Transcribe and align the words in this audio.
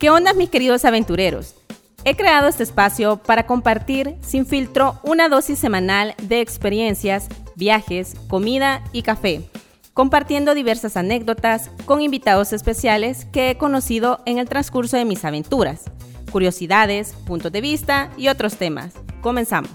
¿Qué 0.00 0.08
onda 0.08 0.32
mis 0.32 0.48
queridos 0.48 0.86
aventureros? 0.86 1.54
He 2.06 2.16
creado 2.16 2.48
este 2.48 2.62
espacio 2.62 3.18
para 3.18 3.44
compartir 3.44 4.16
sin 4.22 4.46
filtro 4.46 4.98
una 5.02 5.28
dosis 5.28 5.58
semanal 5.58 6.14
de 6.22 6.40
experiencias, 6.40 7.28
viajes, 7.54 8.14
comida 8.26 8.82
y 8.94 9.02
café, 9.02 9.42
compartiendo 9.92 10.54
diversas 10.54 10.96
anécdotas 10.96 11.70
con 11.84 12.00
invitados 12.00 12.54
especiales 12.54 13.26
que 13.26 13.50
he 13.50 13.58
conocido 13.58 14.22
en 14.24 14.38
el 14.38 14.48
transcurso 14.48 14.96
de 14.96 15.04
mis 15.04 15.22
aventuras, 15.26 15.82
curiosidades, 16.32 17.12
puntos 17.26 17.52
de 17.52 17.60
vista 17.60 18.08
y 18.16 18.28
otros 18.28 18.56
temas. 18.56 18.94
Comenzamos. 19.20 19.70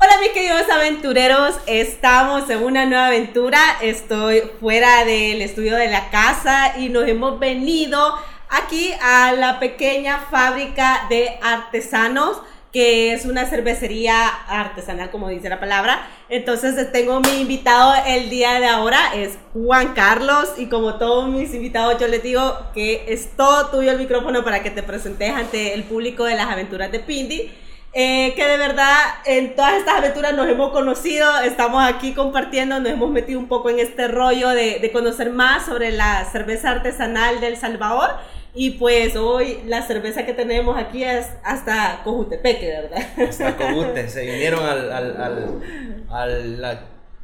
Hola 0.00 0.18
mis 0.20 0.30
queridos 0.30 0.68
aventureros, 0.70 1.56
estamos 1.66 2.48
en 2.50 2.62
una 2.62 2.86
nueva 2.86 3.08
aventura, 3.08 3.58
estoy 3.80 4.42
fuera 4.60 5.04
del 5.04 5.42
estudio 5.42 5.76
de 5.76 5.88
la 5.88 6.08
casa 6.10 6.78
y 6.78 6.88
nos 6.88 7.08
hemos 7.08 7.40
venido 7.40 8.14
aquí 8.52 8.92
a 9.02 9.32
la 9.32 9.58
pequeña 9.58 10.18
fábrica 10.30 11.06
de 11.08 11.38
artesanos 11.42 12.40
que 12.72 13.12
es 13.12 13.26
una 13.26 13.44
cervecería 13.44 14.26
artesanal, 14.26 15.10
como 15.10 15.28
dice 15.28 15.48
la 15.50 15.60
palabra. 15.60 16.06
Entonces 16.30 16.90
tengo 16.90 17.20
mi 17.20 17.42
invitado 17.42 17.92
el 18.06 18.30
día 18.30 18.58
de 18.60 18.66
ahora, 18.66 19.14
es 19.14 19.36
Juan 19.52 19.92
Carlos, 19.92 20.54
y 20.56 20.66
como 20.66 20.94
todos 20.94 21.28
mis 21.28 21.52
invitados, 21.52 22.00
yo 22.00 22.08
les 22.08 22.22
digo 22.22 22.58
que 22.72 23.04
es 23.08 23.36
todo 23.36 23.68
tuyo 23.68 23.90
el 23.90 23.98
micrófono 23.98 24.42
para 24.42 24.62
que 24.62 24.70
te 24.70 24.82
presentes 24.82 25.34
ante 25.34 25.74
el 25.74 25.84
público 25.84 26.24
de 26.24 26.34
las 26.34 26.46
aventuras 26.46 26.90
de 26.90 27.00
Pindi. 27.00 27.52
Eh, 27.94 28.32
que 28.34 28.46
de 28.46 28.56
verdad 28.56 28.96
en 29.26 29.54
todas 29.54 29.74
estas 29.74 29.98
aventuras 29.98 30.32
nos 30.32 30.48
hemos 30.48 30.72
conocido, 30.72 31.40
estamos 31.40 31.84
aquí 31.84 32.14
compartiendo, 32.14 32.80
nos 32.80 32.90
hemos 32.90 33.10
metido 33.10 33.38
un 33.38 33.48
poco 33.48 33.68
en 33.68 33.80
este 33.80 34.08
rollo 34.08 34.48
de, 34.48 34.78
de 34.78 34.92
conocer 34.92 35.28
más 35.28 35.66
sobre 35.66 35.90
la 35.90 36.24
cerveza 36.32 36.70
artesanal 36.70 37.42
del 37.42 37.58
Salvador. 37.58 38.12
Y 38.54 38.72
pues 38.72 39.16
hoy 39.16 39.60
la 39.66 39.86
cerveza 39.86 40.26
que 40.26 40.34
tenemos 40.34 40.76
aquí 40.78 41.02
es 41.04 41.26
hasta 41.42 42.02
Cojutepeque, 42.04 42.66
¿verdad? 42.68 43.02
Hasta 43.28 43.56
Cojute, 43.56 44.08
se 44.08 44.26
vinieron 44.26 44.62
al, 44.64 44.92
al, 44.92 45.16
al, 45.16 45.62
a 46.10 46.26
la 46.26 46.80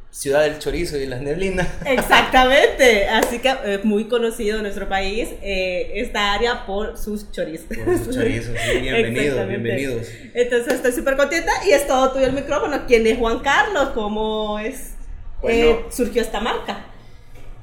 ciudad 0.09 0.41
del 0.41 0.57
chorizo 0.57 0.97
y 0.97 1.05
las 1.05 1.21
neblinas. 1.21 1.67
Exactamente, 1.85 3.07
así 3.07 3.37
que 3.37 3.53
es 3.63 3.85
muy 3.85 4.05
conocido 4.05 4.57
en 4.57 4.63
nuestro 4.63 4.89
país 4.89 5.29
eh, 5.43 5.91
esta 5.95 6.33
área 6.33 6.65
por 6.65 6.97
sus 6.97 7.31
chorizos. 7.31 7.77
Por 7.77 7.97
sus 7.99 8.15
chorizos, 8.15 8.57
sí, 8.59 8.77
bienvenidos, 8.81 9.47
bienvenidos. 9.47 10.07
Entonces 10.33 10.73
estoy 10.73 10.91
súper 10.93 11.15
contenta 11.15 11.51
y 11.67 11.71
es 11.73 11.85
todo 11.85 12.11
tuyo 12.11 12.25
el 12.25 12.33
micrófono. 12.33 12.85
¿Quién 12.87 13.05
es 13.05 13.19
Juan 13.19 13.39
Carlos? 13.39 13.89
¿Cómo 13.93 14.57
es? 14.57 14.95
Bueno. 15.43 15.57
eh, 15.57 15.85
surgió 15.91 16.23
esta 16.23 16.39
marca? 16.41 16.85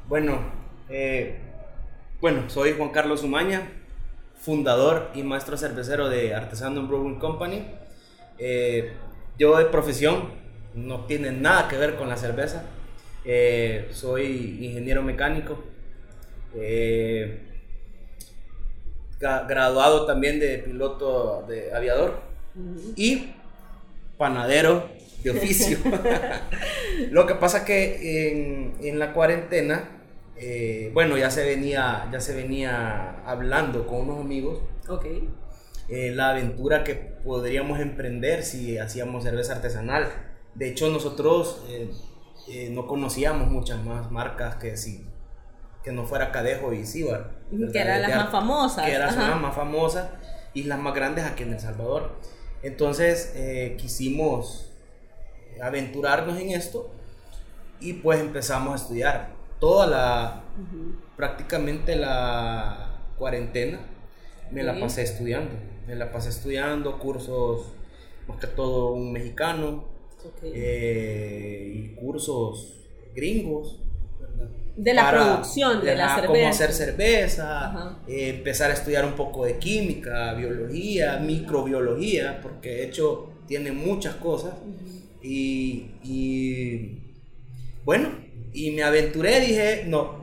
Bueno, 0.06 0.40
eh, 0.88 1.40
bueno, 2.26 2.50
soy 2.50 2.72
Juan 2.72 2.88
Carlos 2.88 3.22
Umaña, 3.22 3.68
fundador 4.40 5.12
y 5.14 5.22
maestro 5.22 5.56
cervecero 5.56 6.08
de 6.08 6.34
Artesano 6.34 6.84
Brewing 6.84 7.20
Company. 7.20 7.64
Eh, 8.36 8.94
yo 9.38 9.56
de 9.56 9.66
profesión 9.66 10.30
no 10.74 11.04
tiene 11.04 11.30
nada 11.30 11.68
que 11.68 11.76
ver 11.76 11.94
con 11.94 12.08
la 12.08 12.16
cerveza. 12.16 12.64
Eh, 13.24 13.90
soy 13.92 14.58
ingeniero 14.60 15.04
mecánico. 15.04 15.62
eh, 16.56 17.42
graduado 19.20 20.04
también 20.04 20.40
de 20.40 20.58
piloto 20.58 21.44
de 21.46 21.72
aviador 21.72 22.22
y 22.96 23.34
panadero 24.18 24.88
de 25.22 25.30
oficio. 25.30 25.78
Lo 27.12 27.24
que 27.24 27.36
pasa 27.36 27.64
que 27.64 28.32
en, 28.32 28.74
en 28.84 28.98
la 28.98 29.12
cuarentena, 29.12 29.95
eh, 30.38 30.90
bueno, 30.92 31.16
ya 31.16 31.30
se 31.30 31.44
venía, 31.44 32.08
ya 32.12 32.20
se 32.20 32.34
venía 32.34 33.22
hablando 33.24 33.86
con 33.86 34.00
unos 34.02 34.20
amigos 34.20 34.60
Ok. 34.88 35.06
eh, 35.88 36.10
la 36.14 36.30
aventura 36.30 36.84
que 36.84 36.94
podríamos 36.94 37.80
emprender 37.80 38.42
si 38.42 38.78
hacíamos 38.78 39.24
cerveza 39.24 39.54
artesanal. 39.54 40.08
De 40.54 40.68
hecho, 40.68 40.90
nosotros 40.90 41.64
eh, 41.68 42.70
no 42.70 42.86
conocíamos 42.86 43.48
muchas 43.48 43.82
más 43.84 44.10
marcas 44.10 44.56
que 44.56 44.76
si 44.76 45.06
que 45.82 45.92
no 45.92 46.04
fuera 46.04 46.32
Cadejo 46.32 46.72
y 46.72 46.84
Cibar. 46.84 47.30
Que 47.72 47.78
eran 47.78 48.02
las 48.02 48.16
más 48.16 48.30
famosas. 48.32 48.84
que 48.84 48.92
eran 48.92 49.16
las 49.16 49.40
más 49.40 49.54
famosas 49.54 50.08
y 50.52 50.64
las 50.64 50.80
más 50.80 50.94
grandes 50.94 51.24
aquí 51.24 51.44
en 51.44 51.52
El 51.52 51.60
Salvador. 51.60 52.10
Entonces 52.64 53.32
eh, 53.36 53.76
quisimos 53.78 54.72
aventurarnos 55.62 56.40
en 56.40 56.50
esto 56.50 56.90
y 57.78 57.92
pues 57.94 58.18
empezamos 58.20 58.72
a 58.72 58.76
estudiar. 58.82 59.35
Toda 59.60 59.86
la, 59.86 60.42
prácticamente 61.16 61.96
la 61.96 63.00
cuarentena 63.18 63.80
me 64.50 64.62
la 64.62 64.78
pasé 64.78 65.02
estudiando. 65.02 65.54
Me 65.86 65.94
la 65.94 66.10
pasé 66.12 66.28
estudiando 66.30 66.98
cursos, 66.98 67.72
más 68.28 68.38
que 68.38 68.46
todo 68.48 68.92
un 68.92 69.12
mexicano, 69.12 69.84
eh, 70.42 71.72
y 71.74 71.94
cursos 71.94 72.74
gringos. 73.14 73.80
¿verdad? 74.20 74.48
De 74.76 74.92
la 74.94 75.02
Para- 75.04 75.24
producción 75.32 75.82
de 75.84 75.94
la 75.94 76.14
cerveza. 76.16 76.26
Cómo 76.26 76.48
hacer 76.48 76.72
cerveza, 76.72 77.98
eh, 78.08 78.28
empezar 78.36 78.70
a 78.70 78.74
estudiar 78.74 79.04
un 79.06 79.12
poco 79.14 79.44
de 79.44 79.58
química, 79.58 80.34
biología, 80.34 81.18
microbiología, 81.18 82.40
porque 82.42 82.70
de 82.70 82.84
hecho 82.86 83.30
tiene 83.46 83.72
muchas 83.72 84.16
cosas. 84.16 84.54
Y, 85.22 85.92
y, 86.04 86.98
bueno, 87.84 88.10
y 88.56 88.70
me 88.72 88.82
aventuré, 88.82 89.40
dije, 89.40 89.84
no, 89.86 90.16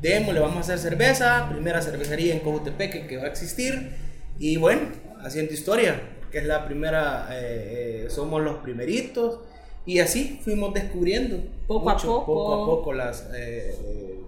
démosle, 0.00 0.40
vamos 0.40 0.56
a 0.56 0.60
hacer 0.74 0.78
cerveza, 0.78 1.48
primera 1.50 1.82
cervecería 1.82 2.32
en 2.34 2.40
Cojutepeque 2.40 3.06
que 3.06 3.16
va 3.16 3.24
a 3.24 3.28
existir. 3.28 3.90
Y 4.38 4.56
bueno, 4.56 4.82
haciendo 5.22 5.52
historia, 5.52 6.00
que 6.30 6.38
es 6.38 6.46
la 6.46 6.64
primera, 6.64 7.28
eh, 7.32 8.04
eh, 8.06 8.10
somos 8.10 8.42
los 8.42 8.56
primeritos. 8.58 9.40
Y 9.84 9.98
así 9.98 10.40
fuimos 10.44 10.72
descubriendo 10.74 11.38
Poco 11.66 11.90
a 11.90 11.96
poco. 11.96 12.24
poco 12.26 12.54
a 12.54 12.66
poco 12.66 12.92
las 12.92 13.22
eh, 13.34 13.74
eh, 13.84 14.20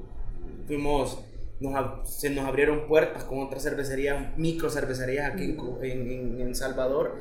fuimos 0.66 1.19
nos 1.60 2.10
se 2.10 2.31
nos 2.31 2.44
abrieron 2.47 2.88
puertas 2.88 3.22
con 3.22 3.38
otras 3.41 3.62
cervecerías 3.62 4.36
micro 4.36 4.69
cervecerías 4.69 5.32
aquí 5.32 5.44
en 5.44 5.56
Co- 5.56 5.78
en, 5.81 6.54
Salvador 6.56 7.21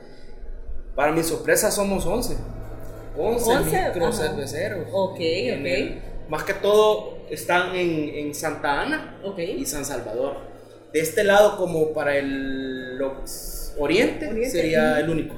para 0.96 1.12
mi 1.12 1.22
sorpresa 1.22 1.70
somos 1.70 2.06
11 2.08 2.36
11, 3.16 3.50
11, 3.52 3.86
micro 3.90 4.08
ajá. 4.08 4.18
cerveceros 4.18 4.88
Ok, 4.92 5.12
ok. 5.12 5.20
el- 5.20 6.02
más 6.30 6.44
que 6.44 6.54
todo 6.54 7.18
están 7.30 7.76
en, 7.76 8.10
en 8.10 8.36
Santa 8.36 8.82
Ana 8.82 9.20
Ok. 9.24 9.40
y 9.40 9.66
San 9.66 9.86
Salvador 9.86 10.38
de 10.94 11.00
este 11.00 11.24
lado 11.24 11.58
como 11.58 11.92
para 11.94 12.18
el 12.18 13.00
oriente, 13.02 14.28
Oriente, 14.28 14.50
sería 14.50 15.00
el 15.00 15.10
único 15.10 15.36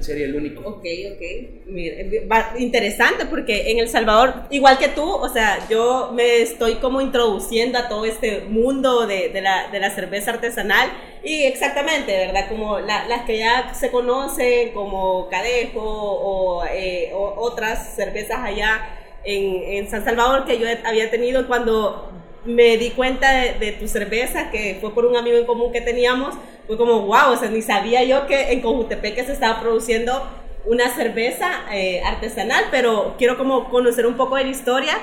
sería 0.00 0.24
el 0.26 0.34
único 0.34 0.60
Ok, 0.62 0.84
ok. 1.12 1.22
Mira, 1.66 1.96
eh, 1.96 2.26
va- 2.30 2.54
interesante 2.58 3.26
porque 3.26 3.70
en 3.70 3.78
El 3.78 3.88
Salvador, 3.88 4.34
igual 4.50 4.78
que 4.78 4.88
tú, 4.88 5.02
o 5.06 5.28
sea, 5.28 5.66
yo 5.68 6.10
me 6.14 6.40
estoy 6.40 6.76
como 6.76 7.00
introduciendo 7.02 7.78
a 7.78 7.88
todo 7.88 8.04
este 8.06 8.40
mundo 8.48 9.06
de, 9.06 9.28
de 9.28 9.40
la, 9.42 9.70
de 9.70 9.80
la 9.80 9.90
cerveza 9.90 10.30
artesanal 10.32 10.90
y 11.22 11.42
exactamente, 11.44 12.12
¿verdad? 12.16 12.48
Como 12.48 12.78
la- 12.80 13.06
las 13.08 13.26
que 13.26 13.38
ya 13.38 13.74
se 13.74 13.90
conocen 13.90 14.72
como 14.72 15.28
Cadejo 15.28 15.82
o, 15.82 16.64
eh, 16.66 17.10
o 17.12 17.34
otras 17.36 17.94
cervezas 17.94 18.38
allá 18.42 18.80
en, 19.24 19.78
en 19.78 19.90
San 19.90 20.04
Salvador 20.04 20.44
que 20.44 20.58
yo 20.58 20.66
había 20.84 21.10
tenido 21.10 21.46
cuando 21.46 22.10
me 22.44 22.76
di 22.76 22.90
cuenta 22.90 23.32
de, 23.32 23.54
de 23.54 23.72
tu 23.72 23.88
cerveza, 23.88 24.50
que 24.50 24.78
fue 24.80 24.94
por 24.94 25.06
un 25.06 25.16
amigo 25.16 25.38
en 25.38 25.46
común 25.46 25.72
que 25.72 25.80
teníamos, 25.80 26.34
fue 26.66 26.76
como, 26.76 27.00
wow, 27.02 27.32
o 27.32 27.36
sea, 27.36 27.48
ni 27.50 27.62
sabía 27.62 28.04
yo 28.04 28.26
que 28.26 28.52
en 28.52 28.60
Cojutepeque 28.60 29.24
se 29.24 29.32
estaba 29.32 29.60
produciendo 29.60 30.22
una 30.66 30.88
cerveza 30.88 31.50
eh, 31.72 32.02
artesanal, 32.04 32.64
pero 32.70 33.14
quiero 33.18 33.36
como 33.36 33.70
conocer 33.70 34.06
un 34.06 34.14
poco 34.14 34.36
de 34.36 34.44
la 34.44 34.50
historia. 34.50 34.94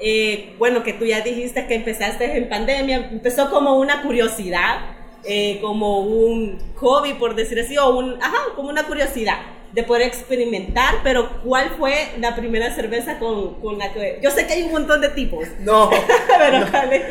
Eh, 0.00 0.54
bueno, 0.58 0.84
que 0.84 0.92
tú 0.92 1.04
ya 1.04 1.22
dijiste 1.22 1.66
que 1.66 1.74
empezaste 1.74 2.36
en 2.36 2.48
pandemia, 2.48 3.08
empezó 3.10 3.50
como 3.50 3.78
una 3.78 4.02
curiosidad, 4.02 4.78
eh, 5.24 5.58
como 5.60 6.00
un 6.00 6.58
hobby, 6.76 7.14
por 7.14 7.34
decir 7.34 7.58
así, 7.58 7.76
o 7.78 7.96
un, 7.98 8.22
ajá, 8.22 8.38
como 8.54 8.68
una 8.68 8.84
curiosidad 8.84 9.38
de 9.72 9.82
poder 9.82 10.02
experimentar, 10.02 10.96
pero 11.02 11.42
¿cuál 11.42 11.70
fue 11.76 11.94
la 12.18 12.34
primera 12.34 12.74
cerveza 12.74 13.18
con, 13.18 13.60
con 13.60 13.78
la 13.78 13.92
que... 13.92 14.18
Yo 14.22 14.30
sé 14.30 14.46
que 14.46 14.54
hay 14.54 14.62
un 14.62 14.72
montón 14.72 15.00
de 15.00 15.10
tipos, 15.10 15.46
no 15.60 15.90
pero 16.38 16.70
¿cuál 16.70 16.92
es? 16.92 17.04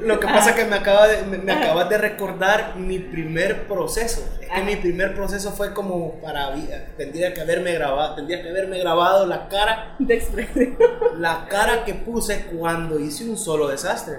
Lo 0.00 0.18
que 0.18 0.26
pasa 0.26 0.50
es 0.50 0.56
que 0.56 0.64
me, 0.64 0.76
acaba 0.76 1.06
de, 1.08 1.22
me, 1.24 1.38
me 1.38 1.52
acabas 1.52 1.88
de 1.90 1.98
recordar 1.98 2.76
mi 2.76 2.98
primer 2.98 3.66
proceso. 3.66 4.24
Es 4.40 4.48
que 4.48 4.62
mi 4.62 4.76
primer 4.76 5.14
proceso 5.14 5.52
fue 5.52 5.74
como 5.74 6.20
para... 6.20 6.54
Tendría 6.96 7.34
que 7.34 7.40
haberme 7.40 7.72
grabado, 7.74 8.14
tendría 8.14 8.42
que 8.42 8.48
haberme 8.48 8.78
grabado 8.78 9.26
la 9.26 9.48
cara, 9.48 9.96
de 9.98 10.14
expresión. 10.14 10.78
la 11.18 11.46
cara 11.48 11.84
que 11.84 11.94
puse 11.94 12.46
cuando 12.46 12.98
hice 12.98 13.24
un 13.24 13.36
solo 13.36 13.68
desastre. 13.68 14.16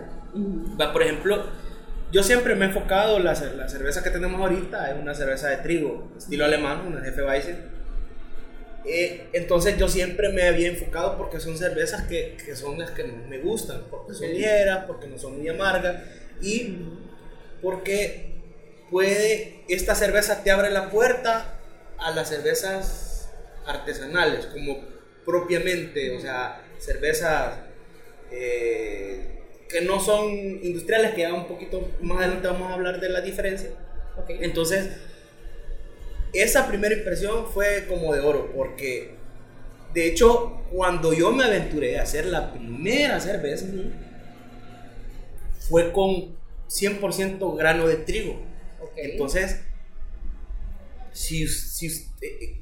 Va, 0.80 0.94
Por 0.94 1.02
ejemplo, 1.02 1.44
yo 2.12 2.24
siempre 2.24 2.56
me 2.56 2.66
he 2.66 2.68
enfocado, 2.68 3.20
la, 3.20 3.34
la 3.34 3.70
cerveza 3.70 4.04
que 4.04 4.10
tenemos 4.10 4.40
ahorita 4.40 4.92
es 4.92 5.02
una 5.02 5.14
cerveza 5.16 5.50
de 5.50 5.58
trigo, 5.58 6.12
estilo 6.18 6.46
alemán, 6.46 6.84
una 6.88 7.02
Jefe 7.02 7.24
Weizen. 7.24 7.79
Eh, 8.86 9.28
entonces 9.34 9.78
yo 9.78 9.88
siempre 9.88 10.30
me 10.30 10.44
había 10.44 10.70
enfocado 10.70 11.18
porque 11.18 11.40
son 11.40 11.58
cervezas 11.58 12.08
que, 12.08 12.38
que 12.44 12.56
son 12.56 12.80
las 12.80 12.92
que 12.92 13.04
me 13.04 13.40
gustan, 13.40 13.84
porque 13.90 14.14
son 14.14 14.30
ligeras, 14.30 14.86
porque 14.86 15.08
no 15.08 15.18
son 15.18 15.38
muy 15.38 15.50
amargas 15.50 16.04
y 16.42 16.78
porque 17.62 18.30
puede, 18.90 19.64
esta 19.68 19.96
cerveza 19.96 20.44
te 20.44 20.52
abre 20.52 20.70
la 20.70 20.90
puerta 20.90 21.60
a 21.98 22.12
las 22.12 22.30
cervezas 22.30 23.30
artesanales, 23.66 24.46
como 24.48 24.80
propiamente, 25.26 26.16
o 26.16 26.20
sea, 26.20 26.64
cervezas 26.80 27.60
eh, 28.32 29.40
que 29.68 29.82
no 29.82 30.00
son 30.00 30.32
industriales, 30.64 31.14
que 31.14 31.22
ya 31.22 31.34
un 31.34 31.48
poquito 31.48 31.92
más 32.02 32.20
adelante 32.20 32.48
vamos 32.48 32.72
a 32.72 32.74
hablar 32.74 33.00
de 33.00 33.10
la 33.10 33.22
diferencia. 33.22 33.70
Entonces, 34.28 34.90
esa 36.34 36.68
primera 36.68 36.96
impresión 36.96 37.48
fue 37.48 37.86
como 37.88 38.14
de 38.14 38.22
oro, 38.22 38.52
porque 38.56 39.20
de 39.94 40.08
hecho, 40.08 40.62
cuando 40.72 41.14
yo 41.14 41.32
me 41.32 41.44
aventuré 41.44 42.00
a 42.00 42.04
hacer 42.04 42.28
la 42.28 42.52
primera 42.52 43.20
cerveza, 43.20 43.66
fue 45.68 45.92
con 45.92 46.38
100% 46.70 47.58
grano 47.58 47.88
de 47.88 47.96
trigo. 47.98 48.40
Entonces, 48.96 49.62
si, 51.12 51.48
si 51.48 51.88
eh, 52.22 52.62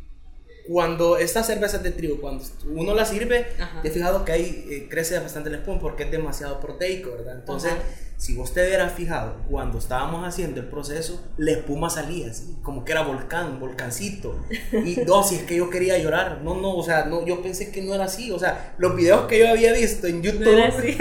cuando 0.67 1.17
estas 1.17 1.47
cervezas 1.47 1.83
de 1.83 1.91
trigo, 1.91 2.21
cuando 2.21 2.45
uno 2.65 2.93
las 2.93 3.09
sirve, 3.09 3.47
te 3.81 3.89
he 3.89 3.91
fijado 3.91 4.23
que 4.23 4.31
ahí 4.31 4.67
eh, 4.69 4.87
crece 4.89 5.19
bastante 5.19 5.49
el 5.49 5.55
espuma 5.55 5.79
porque 5.79 6.03
es 6.03 6.11
demasiado 6.11 6.61
proteico, 6.61 7.11
¿verdad? 7.11 7.39
Entonces, 7.39 7.73
si 8.17 8.35
vos 8.35 8.53
te 8.53 8.65
hubieras 8.65 8.93
fijado, 8.93 9.37
cuando 9.49 9.77
estábamos 9.77 10.27
haciendo 10.27 10.59
el 10.59 10.67
proceso, 10.67 11.23
la 11.37 11.51
espuma 11.51 11.89
salía 11.89 12.31
así, 12.31 12.57
como 12.63 12.83
que 12.83 12.91
era 12.91 13.03
volcán, 13.03 13.59
volcancito. 13.59 14.35
Y 14.71 14.97
no, 15.05 15.23
si 15.23 15.35
es 15.35 15.43
que 15.43 15.55
yo 15.55 15.69
quería 15.69 15.97
llorar, 15.97 16.41
no, 16.43 16.55
no, 16.55 16.75
o 16.75 16.83
sea, 16.83 17.05
no, 17.05 17.25
yo 17.25 17.41
pensé 17.41 17.71
que 17.71 17.81
no 17.81 17.93
era 17.93 18.05
así, 18.05 18.31
o 18.31 18.39
sea, 18.39 18.73
los 18.77 18.95
videos 18.95 19.27
que 19.27 19.39
yo 19.39 19.49
había 19.49 19.71
visto 19.73 20.07
en 20.07 20.23
YouTube, 20.23 20.45
no 20.45 20.51
era 20.51 20.67
así, 20.67 20.97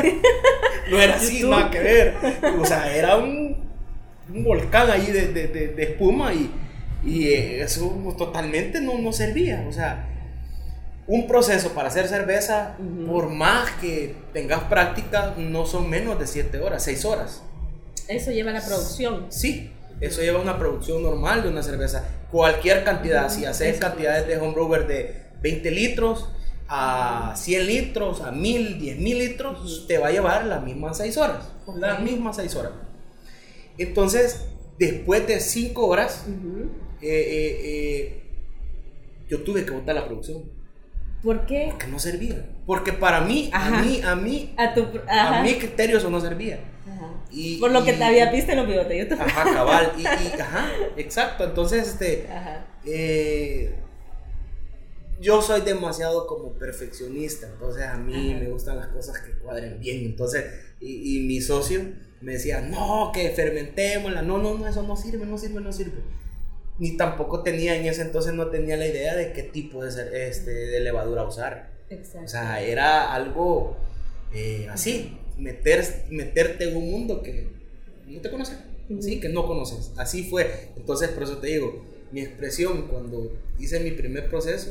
no 0.91 1.01
era 1.01 1.15
así 1.17 1.43
nada 1.43 1.71
que 1.71 1.79
ver, 1.81 2.15
o 2.61 2.65
sea, 2.65 2.95
era 2.95 3.17
un, 3.17 3.57
un 4.33 4.45
volcán 4.45 4.91
ahí 4.91 5.11
de, 5.11 5.33
de, 5.33 5.49
de 5.49 5.83
espuma 5.83 6.33
y 6.35 6.51
y 7.07 7.29
eso 7.33 8.15
totalmente 8.19 8.81
no, 8.81 8.99
no 8.99 9.13
servía. 9.13 9.65
O 9.69 9.73
sea, 9.73 10.09
un 11.09 11.29
proceso 11.29 11.71
para 11.71 11.89
hacer 11.89 12.09
cerveza, 12.09 12.77
por 13.07 13.29
más 13.29 13.71
que 13.81 14.17
tengas 14.33 14.65
práctica, 14.65 15.35
no 15.37 15.67
son 15.67 15.89
menos 15.89 16.19
de 16.19 16.27
7 16.27 16.59
horas, 16.61 16.83
6 16.83 17.05
horas. 17.05 17.43
Eso 18.09 18.31
lleva 18.31 18.51
la 18.53 18.65
producción. 18.65 19.27
Sí, 19.29 19.71
eso 20.01 20.21
lleva 20.21 20.41
una 20.41 20.59
producción 20.59 21.03
normal 21.03 21.43
de 21.43 21.49
una 21.49 21.63
cerveza. 21.63 22.05
Cualquier 22.31 22.85
cantidad, 22.85 23.29
si 23.31 23.45
haces 23.45 23.79
cantidades 23.79 24.27
de 24.27 24.39
homebrewer 24.39 24.87
de 24.87 25.27
20 25.43 25.71
litros 25.71 26.29
a 26.69 27.35
100 27.37 27.67
litros, 27.67 28.21
a 28.21 28.33
1000, 28.33 28.79
10 28.81 28.99
mil 28.99 29.19
litros, 29.19 29.87
te 29.87 29.99
va 29.99 30.09
a 30.09 30.11
llevar 30.11 30.45
las 30.47 30.63
mismas 30.65 30.99
6 30.99 31.17
horas. 31.17 31.49
Las 31.77 32.01
mismas 32.01 32.37
6 32.37 32.55
horas. 32.57 32.73
Entonces, 33.79 34.47
después 34.79 35.27
de 35.27 35.39
5 35.39 35.87
horas, 35.87 36.25
eh, 37.01 37.09
eh, 37.09 37.61
eh, 37.65 38.23
yo 39.29 39.43
tuve 39.43 39.65
que 39.65 39.71
botar 39.71 39.95
la 39.95 40.07
producción. 40.07 40.56
¿Por 41.27 41.45
qué? 41.45 41.67
Porque 41.73 41.89
no 41.89 41.99
servía. 41.99 42.47
Porque 42.67 42.93
para 42.93 43.21
mí, 43.23 43.51
a 43.53 43.83
mí, 43.83 44.01
a 44.01 44.15
mí, 44.15 44.55
a, 44.57 44.73
tu, 44.73 44.87
a 45.09 45.43
mi 45.43 45.55
criterio 45.55 45.99
eso 45.99 46.09
no 46.09 46.21
servía. 46.21 46.61
Y, 47.33 47.59
Por 47.59 47.73
lo 47.73 47.85
que 47.85 47.95
te 47.95 48.05
había 48.05 48.31
visto 48.31 48.53
en 48.53 48.59
los 48.59 48.69
bigotes. 48.69 49.11
Ajá, 49.11 49.43
cabal. 49.53 49.93
Y, 49.99 50.07
ajá, 50.41 50.69
exacto. 50.97 51.43
Entonces, 51.43 51.89
este, 51.89 53.75
yo 55.21 55.43
soy 55.43 55.63
demasiado 55.63 56.29
como 56.29 56.53
perfeccionista. 56.53 57.49
Entonces, 57.49 57.83
a 57.87 57.97
mí 57.97 58.37
me 58.39 58.49
gustan 58.49 58.77
las 58.77 58.87
cosas 58.87 59.19
que 59.19 59.33
cuadren 59.33 59.81
bien. 59.81 60.05
Entonces, 60.05 60.45
y, 60.79 61.17
y 61.17 61.27
mi 61.27 61.41
socio 61.41 61.81
me 62.21 62.35
decía, 62.35 62.61
no, 62.61 63.11
que 63.13 63.31
fermentémosla. 63.31 64.23
No, 64.23 64.39
no, 64.39 64.57
no, 64.57 64.69
eso 64.69 64.85
no 64.85 64.97
sirve, 64.97 65.27
no 65.27 65.37
sirve, 65.37 65.61
no 65.61 65.73
sirve 65.73 66.26
ni 66.79 66.97
tampoco 66.97 67.43
tenía 67.43 67.77
en 67.77 67.87
ese 67.87 68.03
entonces 68.03 68.35
no 68.35 68.49
tenía 68.49 68.77
la 68.77 68.87
idea 68.87 69.17
de 69.17 69.33
qué 69.33 69.43
tipo 69.43 69.85
de, 69.85 70.29
este, 70.29 70.51
de 70.51 70.81
levadura 70.81 71.25
usar. 71.25 71.71
Exacto. 71.89 72.25
O 72.25 72.29
sea, 72.29 72.61
era 72.63 73.15
algo 73.15 73.77
eh, 74.35 74.69
así, 74.71 75.19
meter, 75.39 75.85
meterte 76.11 76.69
en 76.69 76.77
un 76.77 76.91
mundo 76.91 77.23
que 77.23 77.49
no 78.07 78.21
te 78.21 78.31
conoce, 78.31 78.57
sí, 79.01 79.21
que 79.21 79.29
no 79.29 79.47
conoces. 79.47 79.93
Así 79.97 80.25
fue. 80.25 80.71
Entonces, 80.77 81.09
por 81.11 81.23
eso 81.23 81.39
te 81.39 81.49
digo, 81.49 81.85
mi 82.13 82.21
expresión 82.21 82.89
cuando 82.89 83.33
hice 83.59 83.81
mi 83.81 83.93
primer 83.93 84.29
proceso 84.29 84.71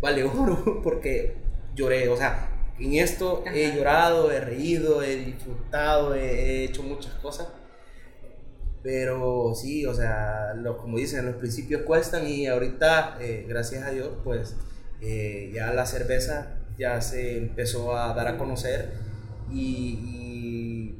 vale 0.00 0.24
oro 0.24 0.80
porque 0.82 1.34
lloré, 1.74 2.08
o 2.08 2.16
sea, 2.16 2.74
en 2.78 2.94
esto 2.94 3.44
he 3.52 3.74
llorado, 3.76 4.30
he 4.30 4.40
reído, 4.40 5.02
he 5.02 5.16
disfrutado, 5.16 6.14
he 6.14 6.64
hecho 6.64 6.82
muchas 6.82 7.12
cosas 7.14 7.48
pero 8.82 9.54
sí, 9.54 9.84
o 9.84 9.94
sea, 9.94 10.54
lo, 10.56 10.78
como 10.78 10.96
dicen, 10.96 11.26
los 11.26 11.36
principios 11.36 11.82
cuestan 11.82 12.26
y 12.26 12.46
ahorita, 12.46 13.18
eh, 13.20 13.44
gracias 13.46 13.84
a 13.84 13.90
Dios, 13.90 14.08
pues 14.24 14.56
eh, 15.02 15.50
ya 15.54 15.72
la 15.72 15.84
cerveza 15.84 16.56
ya 16.78 17.00
se 17.00 17.36
empezó 17.36 17.94
a 17.96 18.14
dar 18.14 18.26
a 18.28 18.38
conocer 18.38 18.92
y, 19.52 20.94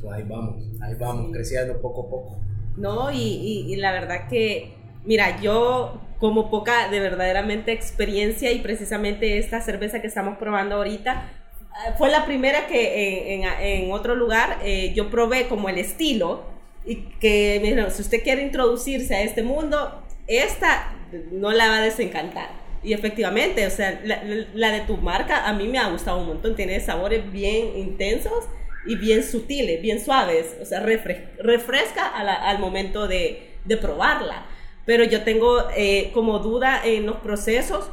pues 0.00 0.14
ahí 0.14 0.24
vamos, 0.26 0.64
ahí 0.80 0.94
vamos, 0.94 1.30
creciendo 1.32 1.80
poco 1.82 2.06
a 2.06 2.10
poco. 2.10 2.40
No, 2.76 3.10
y, 3.10 3.66
y, 3.68 3.76
la 3.76 3.92
verdad 3.92 4.28
que, 4.28 4.74
mira, 5.04 5.38
yo 5.42 6.00
como 6.18 6.50
poca 6.50 6.88
de 6.88 7.00
verdaderamente 7.00 7.72
experiencia 7.72 8.52
y 8.52 8.60
precisamente 8.60 9.38
esta 9.38 9.60
cerveza 9.60 10.00
que 10.00 10.06
estamos 10.06 10.38
probando 10.38 10.76
ahorita, 10.76 11.30
eh, 11.60 11.92
fue 11.98 12.10
la 12.10 12.24
primera 12.24 12.66
que 12.68 13.34
en, 13.34 13.44
en, 13.44 13.92
otro 13.92 14.14
lugar 14.14 14.60
yo 14.94 15.10
probé 15.10 15.46
como 15.46 15.68
el 15.68 15.76
estilo 15.76 16.49
y 16.84 16.96
que, 17.20 17.60
mira, 17.62 17.90
si 17.90 18.02
usted 18.02 18.22
quiere 18.22 18.42
introducirse 18.42 19.14
a 19.14 19.22
este 19.22 19.42
mundo, 19.42 20.02
esta 20.26 20.92
no 21.32 21.52
la 21.52 21.68
va 21.68 21.76
a 21.78 21.82
desencantar. 21.82 22.48
Y 22.82 22.94
efectivamente, 22.94 23.66
o 23.66 23.70
sea, 23.70 24.00
la, 24.04 24.72
de 24.72 24.80
tu 24.80 24.96
marca 24.96 25.46
a 25.46 25.52
mí 25.52 25.68
me 25.68 25.78
ha 25.78 25.88
gustado 25.88 26.18
un 26.18 26.26
montón. 26.26 26.56
Tiene 26.56 26.80
sabores 26.80 27.30
bien 27.30 27.76
intensos 27.76 28.44
y 28.86 28.96
bien 28.96 29.22
sutiles, 29.22 29.82
bien 29.82 30.02
suaves. 30.02 30.56
O 30.62 30.64
sea, 30.64 30.80
refresca 30.80 32.06
al 32.06 32.58
momento 32.58 33.06
de, 33.06 33.50
de, 33.66 33.76
probarla. 33.76 34.46
Pero 34.86 35.04
yo 35.04 35.22
tengo 35.24 35.68
eh, 35.76 36.10
como 36.14 36.38
duda 36.38 36.80
en 36.82 37.04
los 37.04 37.16
procesos 37.16 37.90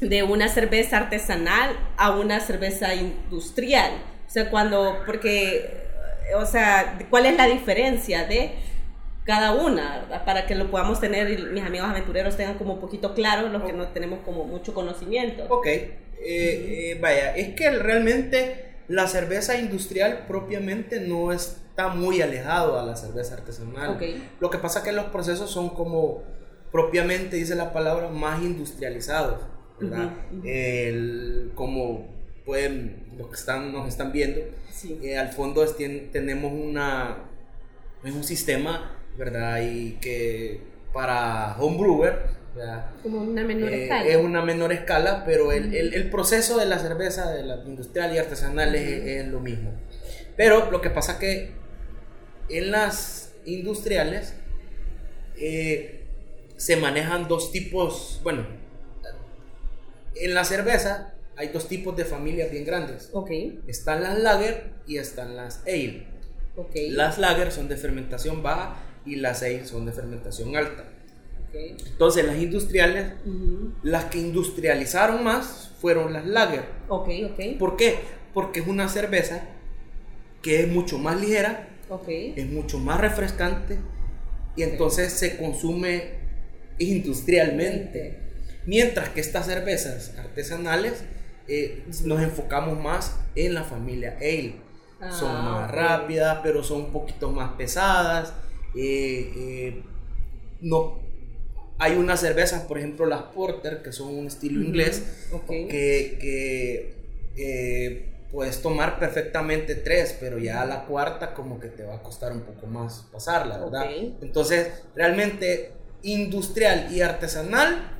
de 0.00 0.24
una 0.24 0.48
cerveza 0.48 0.96
artesanal 0.96 1.76
a 1.96 2.10
una 2.10 2.40
cerveza 2.40 2.94
industrial. 2.94 3.92
O 4.26 4.30
sea, 4.30 4.50
cuando, 4.50 5.02
porque 5.06 5.89
o 6.36 6.46
sea, 6.46 6.98
cuál 7.10 7.26
es 7.26 7.36
la 7.36 7.46
diferencia 7.46 8.26
de 8.26 8.52
cada 9.24 9.52
una, 9.52 10.22
para 10.24 10.46
que 10.46 10.54
lo 10.54 10.70
podamos 10.70 11.00
tener 11.00 11.30
y 11.30 11.42
mis 11.52 11.62
amigos 11.62 11.88
aventureros 11.88 12.36
tengan 12.36 12.58
como 12.58 12.74
un 12.74 12.80
poquito 12.80 13.14
claro, 13.14 13.48
los 13.48 13.62
que 13.62 13.72
no 13.72 13.88
tenemos 13.88 14.20
como 14.24 14.44
mucho 14.44 14.74
conocimiento. 14.74 15.44
Ok, 15.48 15.66
eh, 15.66 15.92
eh, 16.22 16.98
vaya, 17.00 17.36
es 17.36 17.54
que 17.54 17.70
realmente 17.70 18.74
la 18.88 19.06
cerveza 19.06 19.56
industrial 19.56 20.24
propiamente 20.26 21.00
no 21.00 21.32
está 21.32 21.88
muy 21.88 22.22
alejado 22.22 22.78
a 22.78 22.82
la 22.82 22.96
cerveza 22.96 23.34
artesanal. 23.34 23.98
Lo 24.40 24.50
que 24.50 24.58
pasa 24.58 24.80
es 24.80 24.84
que 24.86 24.92
los 24.92 25.06
procesos 25.06 25.50
son 25.50 25.70
como 25.70 26.24
propiamente 26.72 27.36
dice 27.36 27.54
la 27.54 27.72
palabra 27.72 28.08
más 28.08 28.42
industrializados, 28.42 29.40
¿verdad? 29.78 30.10
como 31.54 32.08
pueden, 32.44 33.12
los 33.16 33.28
que 33.28 33.34
están, 33.34 33.72
nos 33.72 33.86
están 33.86 34.12
viendo, 34.12 34.40
eh, 34.84 35.16
al 35.16 35.28
fondo 35.30 35.64
tenemos 36.12 36.52
una, 36.52 37.18
es 38.04 38.12
un 38.12 38.24
sistema, 38.24 38.96
¿verdad? 39.16 39.60
Y 39.62 39.92
que 40.00 40.60
para 40.92 41.56
homebrewer, 41.58 42.40
Como 43.02 43.20
una 43.22 43.44
menor 43.44 43.72
eh, 43.72 43.84
escala. 43.84 44.08
Es 44.08 44.16
una 44.16 44.42
menor 44.42 44.72
escala, 44.72 45.24
pero 45.24 45.52
el, 45.52 45.74
el, 45.74 45.94
el, 45.94 46.10
proceso 46.10 46.58
de 46.58 46.66
la 46.66 46.78
cerveza, 46.78 47.30
de 47.30 47.44
la 47.44 47.56
industrial 47.64 48.14
y 48.14 48.18
artesanal 48.18 48.74
es, 48.74 49.26
lo 49.28 49.40
mismo. 49.40 49.72
Pero 50.36 50.70
lo 50.70 50.80
que 50.80 50.90
pasa 50.90 51.18
que 51.18 51.52
en 52.48 52.70
las 52.70 53.34
industriales 53.44 54.34
eh, 55.36 56.06
se 56.56 56.76
manejan 56.76 57.28
dos 57.28 57.52
tipos, 57.52 58.20
bueno, 58.22 58.46
en 60.16 60.34
la 60.34 60.44
cerveza 60.44 61.14
hay 61.40 61.48
dos 61.48 61.68
tipos 61.68 61.96
de 61.96 62.04
familias 62.04 62.50
bien 62.50 62.66
grandes. 62.66 63.08
Ok. 63.14 63.30
Están 63.66 64.02
las 64.02 64.18
lager 64.18 64.74
y 64.86 64.98
están 64.98 65.36
las 65.36 65.62
ale. 65.66 66.06
Okay. 66.54 66.90
Las 66.90 67.16
lager 67.16 67.50
son 67.50 67.66
de 67.66 67.78
fermentación 67.78 68.42
baja 68.42 68.76
y 69.06 69.16
las 69.16 69.42
ale 69.42 69.64
son 69.64 69.86
de 69.86 69.92
fermentación 69.92 70.54
alta. 70.54 70.84
Okay. 71.48 71.76
Entonces 71.86 72.26
las 72.26 72.36
industriales, 72.36 73.14
las 73.82 74.04
que 74.06 74.18
industrializaron 74.18 75.24
más 75.24 75.72
fueron 75.80 76.12
las 76.12 76.26
lager. 76.26 76.64
¿Por 77.58 77.76
qué? 77.76 77.98
Porque 78.34 78.60
es 78.60 78.66
una 78.66 78.90
cerveza 78.90 79.42
que 80.42 80.60
es 80.60 80.68
mucho 80.68 80.98
más 80.98 81.18
ligera, 81.18 81.70
okay. 81.88 82.34
es 82.36 82.46
mucho 82.50 82.78
más 82.78 83.00
refrescante 83.00 83.78
y 84.56 84.62
entonces 84.62 85.10
se 85.14 85.38
consume 85.38 86.20
industrialmente. 86.78 88.18
Mientras 88.66 89.08
que 89.08 89.22
estas 89.22 89.46
cervezas 89.46 90.12
artesanales 90.18 91.02
eh, 91.50 91.84
nos 92.04 92.22
enfocamos 92.22 92.78
más 92.78 93.18
en 93.34 93.54
la 93.54 93.64
familia 93.64 94.16
ale. 94.20 94.54
son 95.10 95.30
Ah, 95.36 95.42
más 95.42 95.68
ok. 95.70 95.74
rápidas, 95.76 96.38
pero 96.42 96.62
son 96.62 96.82
un 96.82 96.92
poquito 96.92 97.30
más 97.30 97.52
pesadas. 97.52 98.32
Eh, 98.74 99.32
eh, 99.36 99.82
no, 100.60 101.00
hay 101.78 101.96
unas 101.96 102.20
cervezas, 102.20 102.62
por 102.62 102.78
ejemplo, 102.78 103.06
las 103.06 103.22
Porter, 103.22 103.82
que 103.82 103.92
son 103.92 104.14
un 104.14 104.26
estilo 104.26 104.62
inglés, 104.62 105.28
que, 105.48 106.18
que, 106.20 106.94
eh, 107.36 108.06
puedes 108.30 108.62
tomar 108.62 108.98
perfectamente 109.00 109.74
tres, 109.74 110.16
pero 110.20 110.38
ya 110.38 110.64
la 110.64 110.84
cuarta 110.84 111.34
como 111.34 111.58
que 111.58 111.68
te 111.68 111.82
va 111.82 111.96
a 111.96 112.02
costar 112.02 112.32
un 112.32 112.42
poco 112.42 112.66
más 112.66 113.06
pasarla, 113.10 113.58
¿verdad? 113.58 113.86
Entonces, 114.20 114.68
realmente 114.94 115.72
industrial 116.02 116.92
y 116.92 117.00
artesanal 117.00 117.99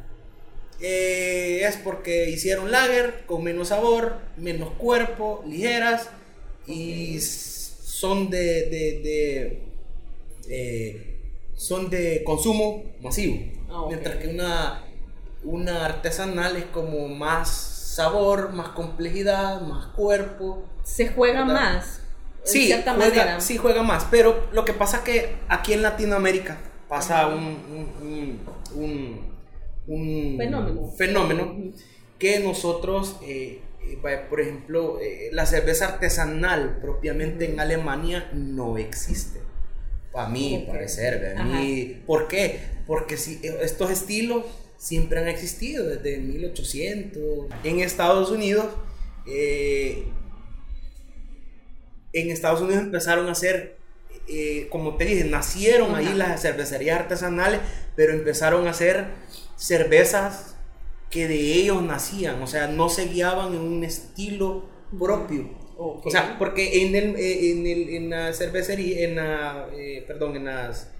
eh, 0.80 1.62
es 1.66 1.76
porque 1.76 2.30
hicieron 2.30 2.70
lager 2.70 3.24
con 3.26 3.44
menos 3.44 3.68
sabor, 3.68 4.16
menos 4.36 4.70
cuerpo, 4.72 5.42
ligeras 5.46 6.08
y 6.66 7.20
son 7.20 8.30
de, 8.30 8.38
de- 8.70 9.00
de, 9.02 9.62
eh, 10.48 11.16
son 11.54 11.90
de 11.90 12.22
consumo 12.24 12.84
masivo. 13.00 13.38
Ah. 13.70 13.84
Mientras 13.88 14.16
que 14.16 14.28
una, 14.28 14.84
una 15.44 15.84
artesanal 15.84 16.56
es 16.56 16.64
como 16.66 17.08
más 17.08 17.48
sabor, 17.50 18.52
más 18.52 18.68
complejidad, 18.70 19.60
más 19.60 19.86
cuerpo. 19.88 20.64
Se 20.82 21.08
juega 21.08 21.44
¿Verdad? 21.44 21.54
más. 21.74 22.00
Sí 22.42 22.66
cierta 22.66 22.94
juega, 22.94 23.08
manera. 23.16 23.40
sí 23.40 23.58
juega 23.58 23.82
más, 23.82 24.06
pero 24.10 24.48
lo 24.52 24.64
que 24.64 24.72
pasa 24.72 25.04
que 25.04 25.34
aquí 25.48 25.74
en 25.74 25.82
Latinoamérica 25.82 26.56
pasa 26.88 27.26
un, 27.26 27.44
un, 27.44 27.90
un, 28.02 28.40
un- 28.82 29.29
un 29.90 30.36
Fenómeno. 30.38 30.92
fenómeno 30.96 31.72
que 32.18 32.40
nosotros, 32.40 33.16
eh, 33.22 33.60
eh, 33.82 33.98
por 34.28 34.40
ejemplo, 34.40 34.98
eh, 35.00 35.30
la 35.32 35.46
cerveza 35.46 35.86
artesanal 35.86 36.78
propiamente 36.80 37.44
en 37.50 37.60
Alemania 37.60 38.30
no 38.32 38.78
existe. 38.78 39.40
A 40.14 40.28
mi 40.28 40.64
Ok. 40.64 40.72
parecer, 40.72 41.36
a 41.36 41.44
mí, 41.44 42.02
¿por 42.06 42.26
qué? 42.28 42.60
Porque 42.86 43.16
si, 43.16 43.40
estos 43.62 43.90
estilos 43.90 44.44
siempre 44.76 45.20
han 45.20 45.28
existido 45.28 45.86
desde 45.86 46.18
1800. 46.18 47.46
En 47.64 47.80
Estados 47.80 48.30
Unidos, 48.30 48.66
eh, 49.26 50.04
en 52.12 52.30
Estados 52.30 52.60
Unidos 52.60 52.82
empezaron 52.82 53.28
a 53.28 53.32
hacer, 53.32 53.76
eh, 54.28 54.66
como 54.70 54.96
te 54.96 55.04
dije, 55.04 55.24
nacieron 55.24 55.94
ahí 55.94 56.12
las 56.14 56.42
cervecerías 56.42 56.98
artesanales, 57.00 57.60
pero 57.94 58.12
empezaron 58.12 58.66
a 58.66 58.70
hacer 58.70 59.04
cervezas 59.60 60.54
que 61.10 61.28
de 61.28 61.38
ellos 61.38 61.82
nacían, 61.82 62.40
o 62.42 62.46
sea, 62.46 62.66
no 62.68 62.88
se 62.88 63.06
guiaban 63.06 63.52
en 63.52 63.60
un 63.60 63.84
estilo 63.84 64.64
propio. 64.98 65.50
Ok. 65.76 66.06
O 66.06 66.10
sea, 66.10 66.36
porque 66.38 66.82
en, 66.82 66.94
el, 66.94 67.16
eh, 67.16 67.50
en, 67.50 67.66
el, 67.66 67.88
en 67.90 68.10
la 68.10 68.32
cervecería, 68.32 69.06
en 69.06 69.16
la, 69.16 69.68
eh, 69.76 70.04
perdón, 70.06 70.36
en 70.36 70.46
las... 70.46 70.90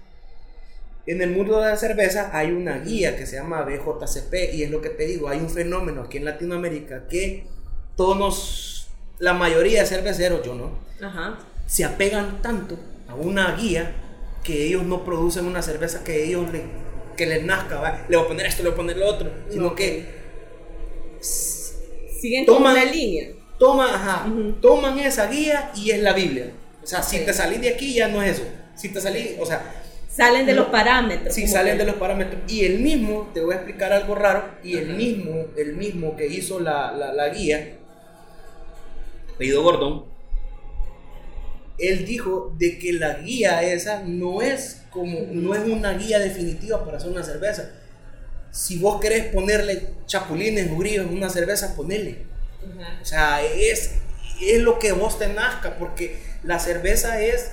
En 1.07 1.21
el 1.21 1.31
mundo 1.31 1.59
de 1.59 1.69
la 1.69 1.77
cerveza 1.77 2.29
hay 2.37 2.51
una 2.51 2.77
guía 2.77 3.17
que 3.17 3.25
se 3.25 3.37
llama 3.37 3.63
BJCP 3.63 4.53
y 4.53 4.63
es 4.63 4.69
lo 4.69 4.81
que 4.81 4.89
te 4.89 5.07
digo, 5.07 5.29
hay 5.29 5.39
un 5.39 5.49
fenómeno 5.49 6.01
aquí 6.03 6.17
en 6.17 6.25
Latinoamérica 6.25 7.07
que 7.07 7.47
todos 7.95 8.17
nos, 8.17 8.87
la 9.17 9.33
mayoría 9.33 9.81
de 9.81 9.87
cerveceros, 9.87 10.45
yo 10.45 10.53
no, 10.53 10.77
Ajá. 11.03 11.39
se 11.65 11.83
apegan 11.85 12.43
tanto 12.43 12.77
a 13.07 13.15
una 13.15 13.55
guía 13.55 13.95
que 14.43 14.67
ellos 14.67 14.83
no 14.83 15.03
producen 15.03 15.47
una 15.47 15.63
cerveza 15.63 16.03
que 16.03 16.23
ellos 16.23 16.51
le, 16.51 16.65
que 17.21 17.27
les 17.27 17.43
nazca, 17.43 17.79
¿va? 17.79 18.05
le 18.09 18.17
voy 18.17 18.25
a 18.25 18.27
poner 18.29 18.45
esto, 18.47 18.63
le 18.63 18.69
voy 18.69 18.73
a 18.73 18.77
poner 18.77 18.97
lo 18.97 19.05
otro, 19.07 19.29
sino 19.49 19.75
que 19.75 20.05
Siguen 22.19 22.45
Toman- 22.47 22.71
una 22.71 22.85
línea. 22.85 23.29
toman, 23.59 23.93
ajá, 23.93 24.27
Ujú. 24.27 24.53
toman 24.53 24.97
esa 24.99 25.27
guía 25.27 25.71
y 25.75 25.91
es 25.91 26.01
la 26.01 26.13
Biblia. 26.13 26.51
O 26.83 26.87
sea, 26.87 27.03
si 27.03 27.19
te 27.19 27.31
salís 27.33 27.61
de 27.61 27.69
aquí 27.69 27.93
ya 27.93 28.07
no 28.07 28.21
es 28.23 28.39
eso. 28.39 28.43
Si 28.75 28.89
te 28.89 28.99
salís, 28.99 29.35
o 29.39 29.45
sea, 29.45 29.61
Salen 30.09 30.45
de 30.47 30.53
los 30.53 30.65
parámetros. 30.67 31.33
como 31.35 31.47
salen 31.47 31.73
que- 31.77 31.83
de 31.83 31.91
los 31.91 31.95
parámetros. 31.99 32.41
Y 32.47 32.65
el 32.65 32.79
mismo, 32.79 33.29
te 33.33 33.39
voy 33.41 33.53
a 33.53 33.57
explicar 33.57 33.93
algo 33.93 34.13
raro, 34.15 34.43
y 34.63 34.77
el 34.77 34.89
mismo, 34.95 35.45
el 35.57 35.75
mismo 35.75 36.15
que 36.17 36.25
hizo 36.27 36.59
la, 36.59 36.91
la, 36.91 37.13
la 37.13 37.29
guía, 37.29 37.77
apellido 39.35 39.61
Gordon, 39.63 40.05
él 41.81 42.05
dijo 42.05 42.55
de 42.57 42.77
que 42.77 42.93
la 42.93 43.15
guía 43.15 43.63
esa 43.63 44.03
no 44.03 44.41
es 44.41 44.81
como, 44.89 45.19
no 45.31 45.55
es 45.55 45.61
una 45.61 45.93
guía 45.93 46.19
definitiva 46.19 46.85
para 46.85 46.97
hacer 46.97 47.11
una 47.11 47.23
cerveza. 47.23 47.71
Si 48.51 48.77
vos 48.77 48.99
querés 49.01 49.25
ponerle 49.33 49.87
chapulines 50.05 50.69
o 50.71 50.77
grillos 50.77 51.07
en 51.07 51.17
una 51.17 51.29
cerveza, 51.29 51.75
ponele. 51.75 52.19
Ajá. 52.79 52.99
O 53.01 53.05
sea, 53.05 53.43
es, 53.43 53.91
es 54.41 54.61
lo 54.61 54.77
que 54.79 54.91
vos 54.91 55.17
te 55.17 55.27
nazca, 55.27 55.77
porque 55.77 56.17
la 56.43 56.59
cerveza 56.59 57.21
es 57.21 57.51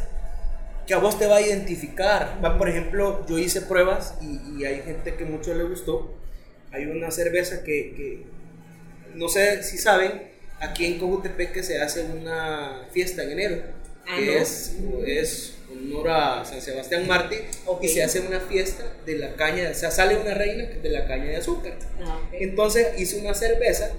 que 0.87 0.94
a 0.94 0.99
vos 0.99 1.18
te 1.18 1.26
va 1.26 1.37
a 1.37 1.40
identificar. 1.40 2.38
Va, 2.44 2.58
por 2.58 2.68
ejemplo, 2.68 3.25
yo 3.28 3.38
hice 3.38 3.62
pruebas 3.62 4.14
y, 4.20 4.58
y 4.58 4.64
hay 4.64 4.82
gente 4.82 5.14
que 5.14 5.25
mucho 5.25 5.54
le 5.54 5.64
gustó. 5.64 6.14
Hay 6.73 6.87
una 6.87 7.11
cerveza 7.11 7.62
que, 7.62 7.94
que 7.94 8.26
no 9.14 9.28
sé 9.28 9.62
si 9.62 9.78
saben, 9.78 10.23
aquí 10.61 10.87
en 10.87 10.99
Cojutepeque 10.99 11.62
se 11.62 11.80
hace 11.80 12.04
una 12.04 12.87
fiesta 12.90 13.23
en 13.23 13.30
enero, 13.30 13.62
que 14.17 14.27
¿no? 14.27 14.33
es, 14.33 14.77
es 15.07 15.55
honor 15.71 16.09
a 16.11 16.45
San 16.45 16.61
Sebastián 16.61 17.07
Mártir, 17.07 17.45
Ok. 17.67 17.85
y 17.85 17.88
se 17.88 18.03
hace 18.03 18.21
una 18.21 18.41
fiesta 18.41 18.85
de 19.07 19.19
la 19.19 19.35
caña, 19.35 19.69
o 19.71 19.75
sea, 19.75 19.91
sale 19.91 20.17
una 20.17 20.35
reina 20.35 20.65
de 20.83 20.88
la 20.88 21.07
caña 21.07 21.25
de 21.27 21.37
azúcar. 21.37 21.79
Ah, 22.03 22.21
ok. 22.27 22.35
Entonces 22.41 22.99
hice 22.99 23.19
una 23.21 23.35
cerveza 23.35 23.91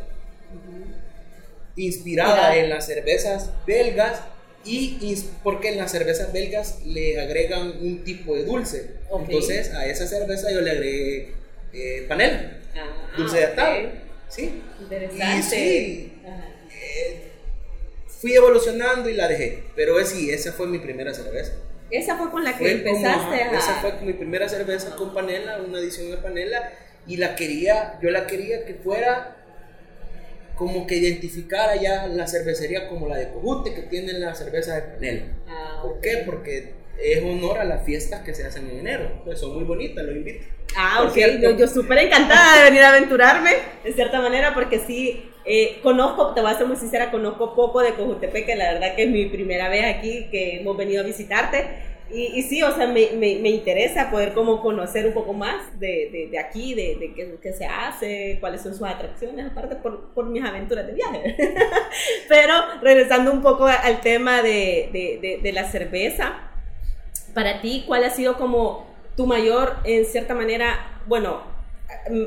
inspirada 1.75 2.49
Mira. 2.51 2.57
en 2.63 2.69
las 2.69 2.85
cervezas 2.85 3.51
belgas 3.65 4.19
y 4.65 5.15
porque 5.43 5.69
en 5.69 5.77
las 5.77 5.91
cervezas 5.91 6.33
belgas 6.33 6.79
le 6.85 7.19
agregan 7.19 7.69
un 7.81 8.03
tipo 8.03 8.35
de 8.35 8.43
dulce. 8.43 8.91
Ok. 9.09 9.23
Entonces 9.29 9.73
a 9.73 9.85
esa 9.85 10.05
cerveza 10.07 10.51
yo 10.51 10.61
le 10.61 10.71
agregué 10.71 11.33
eh, 11.73 12.05
panela, 12.07 12.57
Ah, 12.75 13.11
dulce 13.17 13.37
de 13.37 13.45
atado. 13.45 13.89
¿sí? 14.27 14.61
Interesante. 14.81 15.37
Y 15.37 15.43
sí. 15.43 16.13
Ajá. 16.25 16.49
Eh, 16.71 17.21
fui 18.19 18.33
evolucionando 18.33 19.09
y 19.09 19.13
la 19.13 19.27
dejé, 19.29 19.63
pero 19.75 19.99
es, 19.99 20.09
sí, 20.09 20.29
esa 20.29 20.51
fue 20.51 20.67
mi 20.67 20.79
primera 20.79 21.13
cerveza. 21.13 21.53
Esa 21.89 22.17
fue 22.17 22.29
con 22.29 22.43
la 22.43 22.57
que 22.57 22.65
Fue 22.65 22.83
como, 22.83 22.97
empezaste 22.97 23.35
a... 23.43 23.57
Esa 23.57 23.75
fue 23.75 23.93
mi 24.01 24.13
primera 24.13 24.47
cerveza 24.49 24.95
con 24.95 25.13
panela, 25.13 25.59
una 25.65 25.79
edición 25.79 26.11
de 26.11 26.17
panela, 26.17 26.71
y 27.07 27.17
la 27.17 27.35
quería, 27.35 27.97
yo 28.01 28.11
la 28.11 28.27
quería 28.27 28.65
que 28.65 28.75
fuera 28.75 29.37
como 30.55 30.85
que 30.85 30.97
identificara 30.97 31.77
ya 31.77 32.07
la 32.07 32.27
cervecería 32.27 32.89
como 32.89 33.07
la 33.07 33.17
de 33.17 33.29
Cojute, 33.29 33.73
que 33.73 33.83
tienen 33.83 34.19
la 34.19 34.35
cerveza 34.35 34.75
de 34.75 34.81
panela. 34.81 35.23
Ah, 35.47 35.79
¿Por 35.81 36.01
qué? 36.01 36.23
Porque 36.25 36.73
es 37.03 37.23
honor 37.23 37.59
a 37.59 37.63
las 37.65 37.85
fiestas 37.85 38.21
que 38.21 38.33
se 38.33 38.45
hacen 38.45 38.69
en 38.69 38.79
enero. 38.79 39.21
Pues 39.25 39.39
son 39.39 39.53
muy 39.55 39.63
bonitas, 39.63 40.03
los 40.05 40.15
invito. 40.15 40.45
Ah, 40.75 40.95
Por 40.99 41.07
ok. 41.07 41.13
cierto. 41.13 41.41
Yo, 41.41 41.57
yo 41.57 41.67
súper 41.67 41.97
encantada 41.99 42.57
de 42.57 42.63
venir 42.65 42.83
a 42.83 42.89
aventurarme, 42.89 43.51
de 43.83 43.93
cierta 43.93 44.21
manera, 44.21 44.53
porque 44.53 44.79
sí, 44.79 45.23
eh, 45.45 45.79
conozco, 45.81 46.33
te 46.33 46.41
voy 46.41 46.51
a 46.51 46.57
ser 46.57 46.67
muy 46.67 46.77
sincera, 46.77 47.09
conozco 47.11 47.55
poco 47.55 47.81
de 47.81 47.93
Cojutepeque, 47.95 48.55
la 48.55 48.73
verdad 48.73 48.95
que 48.95 49.03
es 49.03 49.09
mi 49.09 49.25
primera 49.25 49.69
vez 49.69 49.85
aquí 49.95 50.27
que 50.29 50.57
hemos 50.59 50.77
venido 50.77 51.01
a 51.01 51.05
visitarte. 51.05 51.87
Y, 52.11 52.39
y 52.39 52.41
sí, 52.41 52.63
o 52.63 52.71
sea, 52.75 52.87
me, 52.87 53.11
me, 53.11 53.35
me 53.39 53.49
interesa 53.49 54.09
poder 54.09 54.33
como 54.33 54.61
conocer 54.63 55.05
un 55.05 55.13
poco 55.13 55.33
más 55.33 55.79
de, 55.79 56.09
de, 56.11 56.27
de 56.31 56.39
aquí, 56.39 56.73
de, 56.73 56.95
de 56.99 57.13
qué, 57.13 57.35
qué 57.39 57.53
se 57.53 57.65
hace, 57.65 58.37
cuáles 58.39 58.61
son 58.61 58.73
sus 58.73 58.87
atracciones, 58.87 59.45
aparte 59.45 59.75
por, 59.75 60.11
por 60.15 60.25
mis 60.25 60.43
aventuras 60.43 60.87
de 60.87 60.93
viaje. 60.93 61.35
Pero 62.27 62.53
regresando 62.81 63.31
un 63.31 63.43
poco 63.43 63.65
al 63.67 64.01
tema 64.01 64.41
de, 64.41 64.89
de, 64.91 65.19
de, 65.21 65.39
de 65.43 65.51
la 65.51 65.69
cerveza, 65.69 66.48
para 67.33 67.61
ti, 67.61 67.83
¿cuál 67.87 68.03
ha 68.03 68.09
sido 68.09 68.37
como 68.37 68.87
tu 69.15 69.25
mayor, 69.25 69.77
en 69.83 70.05
cierta 70.05 70.33
manera, 70.35 71.01
bueno, 71.07 71.41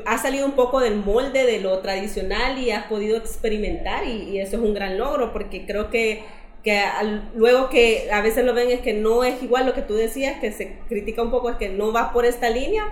has 0.05 0.21
salido 0.21 0.45
un 0.45 0.53
poco 0.53 0.79
del 0.79 0.95
molde 0.97 1.45
de 1.45 1.59
lo 1.59 1.79
tradicional 1.79 2.57
y 2.59 2.71
has 2.71 2.85
podido 2.85 3.17
experimentar 3.17 4.05
y, 4.05 4.23
y 4.29 4.39
eso 4.39 4.57
es 4.57 4.61
un 4.63 4.73
gran 4.73 4.97
logro 4.97 5.31
porque 5.33 5.65
creo 5.65 5.89
que, 5.89 6.23
que 6.63 6.79
al- 6.79 7.31
luego 7.35 7.69
que 7.69 8.09
a 8.11 8.21
veces 8.21 8.45
lo 8.45 8.53
ven 8.53 8.69
es 8.71 8.81
que 8.81 8.93
no 8.93 9.23
es 9.23 9.41
igual 9.41 9.65
lo 9.65 9.73
que 9.73 9.81
tú 9.81 9.95
decías, 9.95 10.39
que 10.39 10.51
se 10.51 10.79
critica 10.87 11.21
un 11.21 11.31
poco, 11.31 11.49
es 11.49 11.57
que 11.57 11.69
no 11.69 11.91
vas 11.91 12.11
por 12.13 12.25
esta 12.25 12.49
línea, 12.49 12.83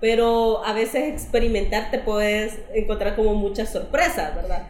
pero 0.00 0.64
a 0.64 0.72
veces 0.72 1.04
experimentar 1.12 1.90
te 1.90 1.98
puedes 1.98 2.58
encontrar 2.74 3.16
como 3.16 3.34
muchas 3.34 3.70
sorpresas, 3.72 4.34
¿verdad? 4.34 4.66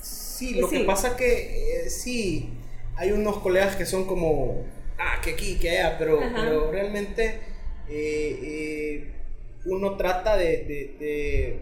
Sí, 0.00 0.54
lo 0.54 0.68
Sí. 0.68 0.78
que 0.78 0.84
pasa 0.84 1.16
que 1.16 1.84
eh, 1.86 1.90
sí, 1.90 2.50
hay 2.96 3.12
unos 3.12 3.38
colegas 3.38 3.76
que 3.76 3.86
son 3.86 4.06
como, 4.06 4.64
ah, 5.00 5.20
que 5.22 5.30
aquí, 5.30 5.58
que 5.58 5.70
allá, 5.70 5.96
pero, 5.98 6.20
pero 6.34 6.70
realmente 6.70 7.40
eh, 7.88 8.38
eh, 8.42 9.04
uno 9.66 9.96
trata 9.96 10.36
de, 10.36 10.58
de- 10.64 10.94
de 10.98 11.58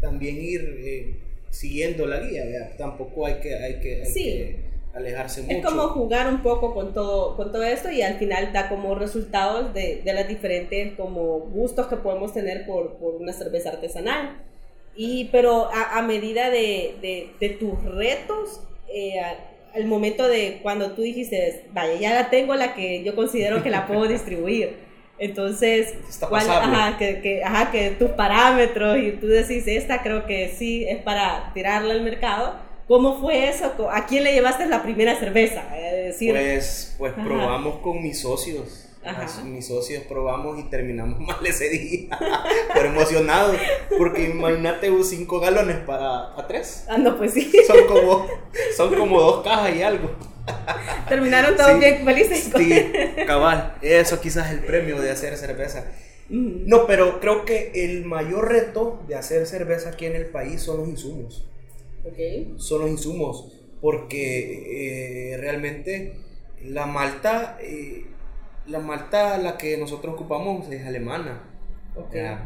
también 0.00 0.36
ir 0.40 0.60
eh, 0.78 1.16
siguiendo 1.50 2.06
la 2.06 2.20
guía, 2.20 2.44
¿verdad? 2.44 2.72
tampoco 2.78 3.26
hay 3.26 3.34
que, 3.40 3.54
hay 3.54 3.80
que, 3.80 4.02
hay 4.02 4.06
Sí. 4.06 4.24
que 4.24 4.56
alejarse 4.94 5.42
mucho. 5.42 5.56
Es 5.56 5.64
como 5.64 5.88
jugar 5.88 6.28
un 6.28 6.42
poco 6.42 6.72
con 6.74 6.94
todo, 6.94 7.36
con 7.36 7.50
todo 7.52 7.62
esto 7.64 7.90
y 7.90 8.02
al 8.02 8.14
final 8.18 8.52
da 8.52 8.68
como 8.68 8.94
resultados 8.94 9.74
de, 9.74 10.02
de 10.04 10.12
las 10.12 10.28
diferentes 10.28 10.92
como 10.96 11.40
gustos 11.40 11.86
que 11.88 11.96
podemos 11.96 12.32
tener 12.32 12.64
por, 12.66 12.96
por 12.98 13.14
una 13.16 13.32
cerveza 13.32 13.70
artesanal. 13.70 14.42
Y, 14.96 15.24
pero 15.32 15.66
a, 15.72 15.98
a 15.98 16.02
medida 16.02 16.50
de, 16.50 16.94
de, 17.02 17.30
de 17.40 17.48
tus 17.50 17.82
retos, 17.84 18.60
eh, 18.88 19.20
el 19.74 19.86
momento 19.86 20.28
de 20.28 20.60
cuando 20.62 20.92
tú 20.92 21.02
dijiste, 21.02 21.66
vaya, 21.72 21.94
ya 21.94 22.14
la 22.14 22.30
tengo 22.30 22.54
la 22.54 22.74
que 22.74 23.02
yo 23.02 23.14
considero 23.14 23.62
que 23.62 23.70
la 23.70 23.86
puedo 23.88 24.06
distribuir. 24.06 24.84
Entonces, 25.18 25.94
¿cuál, 26.28 26.50
ajá, 26.50 26.98
que, 26.98 27.20
que, 27.20 27.44
ajá, 27.44 27.70
que 27.70 27.90
tus 27.90 28.10
parámetros 28.10 28.98
y 28.98 29.12
tú 29.12 29.28
decís, 29.28 29.64
esta 29.66 30.02
creo 30.02 30.26
que 30.26 30.48
sí 30.48 30.84
es 30.88 30.98
para 31.02 31.52
tirarla 31.54 31.94
al 31.94 32.02
mercado. 32.02 32.56
¿Cómo 32.88 33.20
fue 33.20 33.48
eso? 33.48 33.72
¿A 33.90 34.06
quién 34.06 34.24
le 34.24 34.32
llevaste 34.32 34.66
la 34.66 34.82
primera 34.82 35.18
cerveza? 35.18 35.62
decir, 35.70 36.32
pues, 36.32 36.94
pues 36.98 37.12
probamos 37.14 37.76
con 37.76 38.02
mis 38.02 38.20
socios. 38.20 38.90
Mis 39.44 39.66
socios 39.66 40.04
probamos 40.04 40.58
y 40.58 40.64
terminamos 40.64 41.20
mal 41.26 41.44
ese 41.46 41.68
día. 41.68 42.18
Pero 42.74 42.88
emocionados. 42.88 43.56
Porque 43.96 44.24
imagínate 44.24 44.90
5 45.02 45.40
galones 45.40 45.76
para 45.78 46.38
a 46.38 46.46
3. 46.46 46.86
Ah, 46.88 46.98
no, 46.98 47.16
pues 47.16 47.32
sí. 47.34 47.52
Son 47.66 47.86
como, 47.86 48.26
son 48.76 48.94
como 48.94 49.20
dos 49.20 49.44
cajas 49.44 49.74
y 49.74 49.82
algo. 49.82 50.10
Terminaron 51.08 51.56
todos 51.56 51.78
bien 51.78 52.04
felices. 52.04 52.50
Sí, 52.56 52.92
cabal. 53.26 53.76
Eso 53.82 54.20
quizás 54.20 54.48
es 54.48 54.58
el 54.58 54.64
premio 54.64 55.00
de 55.00 55.10
hacer 55.10 55.36
cerveza. 55.36 55.84
No, 56.28 56.86
pero 56.86 57.20
creo 57.20 57.44
que 57.44 57.72
el 57.74 58.04
mayor 58.04 58.50
reto 58.50 59.02
de 59.06 59.14
hacer 59.14 59.46
cerveza 59.46 59.90
aquí 59.90 60.06
en 60.06 60.16
el 60.16 60.26
país 60.26 60.62
son 60.62 60.78
los 60.78 60.88
insumos. 60.88 61.46
Okay. 62.10 62.54
Son 62.56 62.80
los 62.80 62.90
insumos. 62.90 63.52
Porque 63.80 65.32
eh, 65.32 65.36
realmente 65.36 66.16
la 66.62 66.86
malta, 66.86 67.58
eh, 67.60 68.06
la 68.66 68.78
malta 68.78 69.38
la 69.38 69.56
que 69.56 69.76
nosotros 69.76 70.14
ocupamos 70.14 70.68
es 70.70 70.86
alemana. 70.86 71.42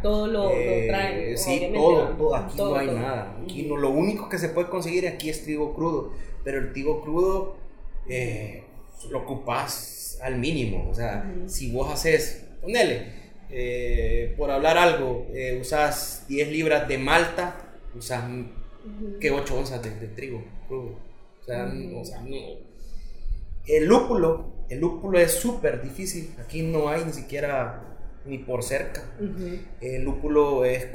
todo 0.02 0.26
lo, 0.26 0.50
eh, 0.50 0.86
traen. 0.88 1.38
Sí, 1.38 1.70
todo, 1.74 2.08
todo, 2.16 2.34
Aquí 2.34 2.56
no 2.58 2.76
hay 2.76 2.86
nada. 2.88 3.36
Aquí 3.42 3.62
no, 3.62 3.76
lo 3.76 3.90
único 3.90 4.28
que 4.28 4.38
se 4.38 4.48
puede 4.48 4.68
conseguir 4.68 5.06
aquí 5.06 5.30
es 5.30 5.44
trigo 5.44 5.74
crudo. 5.74 6.12
Pero 6.44 6.58
el 6.58 6.72
trigo 6.72 7.02
crudo 7.02 7.56
eh, 8.08 8.64
lo 9.10 9.20
ocupas 9.20 10.18
al 10.22 10.38
mínimo. 10.38 10.88
O 10.90 10.94
sea, 10.94 11.30
si 11.46 11.70
vos 11.70 11.92
haces, 11.92 12.46
ponele, 12.60 13.06
eh, 13.50 14.34
por 14.36 14.50
hablar 14.50 14.76
algo, 14.76 15.26
eh, 15.32 15.58
usas 15.60 16.24
10 16.28 16.48
libras 16.48 16.88
de 16.88 16.98
malta, 16.98 17.56
usas 17.96 18.24
que 19.20 19.30
8 19.30 19.58
onzas 19.58 19.82
de, 19.82 19.90
trigo 20.08 20.42
O 20.68 21.44
sea, 21.44 21.72
el 23.66 23.84
lúpulo, 23.86 24.52
el 24.68 24.80
lúpulo 24.80 25.18
es 25.18 25.32
súper 25.32 25.82
difícil. 25.82 26.34
Aquí 26.40 26.62
no 26.62 26.88
hay 26.88 27.04
ni 27.04 27.12
siquiera 27.12 27.82
ni 28.24 28.38
por 28.38 28.62
cerca. 28.62 29.02
El 29.80 30.04
lúpulo 30.04 30.64
es, 30.64 30.88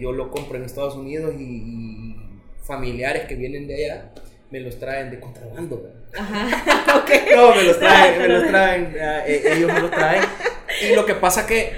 yo 0.00 0.12
lo 0.12 0.30
compro 0.30 0.56
en 0.56 0.64
Estados 0.64 0.96
Unidos 0.96 1.34
y 1.38 2.16
familiares 2.62 3.26
que 3.26 3.34
vienen 3.34 3.66
de 3.66 3.74
allá 3.74 4.10
me 4.54 4.60
los 4.60 4.78
traen 4.78 5.10
de 5.10 5.18
contrabando. 5.18 5.90
Ajá, 6.16 6.96
okay. 7.02 7.34
No, 7.34 7.56
me 7.56 7.64
los 7.64 7.76
traen, 7.76 8.22
me 8.22 8.28
los 8.28 8.46
traen, 8.46 8.94
eh, 8.96 9.42
ellos 9.52 9.72
me 9.72 9.80
los 9.80 9.90
traen. 9.90 10.22
Y 10.80 10.94
lo 10.94 11.04
que 11.04 11.14
pasa 11.16 11.44
que... 11.44 11.72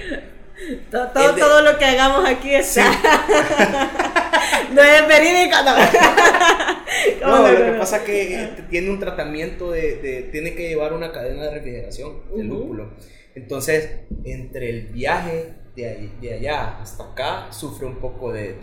Todo, 0.91 1.09
todo, 1.35 1.63
lo 1.63 1.79
que 1.79 1.87
hagamos 1.87 2.29
aquí 2.29 2.55
está... 2.55 2.85
no 4.73 4.83
es 4.83 5.09
verídico, 5.09 5.57
no. 7.21 7.43
no, 7.43 7.53
lo 7.53 7.73
que 7.73 7.79
pasa 7.79 8.05
que 8.05 8.51
tiene 8.71 8.91
un 8.91 8.99
tratamiento 8.99 9.71
de, 9.71 9.97
de, 9.97 10.23
Tiene 10.33 10.55
que 10.55 10.69
llevar 10.69 10.93
una 10.93 11.13
cadena 11.13 11.45
de 11.45 11.51
refrigeración, 11.51 12.23
el 12.37 12.47
lúpulo. 12.47 12.91
Entonces, 13.35 13.91
entre 14.25 14.71
el 14.71 14.87
viaje 14.87 15.55
de, 15.77 16.33
allá 16.33 16.81
hasta 16.81 17.13
acá 17.13 17.53
sufre 17.53 17.87
un 17.87 17.97
poco 17.97 18.33
de, 18.33 18.55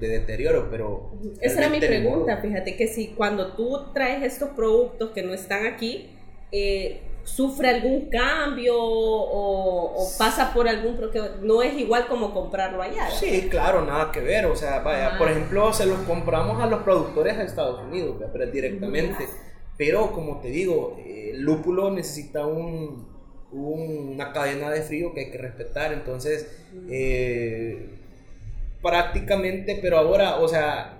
deterioro, 0.00 0.68
pero... 0.70 1.12
Esa 1.40 1.60
era 1.60 1.68
mi 1.68 1.78
pregunta, 1.78 2.38
fíjate 2.38 2.76
que 2.76 2.88
si 2.88 3.08
cuando 3.08 3.54
tú 3.54 3.92
traes 3.94 4.22
estos 4.24 4.50
productos 4.50 5.10
que 5.10 5.22
no 5.22 5.32
están 5.32 5.66
aquí, 5.66 6.10
eh, 6.50 7.02
sufre 7.24 7.70
algún 7.70 8.08
cambio 8.10 8.74
o, 8.76 10.08
pasa 10.18 10.52
por 10.52 10.68
algún 10.68 10.96
porque 10.96 11.20
no 11.42 11.62
es 11.62 11.78
igual 11.78 12.06
como 12.06 12.32
comprarlo 12.32 12.82
allá. 12.82 13.10
Sí, 13.10 13.48
claro, 13.50 13.84
nada 13.84 14.10
que 14.12 14.20
ver, 14.20 14.46
o 14.46 14.56
sea, 14.56 14.80
vaya, 14.80 15.16
por 15.18 15.30
ejemplo, 15.30 15.72
se 15.72 15.86
los 15.86 15.98
compramos 16.00 16.60
a 16.60 16.66
los 16.66 16.82
productores 16.82 17.36
de 17.36 17.44
Estados 17.44 17.80
Unidos, 17.82 18.16
pero 18.32 18.46
directamente, 18.50 19.26
pero 19.76 20.12
como 20.12 20.40
te 20.40 20.48
digo, 20.48 20.96
el 21.04 21.40
lúpulo 21.42 21.90
necesita 21.90 22.46
un 22.46 23.10
una 23.52 24.32
cadena 24.32 24.70
de 24.70 24.82
frío 24.82 25.12
que 25.12 25.20
hay 25.20 25.30
que 25.30 25.38
respetar. 25.38 25.92
Entonces, 25.92 26.48
eh, 26.88 27.88
prácticamente, 28.82 29.78
pero 29.80 29.98
ahora, 29.98 30.36
o 30.36 30.48
sea, 30.48 30.99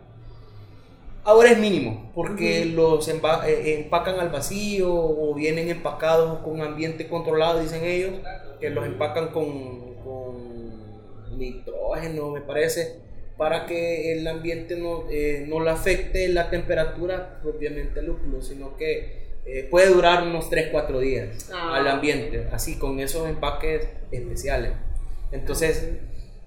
ahora 1.24 1.50
es 1.50 1.58
mínimo, 1.58 2.10
porque 2.14 2.64
los 2.66 3.08
eh, 3.08 3.80
empacan 3.80 4.20
al 4.20 4.30
vacío 4.30 4.92
o 4.92 5.34
vienen 5.34 5.68
empacados 5.68 6.40
con 6.40 6.60
ambiente 6.60 7.08
controlado, 7.08 7.60
dicen 7.60 7.84
ellos, 7.84 8.12
que 8.60 8.70
los 8.70 8.84
empacan 8.86 9.28
con, 9.28 9.94
con 10.04 11.38
nitrógeno, 11.38 12.30
me 12.30 12.40
parece, 12.40 13.00
para 13.36 13.66
que 13.66 14.12
el 14.12 14.26
ambiente 14.26 14.76
no, 14.76 15.04
eh, 15.10 15.44
no 15.48 15.60
le 15.60 15.70
afecte 15.70 16.28
la 16.28 16.50
temperatura 16.50 17.40
propiamente 17.42 18.00
al 18.00 18.06
lúpulo, 18.06 18.42
sino 18.42 18.76
que 18.76 19.20
eh, 19.46 19.66
puede 19.70 19.88
durar 19.88 20.22
unos 20.22 20.50
3-4 20.50 20.98
días 21.00 21.50
ah. 21.52 21.76
al 21.76 21.88
ambiente, 21.88 22.48
así 22.52 22.78
con 22.78 23.00
esos 23.00 23.28
empaques 23.28 23.88
especiales. 24.10 24.72
Entonces, 25.32 25.88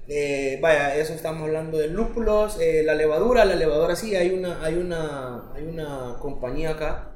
eh, 0.08 0.60
vaya, 0.62 0.96
eso 0.96 1.14
estamos 1.14 1.44
hablando 1.44 1.78
de 1.78 1.88
lúpulos, 1.88 2.60
eh, 2.60 2.84
la 2.84 2.96
levadura, 2.96 3.46
la 3.46 3.56
levadura 3.56 3.96
sí, 3.96 4.16
hay 4.16 4.32
una, 4.32 4.64
hay 4.64 4.76
una, 4.76 5.54
hay 5.54 5.64
una 5.64 6.18
compañía 6.20 6.72
acá 6.72 7.12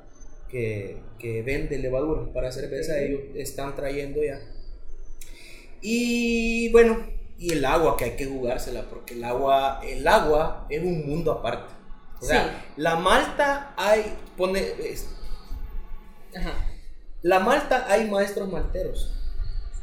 que, 0.49 0.97
que 1.19 1.41
vende 1.41 1.77
levadura 1.77 2.31
para 2.33 2.51
cerveza, 2.51 2.99
ellos 2.99 3.21
están 3.35 3.75
trayendo 3.75 4.23
ya. 4.23 4.39
Y 5.81 6.71
bueno, 6.71 7.05
y 7.37 7.53
el 7.53 7.65
agua 7.65 7.97
que 7.97 8.05
hay 8.05 8.15
que 8.15 8.25
jugársela, 8.25 8.83
porque 8.89 9.13
el 9.13 9.23
agua, 9.23 9.81
el 9.83 10.07
agua 10.07 10.65
es 10.69 10.81
un 10.81 11.07
mundo 11.07 11.31
aparte. 11.31 11.73
O 12.19 12.25
sea, 12.25 12.65
la 12.77 12.95
malta 12.95 13.73
hay, 13.77 14.03
pone, 14.35 14.59
la 17.21 17.39
Malta 17.39 17.85
hay 17.89 18.09
maestros 18.09 18.51
malteros. 18.51 19.13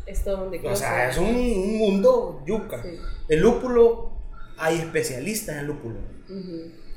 Esto 0.06 0.36
donde 0.36 0.60
O 0.66 0.76
sea, 0.76 1.10
es 1.10 1.18
un, 1.18 1.78
mundo 1.78 2.42
yuca. 2.46 2.82
El 3.28 3.40
lúpulo, 3.40 4.12
hay 4.58 4.78
especialistas 4.78 5.56
en 5.56 5.66
lúpulo. 5.66 5.96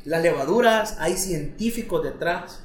Las 0.04 0.22
levaduras, 0.22 0.98
hay 1.00 1.17
científicos 1.17 2.04
detrás 2.04 2.63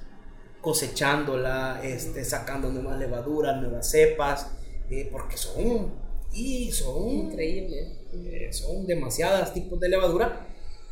cosechándola, 0.60 1.80
este, 1.82 2.24
sacando 2.24 2.70
nuevas 2.70 2.98
levaduras, 2.98 3.60
nuevas 3.60 3.90
cepas, 3.90 4.52
eh, 4.88 5.08
porque 5.10 5.36
son, 5.36 5.92
y 6.32 6.70
son, 6.70 7.08
increíbles. 7.08 7.98
Eh, 8.14 8.48
son 8.52 8.86
demasiados 8.86 9.52
tipos 9.52 9.78
de 9.80 9.88
levadura. 9.88 10.46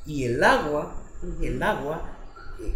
Y 0.04 0.24
el 0.24 0.42
agua, 0.42 1.04
el 1.40 1.62
agua, 1.62 2.18
eh, 2.60 2.74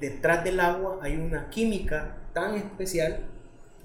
detrás 0.00 0.42
del 0.42 0.58
agua 0.58 0.98
hay 1.02 1.16
una 1.16 1.48
química 1.50 2.16
tan 2.32 2.56
especial 2.56 3.33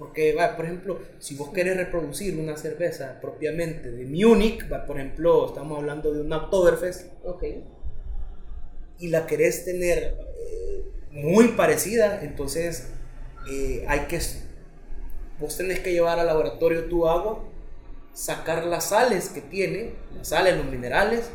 porque, 0.00 0.32
va, 0.32 0.56
por 0.56 0.64
ejemplo, 0.64 0.98
si 1.18 1.34
vos 1.34 1.50
querés 1.50 1.76
reproducir 1.76 2.38
una 2.38 2.56
cerveza 2.56 3.20
propiamente 3.20 3.92
de 3.92 4.06
Múnich, 4.06 4.64
va, 4.72 4.86
por 4.86 4.96
ejemplo, 4.96 5.48
estamos 5.48 5.78
hablando 5.78 6.10
de 6.10 6.22
una 6.22 6.38
Oktoberfest, 6.38 7.08
okay. 7.22 7.62
y 8.98 9.08
la 9.08 9.26
querés 9.26 9.66
tener 9.66 10.16
eh, 10.38 10.84
muy 11.10 11.48
parecida, 11.48 12.24
entonces 12.24 12.88
eh, 13.50 13.84
hay 13.88 14.06
que, 14.06 14.18
vos 15.38 15.58
tenés 15.58 15.80
que 15.80 15.92
llevar 15.92 16.18
al 16.18 16.28
laboratorio 16.28 16.86
tu 16.86 17.06
agua, 17.06 17.44
sacar 18.14 18.64
las 18.64 18.88
sales 18.88 19.28
que 19.28 19.42
tiene, 19.42 19.92
las 20.16 20.28
sales, 20.28 20.56
los 20.56 20.64
minerales, 20.64 21.28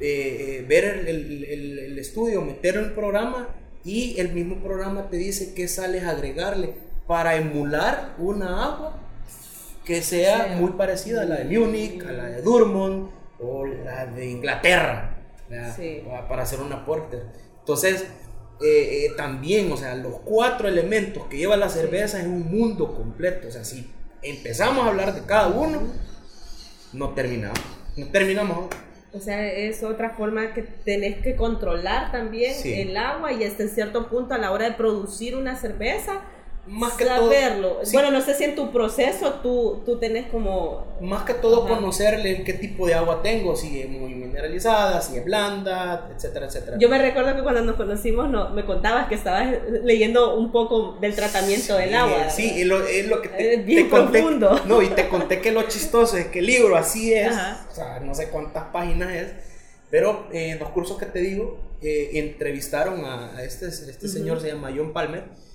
eh, 0.00 0.64
ver 0.68 1.06
el, 1.06 1.44
el, 1.44 1.78
el 1.78 1.98
estudio, 2.00 2.42
meterlo 2.42 2.80
en 2.80 2.86
el 2.88 2.94
programa 2.94 3.54
y 3.84 4.18
el 4.18 4.32
mismo 4.32 4.60
programa 4.60 5.08
te 5.08 5.18
dice 5.18 5.54
qué 5.54 5.68
sales 5.68 6.02
agregarle 6.02 6.85
para 7.06 7.36
emular 7.36 8.14
una 8.18 8.64
agua 8.64 8.98
que 9.84 10.02
sea 10.02 10.56
muy 10.58 10.72
parecida 10.72 11.22
a 11.22 11.24
la 11.24 11.36
de 11.36 11.58
Múnich, 11.58 12.04
a 12.04 12.12
la 12.12 12.24
de 12.24 12.42
Durmont 12.42 13.10
o 13.38 13.64
la 13.64 14.06
de 14.06 14.26
Inglaterra, 14.26 15.16
para 16.28 16.42
hacer 16.42 16.60
una 16.60 16.84
porter. 16.84 17.22
Entonces, 17.60 18.06
eh, 18.60 19.06
eh, 19.06 19.12
también, 19.16 19.70
o 19.70 19.76
sea, 19.76 19.94
los 19.94 20.20
cuatro 20.20 20.66
elementos 20.66 21.26
que 21.26 21.36
lleva 21.36 21.56
la 21.56 21.68
cerveza 21.68 22.18
es 22.18 22.26
un 22.26 22.50
mundo 22.50 22.94
completo. 22.94 23.48
O 23.48 23.50
sea, 23.50 23.64
si 23.64 23.90
empezamos 24.22 24.84
a 24.84 24.88
hablar 24.88 25.14
de 25.14 25.26
cada 25.26 25.48
uno, 25.48 25.82
no 26.92 27.10
terminamos. 27.10 27.60
No 27.96 28.06
terminamos. 28.08 28.68
O 29.12 29.20
sea, 29.20 29.46
es 29.46 29.82
otra 29.82 30.10
forma 30.10 30.52
que 30.52 30.62
tenés 30.62 31.22
que 31.22 31.36
controlar 31.36 32.12
también 32.12 32.54
el 32.64 32.96
agua 32.96 33.32
y 33.32 33.44
hasta 33.44 33.62
en 33.62 33.70
cierto 33.70 34.08
punto 34.08 34.34
a 34.34 34.38
la 34.38 34.50
hora 34.52 34.68
de 34.70 34.74
producir 34.74 35.36
una 35.36 35.56
cerveza, 35.56 36.22
más 36.66 36.94
que 36.94 37.04
saberlo. 37.04 37.68
todo. 37.74 37.84
sí, 37.84 37.92
Bueno, 37.92 38.10
no 38.10 38.20
sé 38.20 38.34
si 38.34 38.44
en 38.44 38.54
tu 38.54 38.72
proceso 38.72 39.34
tú, 39.42 39.82
tú 39.86 39.98
tenés 39.98 40.26
como... 40.28 40.96
más 41.00 41.24
que 41.24 41.34
todo 41.34 41.64
Ajá. 41.64 41.74
conocerle 41.76 42.42
qué 42.44 42.52
tipo 42.54 42.86
de 42.86 42.94
agua 42.94 43.22
tengo, 43.22 43.54
si 43.54 43.80
es 43.80 43.88
muy 43.88 44.14
mineralizada, 44.14 45.00
si 45.00 45.16
es 45.18 45.24
blanda, 45.24 46.10
etcétera, 46.14 46.46
etcétera. 46.46 46.76
Yo 46.80 46.88
me 46.88 46.98
recuerdo 46.98 47.36
que 47.36 47.42
cuando 47.42 47.62
nos 47.62 47.76
conocimos 47.76 48.28
no, 48.28 48.50
me 48.50 48.64
contabas 48.64 49.08
que 49.08 49.14
estabas 49.14 49.48
leyendo 49.84 50.36
un 50.36 50.50
poco 50.52 50.96
del 51.00 51.14
tratamiento 51.14 51.76
del 51.76 51.94
agua. 51.94 52.30
Sí, 52.30 52.60
es 52.60 52.66
lo, 52.66 52.84
es 52.84 53.06
lo 53.06 53.22
que 53.22 53.28
te, 53.28 53.54
Es 53.54 53.64
bien 53.66 53.84
te 53.84 53.90
conté. 53.90 54.18
profundo. 54.20 54.60
No, 54.66 54.82
y 54.82 54.88
te 54.88 55.08
conté 55.08 55.40
que 55.40 55.52
lo 55.52 55.62
chistoso 55.68 56.16
es 56.16 56.26
que 56.26 56.40
el 56.40 56.46
libro 56.46 56.76
así 56.76 57.14
es, 57.14 57.32
Ajá. 57.32 57.66
o 57.70 57.74
sea, 57.74 58.00
no 58.00 58.14
sé 58.14 58.28
cuántas 58.30 58.64
páginas 58.72 59.12
es, 59.14 59.28
pero 59.90 60.26
eh, 60.32 60.50
en 60.50 60.58
los 60.58 60.70
cursos 60.70 60.98
que 60.98 61.06
te 61.06 61.20
digo, 61.20 61.58
eh, 61.80 62.10
entrevistaron 62.14 63.04
a, 63.04 63.36
a 63.36 63.42
este, 63.44 63.68
este 63.68 64.08
señor, 64.08 64.40
se 64.40 64.48
llama 64.48 64.70
John 64.76 64.92
Palmer. 64.92 65.45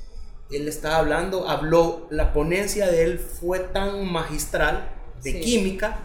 Él 0.51 0.67
estaba 0.67 0.97
hablando, 0.97 1.47
habló, 1.47 2.07
la 2.11 2.33
ponencia 2.33 2.87
de 2.89 3.03
él 3.03 3.19
fue 3.19 3.59
tan 3.59 4.05
magistral 4.11 4.89
de 5.23 5.31
Sí. 5.33 5.39
química. 5.39 5.99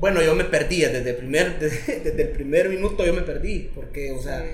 Bueno, 0.00 0.22
yo 0.22 0.34
me 0.34 0.44
perdí 0.44 0.80
desde 0.80 1.10
el 1.10 1.16
primer, 1.16 1.58
desde, 1.58 2.00
desde 2.04 2.22
el 2.22 2.28
primer 2.30 2.68
minuto, 2.68 3.04
yo 3.04 3.12
me 3.12 3.22
perdí, 3.22 3.70
porque, 3.74 4.12
o 4.12 4.22
sea, 4.22 4.40
Sí. 4.42 4.48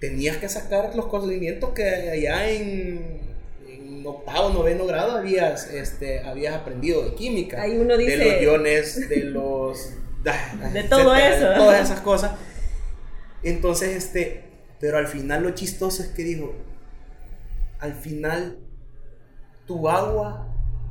tenías 0.00 0.36
que 0.38 0.48
sacar 0.48 0.94
los 0.94 1.06
conocimientos 1.06 1.70
que 1.70 1.84
allá 1.84 2.48
en, 2.50 3.20
en 3.68 4.06
octavo, 4.06 4.50
noveno 4.50 4.86
grado 4.86 5.12
habías, 5.12 5.70
este, 5.70 6.20
habías 6.20 6.54
aprendido 6.54 7.02
de 7.04 7.14
química. 7.14 7.62
Ahí 7.62 7.76
uno 7.76 7.96
dice- 7.96 8.16
De 8.16 8.24
los 8.34 8.42
iones, 8.42 9.08
de 9.08 9.16
los... 9.24 9.90
De 10.72 10.82
todo 10.84 11.14
eso. 11.14 11.48
De 11.50 11.54
todas 11.56 11.84
esas 11.84 12.00
cosas. 12.00 12.32
Entonces, 13.42 13.94
este, 13.96 14.44
pero 14.80 14.96
al 14.98 15.06
final 15.06 15.42
lo 15.42 15.50
chistoso 15.50 16.02
es 16.02 16.08
que 16.08 16.22
dijo, 16.24 16.54
al 17.80 17.94
final 17.94 18.58
tu 19.66 19.88
agua 19.88 20.46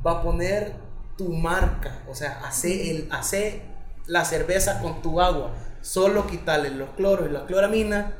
va 0.06 0.12
a 0.12 0.22
poner 0.22 0.72
tu 1.16 1.28
marca, 1.32 2.02
o 2.08 2.14
sea, 2.14 2.40
hace, 2.44 2.90
el, 2.90 3.08
hace 3.10 3.62
la 4.06 4.24
cerveza 4.24 4.80
con 4.80 5.00
tu 5.00 5.20
agua, 5.20 5.52
solo 5.80 6.26
quitarle 6.26 6.70
los 6.70 6.90
cloros 6.90 7.28
y 7.28 7.32
la 7.32 7.46
cloramina 7.46 8.14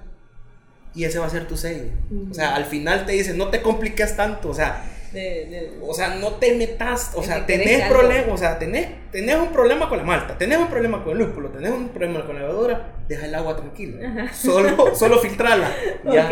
y 0.95 1.05
ese 1.05 1.19
va 1.19 1.27
a 1.27 1.31
ser 1.31 1.49
tu 1.49 1.57
sello. 1.57 1.91
O 2.31 2.35
sea, 2.35 2.55
al 2.55 2.65
final 2.67 3.05
te 3.05 3.13
dice, 3.13 3.35
no 3.35 3.49
te 3.49 3.63
compliques 3.63 4.17
tanto, 4.17 4.51
o 4.51 4.55
sea, 4.55 4.91
De- 5.13 5.21
de- 5.21 5.79
o 5.81 5.95
sea, 5.95 6.17
no 6.17 6.33
te 6.35 6.55
metas, 6.57 7.13
o 7.15 7.23
sea, 7.23 7.47
tenés 7.47 7.79
problemas, 7.89 8.29
o 8.35 8.37
sea, 8.37 8.59
tenés, 8.59 8.89
tenés 9.13 9.37
un 9.37 9.53
problema 9.53 9.89
con 9.89 9.99
la 9.99 10.05
malta, 10.05 10.37
tenés 10.39 10.59
un 10.59 10.67
problema 10.69 11.05
con 11.05 11.13
el 11.13 11.19
lúpulo, 11.19 11.51
tenés 11.51 11.71
un 11.71 11.89
problema 11.91 12.25
con 12.27 12.35
la 12.35 12.43
levadura, 12.43 12.95
deja 13.09 13.27
el 13.27 13.35
agua 13.37 13.55
tranquila, 13.57 14.29
solo, 14.33 14.95
solo 14.97 15.19
filtrala, 15.23 15.71
ya, 16.15 16.29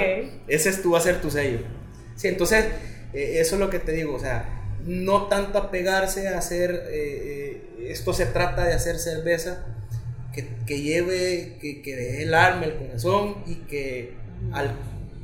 ese 0.49 0.69
es 0.71 0.83
tu, 0.83 0.91
va 0.93 0.99
a 0.99 1.01
ser 1.01 1.21
tu 1.21 1.31
sello. 1.31 1.61
Sí, 2.17 2.29
entonces, 2.29 2.67
eh, 3.15 3.35
eso 3.41 3.55
es 3.57 3.61
lo 3.61 3.71
que 3.71 3.79
te 3.79 3.93
digo, 3.93 4.15
o 4.15 4.21
sea, 4.21 4.45
no 4.85 5.27
tanto 5.29 5.59
apegarse 5.59 6.29
a 6.29 6.39
hacer, 6.39 6.71
eh, 6.91 7.63
eh, 7.79 7.87
esto 7.91 8.13
se 8.13 8.27
trata 8.27 8.65
de 8.67 8.73
hacer 8.75 8.99
cerveza 8.99 9.65
que, 10.35 10.47
que 10.67 10.81
lleve, 10.81 11.57
que, 11.61 11.83
que 11.83 11.97
deje 11.97 12.23
el 12.25 12.35
alma, 12.35 12.65
el 12.65 12.75
corazón 12.75 13.37
y 13.47 13.57
que 13.69 14.13
al, 14.53 14.73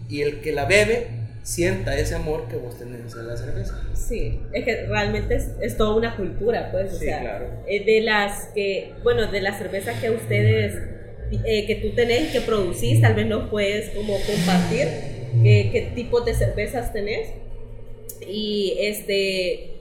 y 0.09 0.22
el 0.22 0.40
que 0.40 0.53
la 0.53 0.64
bebe 0.66 1.09
sienta 1.42 1.96
ese 1.98 2.14
amor 2.14 2.46
que 2.48 2.57
vos 2.57 2.79
tenés 2.79 3.01
hacia 3.07 3.22
la 3.22 3.37
cerveza. 3.37 3.83
Sí, 3.94 4.40
es 4.53 4.64
que 4.64 4.87
realmente 4.87 5.35
es, 5.37 5.48
es 5.62 5.77
toda 5.79 5.96
una 5.96 6.14
cultura, 6.16 6.70
pues, 6.70 6.92
o 6.92 6.98
Sí, 6.98 7.07
sea, 7.07 7.20
claro. 7.20 7.46
de 7.66 8.01
las 8.03 8.48
que, 8.55 8.92
bueno, 9.03 9.31
de 9.31 9.40
las 9.40 9.57
cervezas 9.59 9.98
que 10.01 10.11
ustedes, 10.11 10.74
eh, 11.44 11.66
que 11.66 11.77
tú 11.77 11.94
tenés 11.94 12.33
que 12.33 12.42
producís, 12.42 13.01
tal 13.01 13.14
vez 13.14 13.27
nos 13.27 13.48
puedes 13.51 13.90
como 13.90 14.14
compartir 14.20 14.88
qué, 15.42 15.70
qué 15.72 15.90
tipos 15.94 16.24
de 16.24 16.35
cervezas 16.35 16.92
tenés 16.92 17.29
y 18.27 18.77
este 18.81 19.74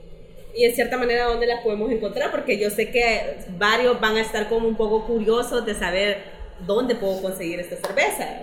y 0.54 0.64
en 0.64 0.74
cierta 0.74 0.96
manera 0.96 1.24
dónde 1.26 1.46
las 1.46 1.62
podemos 1.62 1.90
encontrar, 1.92 2.30
porque 2.32 2.58
yo 2.58 2.68
sé 2.70 2.90
que 2.90 3.36
varios 3.58 4.00
van 4.00 4.16
a 4.16 4.22
estar 4.22 4.48
como 4.48 4.66
un 4.66 4.76
poco 4.76 5.06
curiosos 5.06 5.64
de 5.64 5.74
saber 5.74 6.18
dónde 6.66 6.96
puedo 6.96 7.22
conseguir 7.22 7.60
esta 7.60 7.76
cerveza. 7.76 8.40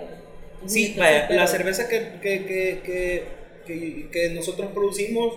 Sí, 0.66 0.86
Entonces, 0.86 0.96
vaya, 0.96 1.26
pero- 1.28 1.40
la 1.40 1.46
cerveza 1.46 1.88
que, 1.88 1.98
que, 2.22 2.46
que, 2.46 2.80
que, 2.84 3.24
que- 3.66 4.08
que 4.10 4.28
nosotros 4.30 4.70
producimos 4.72 5.34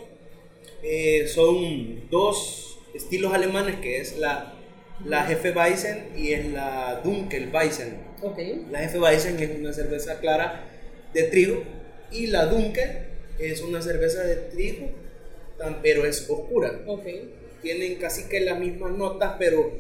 eh, 0.84 1.28
son 1.28 2.10
dos 2.10 2.80
estilos 2.94 3.34
alemanes, 3.34 3.76
que 3.82 4.00
es 4.00 4.18
la, 4.18 4.54
la 5.04 5.30
Hefeweizen 5.30 6.12
y 6.16 6.32
es 6.32 6.46
la 6.48 7.02
Dunkelweizen. 7.04 7.98
Ok, 8.22 8.38
La 8.72 8.84
Hefeweizen 8.86 9.38
es 9.42 9.58
una 9.60 9.74
cerveza 9.74 10.20
clara 10.20 10.69
de 11.14 11.24
trigo 11.24 11.64
y 12.12 12.28
la 12.28 12.46
Dunkel 12.46 12.90
es 13.40 13.62
una 13.62 13.82
cerveza 13.82 14.24
de 14.24 14.36
trigo, 14.36 14.90
pero 15.82 16.06
es 16.06 16.30
oscura. 16.30 16.82
ok. 16.86 17.06
Tienen 17.62 17.96
casi 17.96 18.30
que 18.30 18.40
las 18.40 18.58
mismas 18.60 18.92
notas, 18.92 19.36
pero 19.38 19.72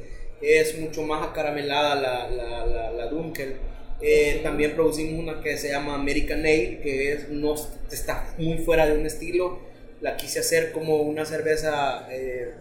es 0.41 0.77
mucho 0.77 1.03
más 1.03 1.25
acaramelada 1.27 1.95
la, 1.95 2.29
la, 2.29 2.65
la, 2.65 2.91
la 2.91 3.07
Dunkel. 3.07 3.55
Eh, 4.01 4.39
también 4.43 4.75
producimos 4.75 5.19
una 5.19 5.41
que 5.41 5.57
se 5.57 5.69
llama 5.69 5.95
American 5.95 6.39
Ale, 6.39 6.79
que 6.81 7.13
es, 7.13 7.29
no, 7.29 7.55
está 7.91 8.33
muy 8.37 8.57
fuera 8.59 8.85
de 8.87 8.97
un 8.97 9.05
estilo. 9.05 9.59
La 10.01 10.15
quise 10.15 10.39
hacer 10.39 10.71
como 10.71 11.01
una 11.01 11.25
cerveza 11.25 12.07
eh, 12.11 12.53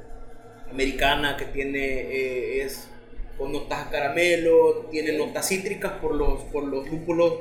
americana 0.71 1.37
que 1.37 1.45
tiene, 1.47 2.01
eh, 2.01 2.63
es 2.63 2.89
con 3.37 3.53
notas 3.53 3.87
a 3.87 3.91
caramelo, 3.91 4.89
tiene 4.91 5.13
notas 5.13 5.49
cítricas 5.49 5.93
por 6.03 6.15
los, 6.15 6.43
por 6.45 6.65
los 6.65 6.89
lúpulos 6.91 7.35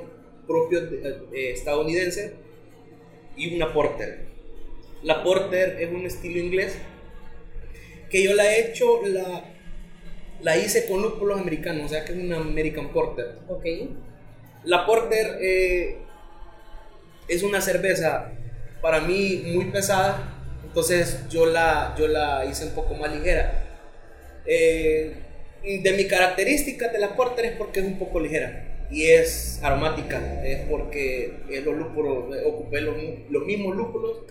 propios 0.47 0.89
de- 0.89 1.09
eh, 1.33 1.51
estadounidenses 1.51 2.33
y 3.35 3.55
una 3.55 3.73
porter. 3.73 4.25
La 5.03 5.23
porter 5.23 5.77
es 5.81 5.91
un 5.91 6.05
estilo 6.05 6.39
inglés 6.39 6.77
que 8.09 8.23
yo 8.23 8.33
la 8.33 8.51
he 8.51 8.69
hecho, 8.69 9.01
la, 9.05 9.43
la 10.41 10.57
hice 10.57 10.87
con 10.87 11.01
lúpulos 11.01 11.39
americanos, 11.39 11.85
o 11.85 11.89
sea 11.89 12.05
que 12.05 12.13
es 12.13 12.17
una 12.19 12.37
American 12.37 12.89
Porter. 12.93 13.35
Ok. 13.47 13.65
La 14.63 14.85
Porter 14.85 15.37
eh, 15.41 15.97
es 17.27 17.43
una 17.43 17.61
cerveza 17.61 18.31
para 18.81 19.01
mí 19.01 19.43
muy 19.53 19.65
pesada, 19.65 20.33
entonces 20.65 21.25
yo 21.29 21.45
la, 21.45 21.95
yo 21.97 22.07
la 22.07 22.45
hice 22.45 22.65
un 22.65 22.71
poco 22.71 22.93
más 22.95 23.13
ligera. 23.13 23.63
Eh, 24.45 25.15
de 25.63 25.91
mi 25.93 26.07
característica 26.07 26.87
de 26.89 26.99
la 26.99 27.15
Porter 27.15 27.45
es 27.45 27.51
porque 27.57 27.81
es 27.81 27.85
un 27.85 27.99
poco 27.99 28.19
ligera 28.19 28.66
y 28.89 29.05
es 29.05 29.59
aromática, 29.63 30.43
es 30.45 30.67
porque 30.69 31.33
es 31.49 31.63
los 31.65 31.75
lúpulos, 31.75 32.35
eh, 32.35 32.43
ocupé 32.45 32.81
los, 32.81 32.95
los 33.29 33.45
mismos 33.45 33.75
lúpulos 33.75 34.23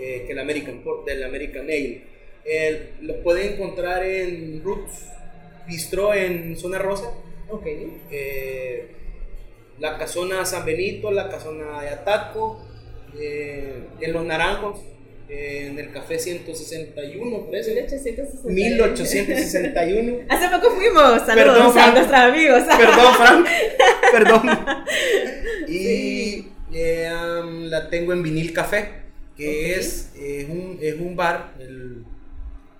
eh, 0.00 0.22
que 0.26 0.32
el 0.32 0.38
American 0.38 0.80
del 1.04 1.24
American 1.24 1.64
Ale. 1.64 2.02
Eh, 2.44 2.92
los 3.00 3.16
pueden 3.16 3.54
encontrar 3.54 4.04
en 4.04 4.62
Roots 4.62 5.08
Bistro 5.66 6.14
en 6.14 6.56
Zona 6.56 6.78
Rosa. 6.78 7.12
Ok. 7.48 7.66
Eh, 8.10 8.86
la 9.80 9.98
casona 9.98 10.44
San 10.44 10.64
Benito, 10.64 11.10
la 11.10 11.28
casona 11.28 11.82
de 11.82 11.88
Ataco, 11.88 12.64
en 13.20 14.12
Los 14.12 14.24
Naranjos, 14.24 14.80
en 15.28 15.78
el 15.78 15.92
café 15.92 16.18
161, 16.18 17.46
parece. 17.46 17.72
1861. 17.72 18.54
1861. 18.54 20.18
Hace 20.28 20.48
poco 20.48 20.74
fuimos. 20.74 21.04
Saludos 21.26 21.34
Perdón, 21.34 21.62
a 21.66 21.70
Fran. 21.70 21.94
nuestros 21.94 22.18
amigos. 22.20 22.62
Perdón, 22.78 23.14
Frank. 23.14 23.46
Perdón. 24.12 24.58
Y 25.68 26.46
eh, 26.72 27.10
um, 27.42 27.64
la 27.64 27.88
tengo 27.90 28.12
en 28.12 28.22
Vinil 28.22 28.52
Café, 28.52 28.88
que 29.36 29.74
es, 29.74 30.12
es, 30.18 30.48
un, 30.48 30.78
es 30.80 30.94
un 30.94 31.16
bar. 31.16 31.54
el- 31.60 32.04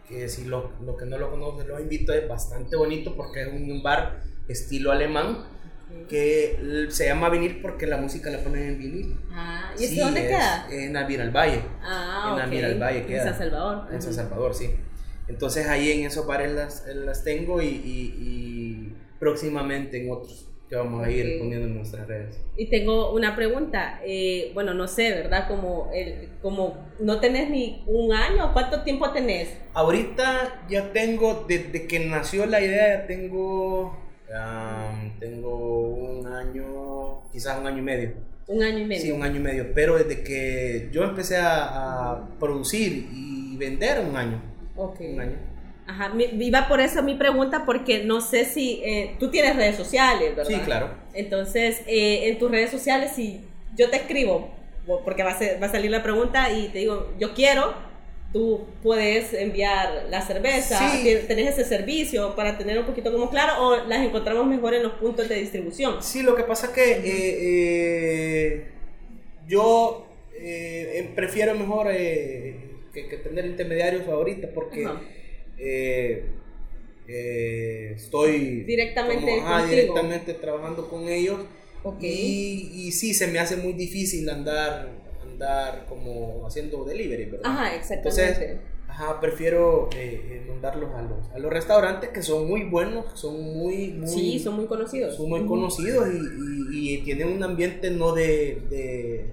que 0.09 0.27
si 0.31 0.45
lo, 0.45 0.73
lo 0.87 0.97
que 0.97 1.05
no 1.05 1.19
lo 1.19 1.31
conocen 1.31 1.69
los 1.69 1.79
invito, 1.81 2.15
es 2.15 2.27
bastante 2.27 2.77
bonito 2.77 3.15
porque 3.15 3.43
es 3.43 3.49
un 3.49 3.83
bar 3.83 4.23
estilo 4.49 4.91
alemán 4.91 5.45
que 6.09 6.87
se 6.91 7.07
llama 7.07 7.29
vinil 7.31 7.61
porque 7.61 7.87
la 7.87 7.97
música 7.99 8.31
la 8.31 8.39
ponen 8.39 8.63
en 8.63 8.79
vinil. 8.79 9.17
Ah, 9.31 9.73
¿y 9.79 9.85
Sí, 9.87 9.99
dónde 10.01 10.21
es 10.21 10.27
queda? 10.29 10.67
En 10.71 10.97
Almiralvalle. 10.97 11.63
Ah, 11.83 12.25
en 12.29 12.33
ok. 12.35 12.41
Almiralvalle 12.41 13.07
queda. 13.07 13.23
En 13.23 13.29
San 13.29 13.39
Salvador. 13.39 13.95
En 13.95 14.03
San. 14.03 14.15
Salvador, 14.15 14.55
sí. 14.55 14.71
Entonces 15.29 15.67
ahí 15.69 15.91
en 15.93 16.07
esos 16.07 16.27
bares 16.27 16.53
las, 16.53 16.87
las 16.87 17.23
tengo 17.25 17.61
y, 17.61 17.67
y- 17.67 18.15
y 18.19 18.93
próximamente 19.19 20.03
en 20.03 20.11
otros 20.13 20.47
que 20.69 20.77
vamos 20.77 21.03
a 21.07 21.11
ir 21.11 21.39
poniendo 21.39 21.67
en 21.67 21.77
nuestras 21.77 22.07
redes. 22.07 22.41
Y 22.57 22.69
tengo 22.69 23.15
una 23.15 23.35
pregunta. 23.35 24.01
eh, 24.05 24.51
bueno, 24.55 24.75
no 24.75 24.87
sé, 24.87 25.11
¿verdad? 25.13 25.49
Como, 25.49 25.91
el, 25.95 26.29
como 26.43 26.87
no 27.01 27.21
tenés 27.21 27.49
ni 27.51 27.83
un 27.87 28.13
año, 28.13 28.53
¿cuánto 28.53 28.83
tiempo 28.83 29.11
tenés? 29.13 29.49
Ahorita 29.75 30.65
ya 30.69 30.93
tengo, 30.93 31.47
desde 31.49 31.87
que 31.87 32.01
nació 32.01 32.45
la 32.47 32.61
idea, 32.61 33.01
ya 33.01 33.07
tengo, 33.07 33.99
am, 34.37 35.19
tengo 35.19 35.57
un 35.89 36.27
año, 36.27 37.23
quizás 37.33 37.59
un 37.59 37.67
año 37.67 37.79
y 37.79 37.83
medio. 37.83 38.13
Un 38.47 38.63
año 38.63 38.79
y 38.79 38.85
medio. 38.85 39.03
Sí, 39.03 39.11
un 39.13 39.23
año 39.23 39.37
y 39.37 39.41
medio. 39.41 39.73
Pero 39.75 39.97
desde 39.99 40.23
que 40.23 40.89
yo 40.93 41.05
empecé 41.05 41.37
a, 41.37 42.13
a 42.13 42.29
producir 42.39 43.09
y 43.13 43.57
vender, 43.57 44.01
un 44.01 44.17
año. 44.17 44.41
Ok. 44.77 45.01
Un 45.01 45.21
año. 45.21 45.37
Ajá, 45.87 46.13
iba 46.19 46.69
por 46.69 46.81
eso 46.81 47.03
mi 47.03 47.15
pregunta, 47.15 47.65
porque 47.65 48.05
no 48.05 48.21
sé 48.21 48.45
si 48.45 48.83
eh, 48.85 49.17
tú 49.19 49.31
tienes 49.31 49.57
redes 49.57 49.77
sociales, 49.77 50.37
¿verdad? 50.37 50.51
Sí, 50.53 50.61
claro. 50.61 50.91
Entonces, 51.15 51.83
eh, 51.87 52.29
en 52.29 52.39
tus 52.39 52.51
redes 52.51 52.71
sociales, 52.71 53.13
si 53.15 53.41
yo 53.77 53.89
te 53.91 53.97
escribo, 53.97 54.51
porque 55.05 55.23
va 55.23 55.31
a, 55.33 55.39
ser- 55.39 55.63
va 55.63 55.67
a 55.67 55.71
salir 55.71 55.91
la 55.91 56.03
pregunta 56.03 56.51
y 56.53 56.69
te 56.69 56.79
digo, 56.81 57.13
yo 57.19 57.33
quiero, 57.35 57.75
tú 58.33 58.67
puedes 58.83 59.33
enviar 59.33 60.07
la 60.11 60.21
cerveza, 60.21 60.79
Sí. 60.93 61.17
tenés 61.27 61.53
ese 61.59 61.65
servicio 61.65 62.35
para 62.37 62.59
tener 62.59 62.79
un 62.79 62.85
poquito 62.87 63.11
como 63.11 63.31
claro 63.31 63.53
o 63.67 63.77
las 63.87 64.05
encontramos 64.05 64.47
mejor 64.47 64.75
en 64.75 64.83
los 64.83 64.93
puntos 64.95 65.29
de 65.29 65.37
distribución. 65.37 66.03
Sí, 66.03 66.23
lo 66.23 66.35
que 66.37 66.45
pasa 66.45 66.67
es 66.67 66.73
que 66.73 66.91
eh, 66.93 67.03
eh, 67.41 68.67
yo 69.49 70.07
eh, 70.35 70.93
eh, 71.01 71.11
prefiero 71.15 71.55
mejor 71.55 71.89
que, 71.89 72.57
que 72.93 73.17
tener 73.17 73.47
intermediarios 73.47 74.07
ahorita 74.07 74.49
porque 74.55 74.87
estoy 77.95 78.65
Directamente 78.65 79.25
como, 79.25 79.43
ajá, 79.47 79.61
contigo. 79.61 79.71
directamente 79.81 80.35
trabajando 80.35 80.89
con 80.89 81.09
ellos 81.09 81.39
y 82.03 82.91
sí, 82.93 83.15
se 83.15 83.29
me 83.29 83.39
hace 83.39 83.57
muy 83.57 83.73
difícil 83.73 84.29
andar, 84.29 84.91
andar 85.43 85.87
como 85.89 86.45
haciendo 86.47 86.85
delivery, 86.85 87.27
¿verdad? 87.27 87.51
Ajá, 87.51 87.75
exactamente. 87.75 88.23
Entonces, 88.29 88.59
ajá, 88.89 89.21
prefiero 89.21 89.89
eh, 89.95 90.21
eh, 90.33 90.45
mandarlos 90.49 90.91
a 90.95 91.03
los, 91.03 91.31
a 91.33 91.39
los 91.39 91.53
restaurantes 91.53 92.11
que 92.11 92.23
son 92.23 92.49
muy 92.49 92.65
buenos, 92.65 93.07
son 93.19 93.41
muy, 93.41 93.89
muy, 93.93 94.09
sí, 94.09 94.39
son 94.41 94.57
muy 94.57 94.67
conocidos. 94.67 95.15
son 95.17 95.29
muy 95.29 95.47
conocidos 95.47 96.09
y, 96.13 96.17
y- 96.73 96.95
y 96.95 97.03
tienen 97.05 97.29
un 97.29 97.43
ambiente 97.43 97.91
no 97.91 98.13
de, 98.13 98.61
de, 98.71 99.25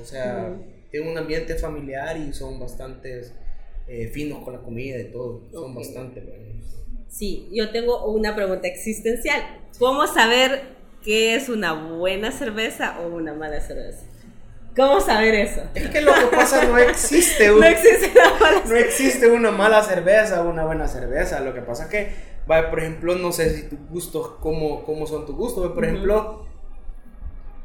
o 0.00 0.04
sea, 0.04 0.54
tienen 0.90 1.10
un 1.10 1.18
ambiente 1.18 1.54
familiar 1.56 2.16
y 2.16 2.32
son 2.32 2.60
bastante 2.60 3.22
finos 4.12 4.42
con 4.44 4.54
la 4.54 4.60
comida 4.60 4.98
y 4.98 5.10
todo, 5.10 5.40
son 5.52 5.74
bastante 5.74 6.20
buenos. 6.20 6.64
Sí, 7.08 7.48
yo 7.52 7.70
tengo 7.70 8.06
una 8.06 8.34
pregunta 8.34 8.66
existencial. 8.66 9.40
¿Cómo 9.78 10.06
saber 10.06 10.62
qué 11.04 11.34
es 11.36 11.48
una 11.48 11.72
buena 11.72 12.32
cerveza 12.32 13.00
o 13.00 13.14
una 13.14 13.34
mala 13.34 13.60
cerveza? 13.60 14.04
¿Cómo 14.76 15.00
saber 15.00 15.34
eso? 15.34 15.62
Es 15.74 15.88
que 15.90 16.00
lo 16.00 16.12
que 16.12 16.26
pasa 16.36 16.64
no 16.64 16.76
existe 16.78 17.52
un- 17.52 17.60
No 17.60 17.66
existe 17.66 18.12
la 18.14 18.34
mala 18.40 18.62
no 18.66 18.74
existe 18.74 19.30
una 19.30 19.50
mala 19.50 19.82
cerveza 19.82 20.42
o 20.42 20.50
una 20.50 20.64
buena 20.64 20.88
cerveza. 20.88 21.40
Lo 21.40 21.54
que 21.54 21.60
pasa 21.62 21.84
es 21.84 21.90
que, 21.90 22.12
vaya, 22.46 22.70
por 22.70 22.80
ejemplo, 22.80 23.14
no 23.14 23.30
sé 23.32 23.50
si 23.56 23.68
tus 23.68 23.78
gustos, 23.88 24.32
cómo, 24.40 24.84
cómo 24.84 25.06
son 25.06 25.26
tus 25.26 25.36
gustos. 25.36 25.68
Por 25.72 25.78
Ujú. 25.78 25.84
ejemplo, 25.84 26.46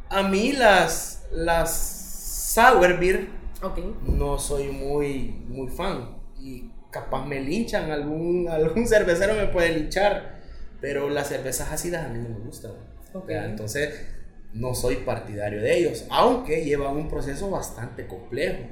a 0.09 0.23
mí 0.23 0.51
las, 0.53 1.23
las 1.31 2.51
sour 2.53 2.99
beer 2.99 3.27
Ok. 3.61 3.79
no 4.07 4.37
soy 4.39 4.67
muy, 4.69 5.43
muy 5.47 5.67
fan. 5.67 6.17
Y 6.39 6.71
capaz 6.91 7.25
me 7.25 7.39
linchan, 7.41 7.91
algún, 7.91 8.47
algún 8.49 8.87
cervecero 8.87 9.33
me 9.33 9.47
puede 9.47 9.69
linchar. 9.73 10.39
Pero 10.81 11.09
las 11.09 11.27
cervezas 11.27 11.71
ácidas 11.71 12.05
a 12.05 12.09
mí 12.09 12.19
no 12.19 12.29
me 12.29 12.45
gustan. 12.45 12.71
Ok. 13.13 13.25
¿verdad? 13.27 13.45
Entonces, 13.47 14.07
no 14.53 14.73
soy 14.75 14.97
partidario 14.97 15.61
de 15.61 15.77
ellos. 15.77 16.05
Aunque 16.09 16.63
llevan 16.65 16.95
un 16.97 17.09
proceso 17.09 17.49
bastante 17.49 18.07
complejo. 18.07 18.63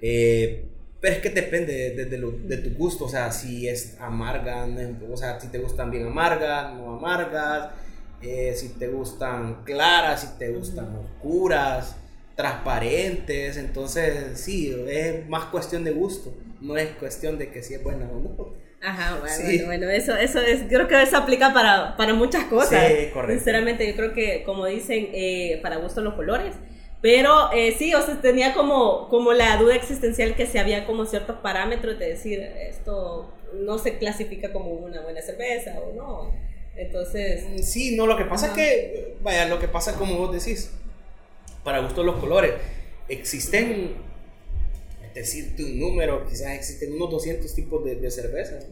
Eh, 0.00 0.68
pero 1.00 1.14
es 1.14 1.20
que 1.22 1.30
depende 1.30 1.90
de, 1.94 2.04
de 2.06 2.18
lo- 2.18 2.32
de 2.32 2.56
tu 2.58 2.70
gusto, 2.76 3.04
o 3.04 3.08
sea, 3.08 3.30
si 3.32 3.68
es 3.68 3.96
amarga, 4.00 4.66
no 4.66 5.12
o 5.12 5.16
sea, 5.16 5.38
si 5.40 5.48
te 5.48 5.58
gustan 5.58 5.90
bien 5.90 6.06
amargas, 6.06 6.74
no 6.74 6.96
amargas, 6.96 7.70
eh, 8.22 8.54
si 8.56 8.70
te 8.70 8.88
gustan 8.88 9.62
claras, 9.64 10.22
si 10.22 10.38
te 10.38 10.50
gustan 10.52 10.96
oscuras, 10.96 11.96
transparentes, 12.34 13.56
entonces 13.56 14.38
sí, 14.40 14.74
es 14.88 15.26
más 15.28 15.44
cuestión 15.46 15.84
de 15.84 15.92
gusto, 15.92 16.34
no 16.60 16.76
es 16.76 16.90
cuestión 16.96 17.38
de 17.38 17.50
que 17.50 17.62
si 17.62 17.74
es 17.74 17.82
buena 17.82 18.08
o 18.10 18.18
no. 18.20 18.65
Ajá, 18.82 19.16
bueno, 19.18 19.34
Sí. 19.34 19.42
bueno, 19.42 19.66
bueno, 19.66 19.90
eso, 19.90 20.16
eso 20.16 20.40
es, 20.40 20.62
creo 20.68 20.86
que 20.86 21.00
eso 21.02 21.16
aplica 21.16 21.52
para, 21.52 21.96
para 21.96 22.14
muchas 22.14 22.44
cosas. 22.44 22.86
Sí, 22.86 23.08
correcto. 23.12 23.34
Sinceramente, 23.34 23.86
yo 23.88 23.96
creo 23.96 24.12
que, 24.12 24.42
como 24.44 24.66
dicen, 24.66 25.08
eh, 25.12 25.58
para 25.62 25.76
gusto 25.76 26.00
los 26.02 26.14
colores. 26.14 26.54
Pero 27.02 27.52
eh, 27.52 27.74
sí, 27.78 27.94
o 27.94 28.02
sea, 28.02 28.20
tenía 28.20 28.54
como, 28.54 29.08
como 29.08 29.32
la 29.32 29.56
duda 29.58 29.74
existencial 29.76 30.34
que 30.34 30.46
si 30.46 30.58
había 30.58 30.86
como 30.86 31.04
ciertos 31.06 31.36
parámetros 31.36 31.98
de 31.98 32.08
decir, 32.10 32.40
esto 32.40 33.32
no 33.54 33.78
se 33.78 33.98
clasifica 33.98 34.52
como 34.52 34.70
una 34.70 35.02
buena 35.02 35.20
cerveza 35.22 35.78
o 35.78 35.94
no. 35.94 36.34
Entonces, 36.74 37.44
Sí, 37.70 37.96
no, 37.96 38.06
lo 38.06 38.16
que 38.16 38.24
pasa 38.24 38.46
Ajá. 38.46 38.54
es 38.54 38.58
que, 38.68 39.16
vaya, 39.22 39.46
lo 39.46 39.58
que 39.58 39.68
pasa 39.68 39.94
como 39.94 40.16
vos 40.18 40.32
decís, 40.32 40.72
para 41.64 41.78
gusto 41.80 42.02
los 42.02 42.16
colores, 42.16 42.52
existen, 43.08 43.94
decirte 45.16 45.64
un 45.64 45.78
número, 45.80 46.26
quizás 46.28 46.52
existen 46.54 46.92
unos 46.94 47.10
200 47.10 47.52
tipos 47.54 47.84
de, 47.84 47.96
de 47.96 48.10
cervezas. 48.10 48.66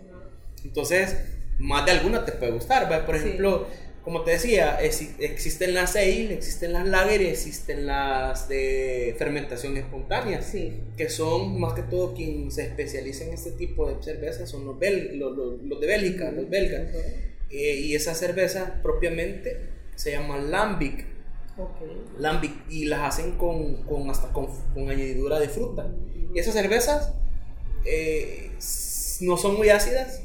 Entonces, 0.65 1.17
más 1.59 1.85
de 1.85 1.93
alguna 1.93 2.25
te 2.25 2.33
puede 2.33 2.53
gustar. 2.53 2.89
Por 3.07 3.17
Sí. 3.19 3.23
ejemplo, 3.25 3.67
como 4.03 4.23
te 4.23 4.33
decía, 4.33 4.79
exi- 4.83 5.15
existen 5.19 5.73
las 5.75 5.97
ale, 5.97 6.35
existen 6.35 6.73
las 6.75 6.87
lager 6.87 7.23
y 7.23 7.27
existen 7.27 7.87
las 7.87 8.49
de 8.49 9.15
fermentación 9.19 9.77
espontánea. 9.77 10.43
sí. 10.43 10.73
Que 10.97 11.09
son 11.09 11.59
más 11.59 11.73
que 11.75 11.83
todo 11.83 12.15
quien 12.15 12.51
se 12.53 12.63
especializa 12.65 13.25
en 13.25 13.33
este 13.33 13.53
tipo 13.53 13.89
de 13.91 14.03
cervezas, 14.03 14.49
son 14.51 14.67
los, 14.67 14.77
bel- 14.79 15.13
los, 15.13 15.37
los- 15.37 15.63
los 15.63 15.81
de 15.81 15.87
Bélgica, 15.87 16.31
los 16.33 16.49
belgas. 16.51 16.83
Eh, 17.51 17.77
y 17.77 17.95
esa 17.95 18.15
cerveza 18.15 18.81
propiamente 18.83 19.57
se 19.97 20.11
llama 20.11 20.39
Lambic. 20.39 21.07
Ok. 21.57 22.19
Lambic 22.19 22.53
y 22.69 22.87
las 22.87 23.01
hacen 23.01 23.33
con, 23.39 23.83
con 23.85 24.11
hasta 24.11 24.33
con, 24.33 24.47
con 24.75 24.89
añadidura 24.91 25.39
de 25.39 25.49
fruta. 25.49 25.89
Y 26.35 26.39
esas 26.39 26.55
cervezas 26.55 27.15
eh, 27.85 28.51
no 29.21 29.37
son 29.37 29.57
muy 29.57 29.69
ácidas. 29.71 30.23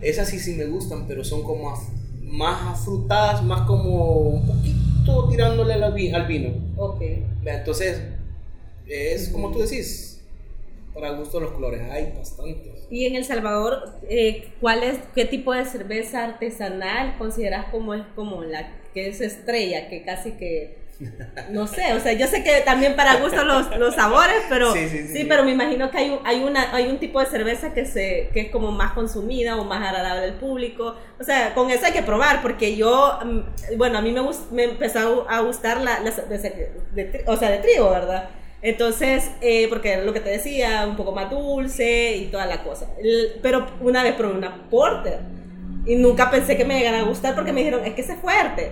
Esas 0.00 0.28
sí 0.28 0.38
sí 0.38 0.54
me 0.54 0.66
gustan, 0.66 1.06
pero 1.06 1.24
son 1.24 1.42
como 1.42 1.70
af- 1.70 1.88
más 2.22 2.78
afrutadas, 2.80 3.42
más 3.42 3.62
como 3.62 4.18
un 4.20 4.46
poquito 4.46 5.28
tirándole 5.28 5.74
al, 5.74 5.92
vi- 5.92 6.10
al 6.12 6.26
vino. 6.26 6.50
Ok. 6.76 7.00
Vea, 7.42 7.58
Entonces, 7.58 8.00
es 8.86 9.28
como 9.30 9.50
tú 9.52 9.60
decís, 9.60 10.22
para 10.94 11.10
gusto 11.12 11.38
de 11.38 11.44
los 11.46 11.54
colores, 11.54 11.82
hay 11.90 12.12
bastantes. 12.16 12.86
Y 12.90 13.06
en 13.06 13.14
El 13.14 13.24
Salvador, 13.24 13.98
eh, 14.08 14.52
¿cuál 14.60 14.82
es, 14.82 14.98
qué 15.14 15.24
tipo 15.24 15.52
de 15.52 15.64
cerveza 15.64 16.24
artesanal 16.24 17.16
consideras 17.18 17.66
como 17.70 17.94
es 17.94 18.02
como 18.16 18.42
la 18.42 18.79
que 18.94 19.08
es 19.08 19.20
estrella, 19.20 19.88
que 19.88 20.02
casi 20.04 20.32
que 20.32 20.78
no 21.50 21.66
sé, 21.66 21.94
o 21.94 22.00
sea, 22.00 22.12
yo 22.12 22.26
sé 22.26 22.44
que 22.44 22.60
también 22.60 22.94
para 22.94 23.16
gusto 23.16 23.42
los, 23.42 23.74
los 23.78 23.94
sabores, 23.94 24.36
pero 24.50 24.70
Sí, 24.74 24.86
sí, 24.86 24.98
sí, 25.06 25.12
sí. 25.16 25.24
pero 25.24 25.44
me 25.44 25.52
imagino 25.52 25.90
que 25.90 25.96
hay 25.96 26.10
un, 26.10 26.18
hay 26.26 26.42
una 26.44 26.74
hay 26.74 26.88
un 26.88 26.98
tipo 26.98 27.20
de 27.20 27.24
cerveza 27.26 27.72
que 27.72 27.86
se 27.86 28.28
que 28.34 28.40
es 28.40 28.50
como 28.50 28.70
más 28.70 28.92
consumida 28.92 29.56
o 29.56 29.64
más 29.64 29.82
agradable 29.82 30.24
al 30.26 30.34
público. 30.34 30.96
O 31.18 31.24
sea, 31.24 31.54
con 31.54 31.70
eso 31.70 31.86
hay 31.86 31.92
que 31.92 32.02
probar 32.02 32.42
porque 32.42 32.76
yo 32.76 33.18
mm, 33.24 33.76
bueno, 33.78 33.96
a 33.96 34.02
mí 34.02 34.12
me 34.12 34.20
me 34.50 34.64
empezó 34.64 35.26
a 35.26 35.40
gustar 35.40 35.80
la, 35.80 36.00
la 36.00 36.10
de, 36.10 37.12
tri- 37.12 37.22
o 37.26 37.34
sea, 37.38 37.50
de 37.50 37.58
trigo, 37.60 37.88
¿verdad? 37.88 38.28
Entonces, 38.60 39.30
eh, 39.40 39.68
porque 39.70 39.96
lo 40.04 40.12
que 40.12 40.20
te 40.20 40.28
decía, 40.28 40.84
un 40.86 40.96
poco 40.96 41.12
más 41.12 41.30
dulce 41.30 42.14
y 42.16 42.26
toda 42.26 42.44
la 42.44 42.62
cosa. 42.62 42.88
El- 43.02 43.36
pero 43.40 43.66
una 43.80 44.02
vez 44.02 44.12
probé 44.16 44.34
una 44.36 44.68
porter 44.68 45.18
y 45.86 45.96
nunca 45.96 46.30
pensé 46.30 46.56
que 46.56 46.64
me 46.64 46.78
llegara 46.78 47.00
a 47.00 47.02
gustar 47.04 47.34
porque 47.34 47.52
me 47.52 47.60
dijeron, 47.60 47.84
es 47.84 47.94
que 47.94 48.02
ese 48.02 48.12
es 48.14 48.18
fuerte. 48.20 48.70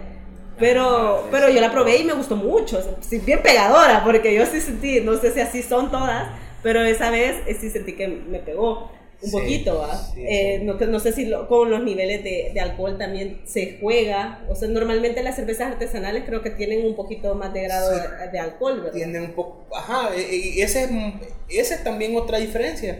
Pero, 0.59 1.18
Ah, 1.25 1.29
pero 1.31 1.49
yo 1.51 1.61
la 1.61 1.71
probé 1.71 1.99
y 1.99 2.05
me 2.05 2.12
gustó 2.14 2.37
mucho. 2.37 2.81
sí, 3.01 3.18
bien 3.21 3.42
pegadora, 3.42 4.03
porque 4.05 4.35
yo 4.35 4.44
sí 4.47 4.61
sentí, 4.61 5.01
no 5.01 5.16
sé 5.16 5.33
si 5.33 5.40
así 5.40 5.62
son 5.62 5.90
todas, 5.90 6.29
pero 6.62 6.83
esa 6.83 7.11
vez 7.11 7.37
eh, 7.47 7.55
sí 7.55 7.71
sentí 7.71 7.92
que 7.94 8.09
me 8.09 8.40
pegó 8.40 8.90
un 9.23 9.31
Sí, 9.31 9.31
poquito. 9.31 9.88
sí, 10.14 10.23
Eh, 10.29 10.61
no, 10.64 10.75
no 10.75 11.01
sé 11.01 11.12
si 11.12 11.27
lo- 11.27 11.47
con 11.49 11.71
los 11.71 11.83
niveles 11.83 12.23
de, 12.25 12.51
de 12.55 12.61
alcohol 12.61 12.99
también 12.99 13.40
se 13.44 13.79
juega. 13.81 14.44
O 14.49 14.55
sea, 14.57 14.68
normalmente 14.68 15.23
las 15.23 15.37
cervezas 15.37 15.73
artesanales 15.73 16.25
creo 16.27 16.42
que 16.42 16.51
tienen 16.51 16.85
un 16.85 16.94
poquito 16.97 17.35
más 17.37 17.53
de 17.53 17.62
grado 17.62 17.90
de, 17.90 18.29
de 18.33 18.38
alcohol, 18.40 18.81
¿verdad? 18.81 18.92
Tienen 18.94 19.23
un 19.23 19.33
poco, 19.33 19.64
ajá, 19.77 20.11
y 20.16 20.61
ese 20.61 20.85
es, 20.85 20.90
ese 21.49 21.75
es 21.75 21.85
también 21.85 22.16
otra 22.16 22.38
diferencia. 22.38 22.99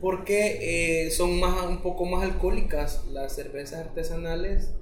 Porque 0.00 1.06
eh, 1.06 1.10
son 1.10 1.40
más, 1.40 1.66
un 1.66 1.82
poco 1.82 2.04
más 2.04 2.22
alcohólicas 2.22 3.04
las 3.10 3.34
cervezas 3.34 3.86
artesanales 3.86 4.74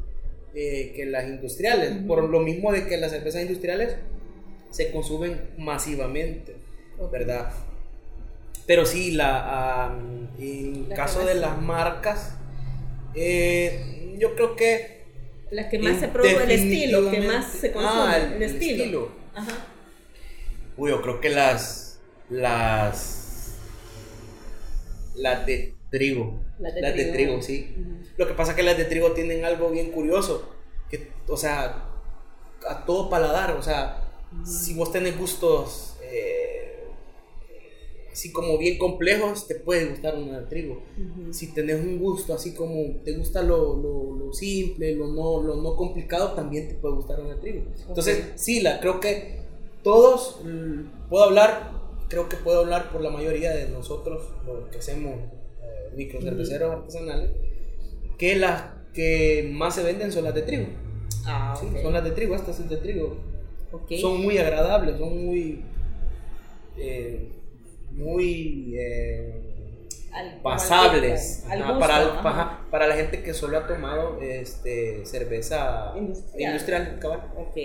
eh, 0.55 0.93
que 0.97 1.07
las 1.07 1.27
industriales, 1.27 1.93
por 2.07 2.29
lo 2.29 2.41
mismo 2.41 2.73
de 2.73 2.87
que 2.87 2.97
las 2.97 3.13
cervezas 3.13 3.43
industriales 3.43 3.97
se 4.71 4.91
consumen 4.91 5.51
masivamente. 5.59 6.57
¿verdad? 7.11 7.51
Pero 8.67 8.87
sí, 8.87 9.11
la, 9.13 9.85
am, 9.87 10.29
en 10.39 10.89
Las 10.89 10.99
caso 10.99 11.25
de 11.25 11.35
las 11.35 11.61
marcas, 11.61 12.37
eh, 13.15 14.15
yo 14.19 14.35
creo 14.35 14.57
que... 14.57 15.05
Las 15.51 15.67
que 15.67 15.79
más 15.79 16.01
se 16.01 16.09
produce, 16.09 16.43
el 16.43 16.51
estilo 16.51 17.11
que 17.11 17.21
más 17.21 17.53
se 17.53 17.71
consume, 17.71 17.95
Ah, 17.95 18.17
el, 18.17 18.43
estilo. 18.43 19.13
Ajá. 19.35 19.67
Uy, 20.77 20.91
yo 20.91 21.01
creo 21.03 21.21
que 21.21 21.29
las. 21.29 22.01
Las. 22.29 23.24
Las 25.15 25.47
de 25.47 25.75
trigo. 25.91 26.41
Las 26.59 26.75
de 26.75 26.81
las 26.81 26.95
de 26.97 27.05
trigo. 27.07 27.43
sí. 27.43 27.75
Lo 28.17 28.27
que 28.27 28.35
pasa 28.35 28.53
es 28.53 28.57
que 28.57 28.63
las 28.63 28.77
de 28.77 28.85
trigo 28.85 29.13
tienen 29.13 29.45
algo 29.45 29.71
bien 29.71 29.91
curioso. 29.91 30.49
Que, 30.91 31.11
o 31.29 31.37
sea, 31.37 31.89
a 32.69 32.85
todo 32.85 33.09
paladar. 33.11 33.53
O 33.53 33.63
sea, 33.63 34.13
si 34.45 34.75
vos 34.75 34.93
tenés 34.93 35.19
gustos. 35.19 35.97
eh, 36.03 36.61
así 38.13 38.31
como 38.31 38.57
bien 38.59 38.79
complejos, 38.79 39.49
te 39.49 39.57
puede 39.57 39.87
gustar 39.87 40.15
una 40.17 40.39
de 40.41 40.47
trigo. 40.47 40.83
Si 41.33 41.53
tenés 41.53 41.81
un 41.81 41.99
gusto 41.99 42.33
así 42.33 42.55
como 42.55 43.01
te 43.05 43.13
gusta 43.17 43.43
lo, 43.43 43.77
lo, 43.77 44.17
lo 44.17 44.33
simple, 44.33 44.95
lo 44.95 45.09
no, 45.09 45.43
lo 45.43 45.57
no 45.57 45.75
complicado, 45.75 46.33
también 46.33 46.69
te 46.69 46.75
puede 46.75 46.95
gustar 46.95 47.21
una 47.21 47.41
trigo. 47.41 47.63
Entonces, 47.89 48.33
sí, 48.37 48.61
la, 48.61 48.79
creo 48.79 49.01
que 49.01 49.41
todos, 49.83 50.41
mm, 50.45 51.09
puedo 51.09 51.25
hablar, 51.25 51.73
creo 52.09 52.29
que 52.29 52.37
puedo 52.37 52.61
hablar 52.61 52.91
por 52.91 53.01
la 53.01 53.11
mayoría 53.11 53.51
de 53.53 53.69
nosotros, 53.69 54.23
los 54.47 54.69
que 54.69 54.79
hacemos 54.79 55.15
eh, 55.63 55.91
microcerveceros 55.97 56.71
artesanales, 56.73 57.31
que 58.19 58.37
las 58.37 58.65
que 58.93 59.51
más 59.53 59.75
se 59.75 59.83
venden 59.83 60.13
son 60.13 60.25
las 60.25 60.35
de 60.35 60.43
trigo. 60.43 60.67
Ah, 61.27 61.57
Sí, 61.59 61.67
son 61.83 61.93
las 61.93 62.05
de 62.05 62.11
trigo, 62.13 62.35
estas 62.37 62.57
son 62.57 62.69
de 62.69 62.77
trigo. 62.77 63.17
Son 64.01 64.21
muy 64.23 64.39
agradables, 64.39 64.99
son 64.99 65.25
muy. 65.27 65.63
eh, 66.77 67.29
muy. 67.93 68.75
eh, 68.79 69.41
Al- 70.13 70.41
pasables 70.43 71.45
al 71.51 71.61
ajá, 71.63 71.73
gusto, 71.73 71.81
para, 71.89 72.23
para, 72.23 72.61
para 72.71 72.87
la 72.87 72.95
gente 72.95 73.21
que 73.25 73.35
solo 73.35 73.59
ha 73.59 73.67
tomado 73.67 74.21
este, 74.21 75.05
cerveza 75.07 75.93
Industrial. 75.97 76.53
industrial 76.53 76.99
cabal. 77.01 77.21
Ok. 77.37 77.57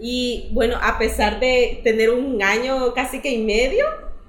Y 0.00 0.48
bueno, 0.52 0.76
a 0.80 0.98
pesar 0.98 1.40
de 1.40 1.80
tener 1.84 2.10
un 2.10 2.42
año 2.42 2.94
casi 2.94 3.20
que 3.20 3.30
y 3.30 3.38
medio 3.44 3.84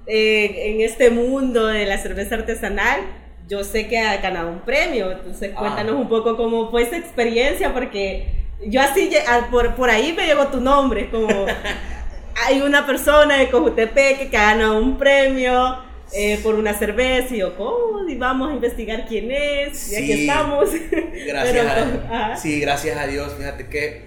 eh, 0.06 0.70
en 0.72 0.80
este 0.80 1.10
mundo 1.10 1.66
de 1.66 1.86
la 1.86 1.98
cerveza 1.98 2.34
artesanal, 2.36 3.00
yo 3.48 3.62
sé 3.64 3.86
que 3.88 3.98
ha 3.98 4.16
ganado 4.18 4.48
un 4.50 4.60
premio. 4.60 5.10
Entonces, 5.12 5.52
Ah. 5.54 5.58
cuéntanos 5.60 5.94
un 5.96 6.08
poco 6.08 6.36
cómo 6.36 6.70
fue 6.70 6.82
esa 6.82 6.96
experiencia, 6.96 7.72
porque 7.72 8.26
yo 8.66 8.80
así, 8.80 9.10
por, 9.50 9.74
por 9.76 9.90
ahí 9.90 10.12
me 10.16 10.26
llegó 10.26 10.48
tu 10.48 10.60
nombre, 10.60 11.08
como 11.10 11.28
hay 12.46 12.60
una 12.62 12.86
persona 12.86 13.36
de 13.38 13.48
Cojutepeque 13.50 14.28
que 14.30 14.36
ha 14.36 14.54
ganado 14.54 14.78
un 14.80 14.98
premio. 14.98 15.88
eh, 16.12 16.40
por 16.42 16.56
una 16.56 16.74
cerveza 16.74 17.36
y 17.36 17.38
yo, 17.38 17.56
¿cómo? 17.56 18.08
Y 18.08 18.16
vamos 18.16 18.50
a 18.50 18.54
investigar 18.54 19.06
quién 19.06 19.30
es, 19.30 19.92
y 19.92 19.94
aquí 19.96 20.12
Sí. 20.12 20.20
estamos. 20.22 20.68
Gracias, 21.24 21.52
Pero, 21.52 22.02
a, 22.12 22.36
sí, 22.36 22.58
gracias 22.58 22.98
a 22.98 23.06
Dios. 23.06 23.32
Fíjate 23.38 23.68
que 23.68 24.02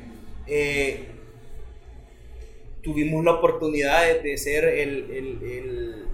eh, 0.45 1.06
tuvimos 2.84 3.24
la 3.26 3.34
oportunidad 3.34 4.06
de, 4.08 4.19
de 4.22 4.38
ser 4.38 4.65
el, 4.65 5.12
el- 5.12 5.43
el- 5.43 6.06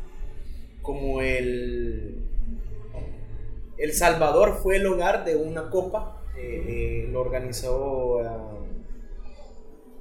como 0.82 1.22
el 1.22 2.16
El 3.78 3.94
Salvador 3.94 4.60
fue 4.62 4.76
el 4.76 4.86
hogar 4.86 5.26
de 5.26 5.36
una 5.36 5.70
copa. 5.70 6.16
eh, 6.38 7.04
eh, 7.06 7.10
lo 7.12 7.20
organizó 7.22 8.20
ah, 8.24 8.60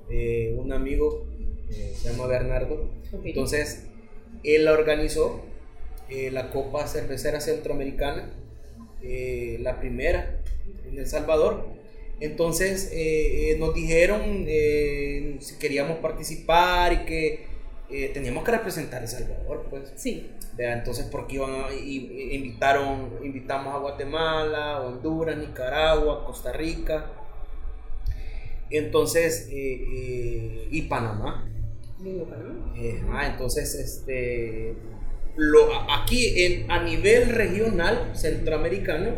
eh, 0.08 0.54
un 0.58 0.72
amigo, 0.72 1.26
eh, 1.70 1.92
se 1.96 2.10
llama 2.10 2.26
Bernardo. 2.26 2.88
Entonces, 3.24 3.86
él 4.44 4.64
la 4.64 4.72
organizó, 4.72 5.42
eh, 6.08 6.30
la 6.30 6.50
Copa 6.50 6.86
Cervecera 6.86 7.40
Centroamericana, 7.40 8.30
eh, 9.02 9.58
la 9.60 9.78
primera 9.80 10.40
en 10.88 10.98
El 10.98 11.06
Salvador. 11.06 11.66
Entonces, 12.20 12.90
eh, 12.92 13.52
eh, 13.52 13.56
nos 13.58 13.74
dijeron 13.74 14.20
eh, 14.48 15.36
si 15.40 15.56
queríamos 15.56 15.98
participar 15.98 16.92
y 16.92 17.04
que 17.04 17.46
eh, 17.90 18.10
teníamos 18.12 18.44
que 18.44 18.50
representar 18.50 19.02
El 19.02 19.08
Salvador, 19.08 19.66
pues. 19.70 19.92
Sí. 19.96 20.30
Vea, 20.56 20.74
entonces, 20.76 21.06
porque 21.10 21.36
iban 21.36 21.50
a- 21.52 21.72
y- 21.72 21.96
y- 22.32 22.34
invitaron, 22.34 23.12
invitamos 23.22 23.72
a 23.74 23.78
Guatemala, 23.78 24.80
Honduras, 24.80 25.36
Nicaragua, 25.38 26.24
Costa 26.26 26.52
Rica. 26.52 27.12
Entonces, 28.70 29.48
y 29.50 30.82
Panamá. 30.82 31.48
Eh, 32.76 33.00
ah, 33.10 33.26
entonces, 33.26 33.74
este, 33.74 34.74
lo, 35.36 35.68
aquí 35.90 36.44
en, 36.44 36.70
a 36.70 36.82
nivel 36.82 37.30
regional 37.30 38.12
centroamericano, 38.14 39.10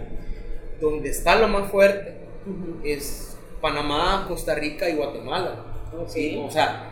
donde 0.80 1.10
está 1.10 1.36
lo 1.38 1.48
más 1.48 1.70
fuerte 1.70 2.19
Es 2.84 3.36
Panamá, 3.60 4.24
Costa 4.28 4.54
Rica 4.54 4.88
y 4.88 4.96
Guatemala. 4.96 5.64
Sí, 6.06 6.40
o 6.42 6.50
sea, 6.50 6.88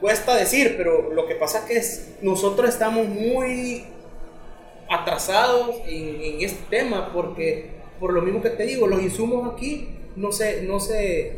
cuesta 0.00 0.36
decir, 0.36 0.74
pero 0.76 1.12
lo 1.12 1.26
que 1.26 1.34
pasa 1.36 1.66
que 1.66 1.76
es, 1.76 2.16
nosotros 2.22 2.68
estamos 2.68 3.06
muy 3.06 3.84
atrasados 4.88 5.76
en, 5.86 6.20
en 6.20 6.40
este 6.42 6.64
tema 6.70 7.12
porque, 7.12 7.70
por 8.00 8.12
lo 8.12 8.22
mismo 8.22 8.42
que 8.42 8.50
te 8.50 8.64
digo, 8.64 8.86
los 8.86 9.02
insumos 9.02 9.52
aquí 9.54 9.88
no 10.16 10.32
se, 10.32 10.62
no 10.62 10.80
se, 10.80 11.36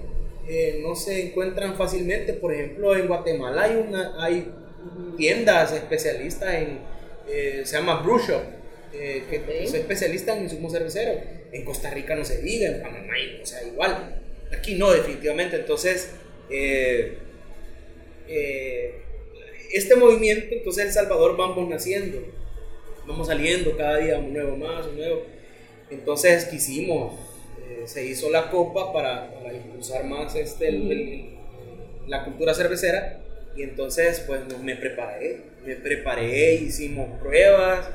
eh, 0.49 0.81
no 0.83 0.95
se 0.95 1.29
encuentran 1.29 1.77
fácilmente. 1.77 2.33
Por 2.33 2.53
ejemplo, 2.53 2.97
en 2.97 3.07
Guatemala 3.07 3.63
hay, 3.63 3.77
una, 3.77 4.15
hay 4.23 4.53
tiendas 5.17 5.73
especialistas 5.73 6.55
en, 6.55 6.79
eh, 7.29 7.63
se 7.65 7.77
llama 7.77 8.01
Brew 8.03 8.19
Shop, 8.19 8.43
eh, 8.93 9.25
que 9.31 9.39
Ok. 9.39 9.49
es 9.49 9.75
especialista 9.75 10.37
en 10.37 10.45
insumos 10.45 10.73
cerveceros. 10.73 11.17
En 11.53 11.65
Costa 11.65 11.91
Rica 11.91 12.15
no 12.17 12.25
se 12.25 12.41
diga, 12.43 12.69
en 12.69 12.83
Panamá, 12.83 13.15
o 13.43 13.47
sea, 13.47 13.63
igual. 13.65 14.17
Aquí 14.57 14.75
no, 14.75 14.93
definitivamente. 14.93 15.57
Entonces, 15.57 16.11
eh, 16.51 17.19
eh, 18.29 18.95
este 19.73 19.97
movimiento, 19.97 20.55
entonces 20.55 20.87
El 20.87 20.93
Salvador 20.93 21.37
vamos 21.37 21.69
naciendo, 21.69 22.19
vamos 23.07 23.27
saliendo 23.29 23.77
cada 23.77 23.99
día 23.99 24.19
un 24.19 24.33
nuevo 24.33 24.57
más, 24.57 24.87
un 24.87 24.97
nuevo. 24.97 25.23
Entonces 25.91 26.45
quisimos, 26.47 27.15
eh, 27.69 27.83
se 27.87 28.05
hizo 28.07 28.31
la 28.31 28.51
copa 28.51 28.93
para, 28.93 29.33
para 29.35 29.53
impulsar 29.55 30.05
más 30.05 30.35
este, 30.37 30.69
el- 30.69 30.91
el- 30.93 31.25
la 32.07 32.25
cultura 32.25 32.55
cervecera 32.55 33.21
y 33.57 33.63
entonces 33.63 34.21
pues 34.27 34.41
me 34.63 34.75
preparé, 34.77 35.39
me 35.65 35.77
preparé, 35.77 36.55
hicimos 36.55 37.19
pruebas. 37.21 37.89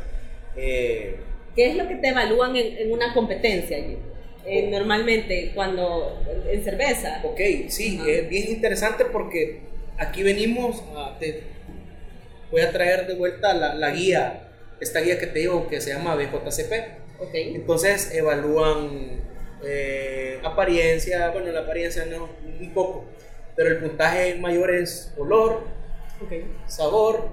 Eh, 0.57 1.17
¿Qué 1.55 1.67
es 1.71 1.75
lo 1.77 1.87
que 1.87 1.95
te 1.95 2.09
evalúan 2.09 2.55
en, 2.55 2.77
en 2.77 2.91
una 2.91 3.13
competencia? 3.13 3.77
Eh, 3.77 4.69
normalmente, 4.69 5.51
cuando 5.55 6.21
en 6.49 6.63
cerveza. 6.63 7.21
Ok, 7.23 7.39
sí, 7.69 7.97
Ajá. 7.99 8.09
es 8.11 8.29
bien 8.29 8.49
interesante 8.49 9.05
porque 9.05 9.61
aquí 9.97 10.21
venimos 10.23 10.83
a... 10.95 11.17
te- 11.19 11.43
voy 12.51 12.61
a 12.61 12.71
traer 12.71 13.07
de 13.07 13.15
vuelta 13.15 13.53
la, 13.53 13.73
la 13.73 13.91
guía, 13.91 14.49
esta 14.79 15.01
guía 15.01 15.19
que 15.19 15.27
te 15.27 15.39
digo 15.39 15.67
que 15.67 15.81
se 15.81 15.91
llama 15.91 16.15
BJCP. 16.15 16.73
Ok. 17.19 17.33
Entonces 17.33 18.13
evalúan 18.13 19.21
eh, 19.63 20.39
apariencia, 20.43 21.31
bueno, 21.31 21.51
la 21.51 21.61
apariencia 21.61 22.05
no, 22.05 22.29
un 22.59 22.73
poco, 22.73 23.05
pero 23.55 23.69
el 23.69 23.77
puntaje 23.77 24.35
mayor 24.35 24.73
es 24.75 25.13
olor, 25.17 25.63
sabor, 26.67 27.29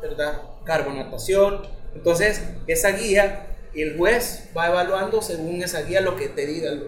¿verdad? 0.00 0.42
Carbonatación. 0.64 1.62
Entonces, 1.94 2.42
esa 2.66 2.90
guía, 2.92 3.46
el 3.74 3.96
juez 3.96 4.48
va 4.56 4.68
evaluando 4.68 5.22
según 5.22 5.62
esa 5.62 5.82
guía 5.82 6.00
lo 6.00 6.16
que 6.16 6.28
te 6.28 6.46
diga, 6.46 6.70
lo, 6.72 6.86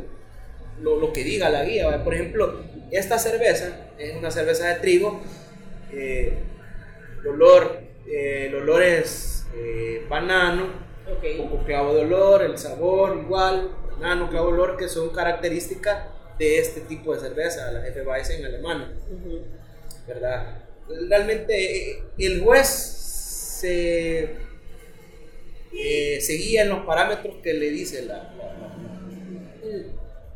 lo- 0.81 0.99
lo 0.99 1.12
que 1.12 1.25
diga 1.25 1.49
la 1.51 1.65
guía. 1.65 1.88
¿va? 1.88 2.03
Por 2.05 2.15
ejemplo, 2.15 2.61
esta 2.91 3.19
cerveza 3.19 3.88
es 3.99 4.15
una 4.17 4.31
cerveza 4.31 4.69
de 4.69 4.75
trigo. 4.77 5.21
eh, 5.93 6.38
el, 7.21 7.29
olor, 7.29 7.81
eh, 8.07 8.47
el 8.49 8.55
olor 8.57 8.83
es 8.83 9.45
eh, 9.55 10.05
banano, 10.09 10.65
Ok. 11.11 11.25
poco 11.37 11.65
clavo 11.65 11.95
de 11.95 12.03
olor, 12.03 12.43
el 12.43 12.57
sabor 12.59 13.17
igual, 13.19 13.71
banano, 13.93 14.31
clavo 14.31 14.47
de 14.49 14.53
olor, 14.55 14.77
que 14.77 14.88
son 14.88 15.11
características 15.11 16.05
de 16.38 16.59
este 16.59 16.81
tipo 16.83 17.15
de 17.15 17.21
cerveza, 17.21 17.71
la 17.73 17.87
Hefeweizen 17.87 18.45
alemana. 18.45 18.93
Ujú. 19.11 19.43
¿verdad? 20.09 20.59
Realmente 21.09 21.91
eh, 21.93 22.03
el 22.19 22.43
juez 22.43 22.67
se, 22.69 24.37
eh, 25.78 26.20
se 26.20 26.35
guía 26.35 26.62
en 26.62 26.68
los 26.70 26.85
parámetros 26.85 27.37
que 27.42 27.54
le 27.54 27.70
dice 27.70 28.02
la, 28.06 28.14
la- 28.14 28.24
la- 29.64 29.85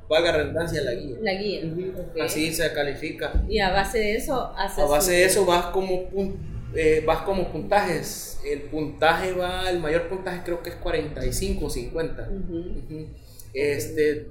valga 0.08 0.32
redundancia 0.32 0.82
la 0.82 0.92
guía. 0.94 1.16
La 1.20 1.34
guía. 1.34 1.62
Ujú. 1.66 2.00
Ok. 2.00 2.20
Así 2.20 2.52
se 2.52 2.72
califica. 2.72 3.32
Y 3.48 3.58
a 3.58 3.70
base 3.70 3.98
de 3.98 4.16
eso 4.16 4.52
haces. 4.56 4.84
A 4.84 4.86
base 4.86 5.12
de 5.12 5.24
eso 5.24 5.44
vas 5.44 5.66
como, 5.66 6.08
pun- 6.10 6.36
eh, 6.74 7.02
vas 7.06 7.22
como 7.22 7.50
puntajes. 7.50 8.38
El 8.44 8.62
puntaje 8.62 9.32
va, 9.32 9.68
el 9.70 9.80
mayor 9.80 10.08
puntaje 10.08 10.42
creo 10.44 10.62
que 10.62 10.70
es 10.70 10.76
45 10.76 11.66
o 11.66 11.70
50. 11.70 12.22
Ujú. 12.30 12.58
Ujú. 12.58 13.06
Este, 13.52 14.26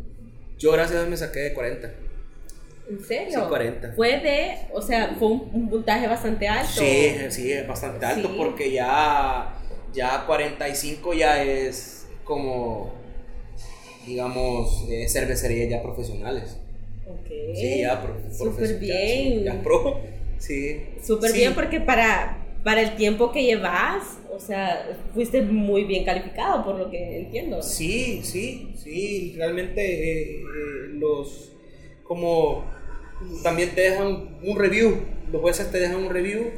yo 0.57 0.71
gracias 0.71 0.95
a 0.95 0.99
Dios 0.99 1.09
me 1.09 1.17
saqué 1.17 1.39
de 1.39 1.53
40. 1.53 1.91
¿En 2.87 3.03
serio? 3.03 3.39
Sí, 3.41 3.45
40. 3.49 3.93
Fue 3.93 4.19
de, 4.19 4.51
o 4.71 4.81
sea, 4.81 5.15
fue 5.17 5.27
un, 5.27 5.49
un 5.53 5.69
puntaje 5.69 6.07
bastante 6.07 6.47
alto. 6.47 6.71
Sí, 6.71 7.15
sí, 7.31 7.51
es 7.51 7.67
bastante 7.67 8.05
alto 8.05 8.27
Sí. 8.29 8.35
porque 8.37 8.71
ya, 8.71 9.55
ya 9.95 10.25
45 10.25 11.13
ya 11.13 11.41
es 11.43 12.07
como, 12.23 12.93
digamos, 14.05 14.85
eh, 14.89 15.07
cervecerías 15.09 15.69
ya 15.69 15.81
profesionales. 15.81 16.57
Ok. 17.07 17.27
Sí, 17.55 17.79
ya 17.81 18.01
pro- 18.01 18.17
Súper 18.31 18.73
ya, 18.73 18.77
bien. 18.79 19.39
sí, 19.39 19.43
Ya, 19.45 19.61
pro. 19.63 19.99
Sí. 20.37 20.81
Súper 21.03 21.31
Sí. 21.31 21.37
bien 21.39 21.55
porque 21.55 21.79
para, 21.79 22.45
para 22.63 22.81
el 22.81 22.95
tiempo 22.95 23.31
que 23.31 23.43
llevas, 23.43 24.17
o 24.35 24.39
sea, 24.39 24.97
fuiste 25.13 25.41
muy 25.41 25.85
bien 25.85 26.03
calificado 26.03 26.63
por 26.63 26.75
lo 26.77 26.89
que 26.91 27.19
entiendo. 27.19 27.61
Sí, 27.63 28.21
sí, 28.23 28.73
sí, 28.75 29.33
realmente 29.37 29.81
eh, 29.81 30.39
eh, 30.41 30.43
los, 30.93 31.51
como 32.03 32.65
también 33.43 33.73
te 33.73 33.81
dejan 33.81 34.37
un 34.43 34.59
review, 34.59 34.99
los 35.31 35.41
jueces 35.41 35.71
te 35.71 35.79
dejan 35.79 35.97
un 36.03 36.09
review, 36.09 36.51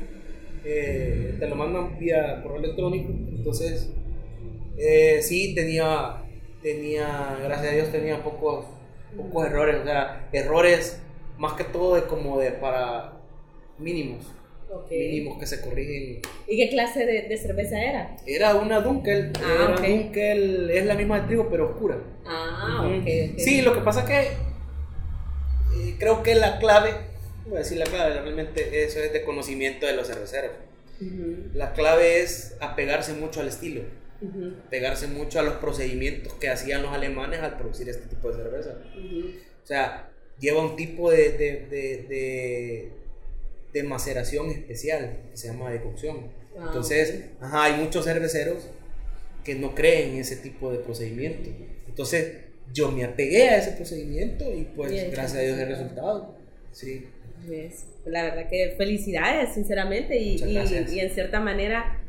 eh, 0.68 1.36
te 1.40 1.48
lo 1.48 1.56
mandan 1.56 1.98
vía 1.98 2.42
correo 2.44 2.60
electrónico, 2.60 3.10
entonces 3.10 3.90
eh, 4.78 5.22
sí 5.22 5.56
tenía, 5.56 6.24
tenía, 6.62 7.38
gracias 7.44 7.72
a 7.72 7.76
Dios 7.76 7.92
tenía 7.92 8.24
pocos, 8.24 8.66
pocos 9.16 9.46
errores, 9.46 9.78
o 9.82 9.84
sea, 9.86 10.28
errores 10.32 11.02
más 11.38 11.54
que 11.54 11.64
todo 11.64 11.96
de 11.96 12.04
como 12.04 12.40
de 12.40 12.52
para, 12.52 13.18
mínimos. 13.78 14.34
Mínimos 14.90 15.40
que 15.40 15.46
se 15.46 15.62
corrigen. 15.62 16.22
¿Y 16.48 16.58
qué 16.58 16.70
clase 16.70 17.06
de, 17.06 17.38
cerveza 17.38 17.82
era? 17.82 18.18
Era 18.26 18.56
una 18.56 18.82
Dunkel. 18.82 19.32
Ah, 19.42 19.76
era 19.78 19.88
Dunkel, 19.88 20.70
es 20.72 20.86
la 20.86 20.96
misma 20.96 21.22
de 21.22 21.28
trigo, 21.28 21.48
pero 21.50 21.72
oscura. 21.72 21.98
Ah, 22.26 22.86
ok. 22.86 23.38
Sí, 23.38 23.62
lo 23.62 23.74
que 23.74 23.80
pasa 23.80 24.06
que 24.06 24.20
eh, 24.20 25.96
creo 25.98 26.22
que 26.22 26.36
la 26.36 26.60
clave, 26.60 26.92
voy 27.48 27.58
a 27.58 27.60
decir 27.60 27.78
la 27.78 27.86
clave, 27.86 28.22
realmente 28.22 28.84
eso 28.84 29.00
es 29.00 29.14
de 29.14 29.24
conocimiento 29.24 29.86
de 29.86 29.94
los 29.94 30.08
cerveceros. 30.08 30.52
La 31.54 31.74
clave 31.74 32.22
es 32.22 32.56
apegarse 32.60 33.14
mucho 33.14 33.42
al 33.42 33.48
estilo. 33.48 33.82
Apegarse 34.66 35.08
mucho 35.08 35.40
a 35.40 35.44
los 35.44 35.56
procedimientos 35.56 36.34
que 36.36 36.50
hacían 36.50 36.82
los 36.82 36.92
alemanes 36.92 37.40
al 37.42 37.58
producir 37.58 37.88
este 37.88 38.08
tipo 38.08 38.30
de 38.30 38.44
cerveza. 38.44 38.78
O 39.64 39.68
sea, 39.68 40.10
lleva 40.40 40.62
un 40.62 40.76
tipo 40.76 41.12
de, 41.12 41.32
de, 41.38 42.92
de, 43.74 43.84
maceración 43.84 44.50
especial 44.50 45.20
que 45.30 45.38
se 45.38 45.50
llama 45.50 45.70
decocción. 45.70 46.32
Ah, 46.58 46.64
Entonces, 46.66 47.26
hay 47.40 47.74
muchos 47.74 48.06
cerveceros 48.06 48.68
que 49.44 49.54
no 49.54 49.76
creen 49.76 50.14
en 50.14 50.22
ese 50.22 50.38
tipo 50.38 50.72
de 50.72 50.80
procedimiento. 50.80 51.52
Entonces, 51.88 52.38
yo 52.74 52.92
me 52.92 53.04
apegué 53.04 53.50
a 53.50 53.60
ese 53.60 53.74
procedimiento 53.74 54.52
y 54.52 54.64
pues 54.64 54.92
gracias 55.12 55.36
a 55.36 55.42
Dios 55.42 55.60
el 55.60 55.68
resultado. 55.68 56.36
Sí. 56.72 57.06
La 58.06 58.24
verdad 58.24 58.50
que 58.50 58.76
felicidades, 58.78 59.54
sinceramente, 59.54 60.18
y, 60.18 60.36
y, 60.44 60.58
en 61.00 61.10
cierta 61.10 61.40
manera 61.40 62.00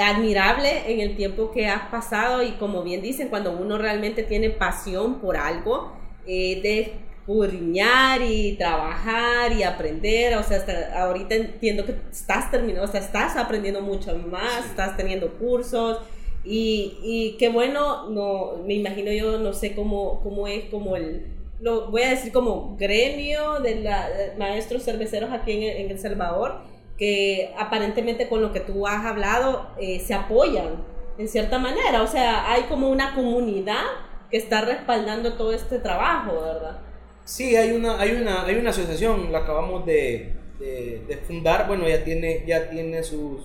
admirable 0.00 0.92
en 0.92 1.00
el 1.00 1.16
tiempo 1.16 1.50
que 1.50 1.66
has 1.66 1.88
pasado 1.90 2.42
y 2.42 2.52
como 2.52 2.82
bien 2.82 3.02
dicen, 3.02 3.28
cuando 3.28 3.56
uno 3.56 3.78
realmente 3.78 4.22
tiene 4.22 4.50
pasión 4.50 5.20
por 5.20 5.36
algo, 5.36 5.92
eh, 6.26 6.60
de 6.62 6.92
escudriñar 7.20 8.20
y 8.22 8.56
trabajar 8.56 9.52
y 9.52 9.62
aprender, 9.62 10.36
o 10.36 10.42
sea, 10.42 10.58
hasta 10.58 11.02
ahorita 11.02 11.34
entiendo 11.34 11.86
que 11.86 11.94
estás 12.10 12.50
terminando, 12.50 12.84
o 12.84 12.90
sea, 12.90 13.00
estás 13.00 13.36
aprendiendo 13.36 13.80
mucho 13.80 14.16
más, 14.16 14.66
estás 14.66 14.96
teniendo 14.96 15.32
cursos 15.38 15.98
y, 16.44 16.98
y 17.02 17.36
qué 17.38 17.48
bueno, 17.48 18.10
no, 18.10 18.62
me 18.66 18.74
imagino 18.74 19.12
yo, 19.12 19.38
no 19.38 19.52
sé 19.52 19.74
cómo, 19.74 20.20
cómo 20.22 20.46
es 20.46 20.64
como 20.64 20.96
el, 20.96 21.26
lo 21.60 21.90
voy 21.90 22.02
a 22.02 22.10
decir 22.10 22.32
como 22.32 22.76
gremio 22.76 23.60
de, 23.60 23.76
la, 23.76 24.08
maestros 24.38 24.84
cerveceros 24.84 25.30
aquí 25.32 25.52
en, 25.52 25.62
en, 25.84 25.90
El 25.90 25.98
Salvador, 25.98 26.60
que 26.96 27.52
aparentemente 27.58 28.28
con 28.28 28.40
lo 28.42 28.52
que 28.52 28.60
tú 28.60 28.86
has 28.86 29.04
hablado 29.04 29.70
eh, 29.78 30.00
se 30.00 30.14
apoyan 30.14 30.84
en 31.18 31.28
cierta 31.28 31.58
manera, 31.58 32.02
o 32.02 32.06
sea, 32.06 32.50
hay 32.50 32.62
como 32.62 32.88
una 32.88 33.14
comunidad 33.14 33.84
que 34.30 34.38
está 34.38 34.62
respaldando 34.62 35.34
todo 35.34 35.52
este 35.52 35.78
trabajo, 35.78 36.40
¿verdad? 36.40 36.78
Sí, 37.24 37.56
hay 37.56 37.72
una, 37.72 38.00
hay 38.00 38.12
una, 38.12 38.46
hay 38.46 38.56
una 38.56 38.70
asociación, 38.70 39.30
la 39.30 39.40
acabamos 39.40 39.84
de, 39.84 40.32
de, 40.58 41.18
fundar, 41.26 41.68
bueno, 41.68 41.86
ya 41.86 42.02
tiene, 42.04 42.44
ya 42.46 42.70
tiene 42.70 43.02
sus, 43.02 43.42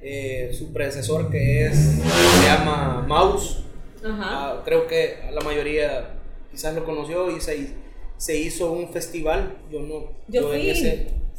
eh, 0.00 0.50
su 0.56 0.72
predecesor 0.72 1.30
que 1.30 1.66
es, 1.66 1.76
se 1.76 2.46
llama 2.46 3.04
Maus. 3.06 3.64
Ah, 4.04 4.62
creo 4.64 4.86
que 4.86 5.18
la 5.32 5.40
mayoría 5.40 6.17
quizás 6.50 6.74
lo 6.74 6.84
conoció 6.84 7.34
y 7.36 7.40
se, 7.40 7.74
se 8.16 8.36
hizo 8.36 8.72
un 8.72 8.90
festival. 8.90 9.56
Yo 9.70 9.80
no. 9.80 10.10
Yo, 10.28 10.48
fui. 10.48 10.66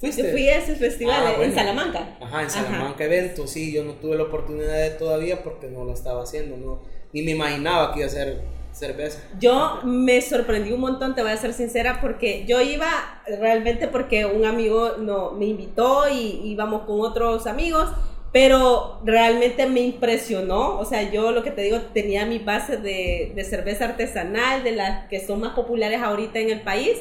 Yo 0.01 0.25
fui 0.31 0.47
a 0.47 0.57
ese 0.57 0.75
festival 0.75 1.23
ah, 1.25 1.43
en 1.43 1.53
Salamanca. 1.53 2.17
Ajá, 2.21 2.43
en 2.43 2.49
Salamanca 2.49 3.03
evento, 3.03 3.47
sí, 3.47 3.73
yo 3.73 3.83
no 3.83 3.93
tuve 3.93 4.15
la 4.15 4.23
oportunidad 4.23 4.77
de 4.77 4.91
todavía 4.91 5.43
porque 5.43 5.67
no 5.67 5.83
lo 5.83 5.93
estaba 5.93 6.23
haciendo, 6.23 6.55
no, 6.55 6.79
ni 7.11 7.21
me 7.21 7.31
imaginaba 7.31 7.93
que 7.93 7.99
iba 7.99 8.07
a 8.07 8.11
ser 8.11 8.41
cerveza. 8.71 9.19
Yo 9.39 9.81
me 9.83 10.21
sorprendí 10.21 10.71
un 10.71 10.79
montón, 10.79 11.15
te 11.15 11.21
voy 11.21 11.31
a 11.31 11.37
ser 11.37 11.53
sincera, 11.53 11.99
porque 12.01 12.45
yo 12.47 12.61
iba 12.61 13.21
realmente 13.27 13.89
porque 13.89 14.25
un 14.25 14.45
amigo 14.45 14.93
no, 14.97 15.31
me 15.31 15.45
invitó 15.47 16.07
y 16.09 16.41
íbamos 16.45 16.83
con 16.83 17.01
otros 17.01 17.45
amigos, 17.45 17.89
pero 18.31 18.99
realmente 19.03 19.65
me 19.67 19.81
impresionó. 19.81 20.77
O 20.79 20.85
sea, 20.85 21.11
yo 21.11 21.31
lo 21.31 21.43
que 21.43 21.51
te 21.51 21.61
digo, 21.61 21.79
tenía 21.93 22.25
mi 22.25 22.39
base 22.39 22.77
de, 22.77 23.31
de 23.35 23.43
cerveza 23.43 23.85
artesanal, 23.85 24.63
de 24.63 24.73
las 24.73 25.07
que 25.07 25.25
son 25.25 25.39
más 25.39 25.53
populares 25.53 26.01
ahorita 26.01 26.39
en 26.39 26.49
el 26.49 26.61
país. 26.61 26.97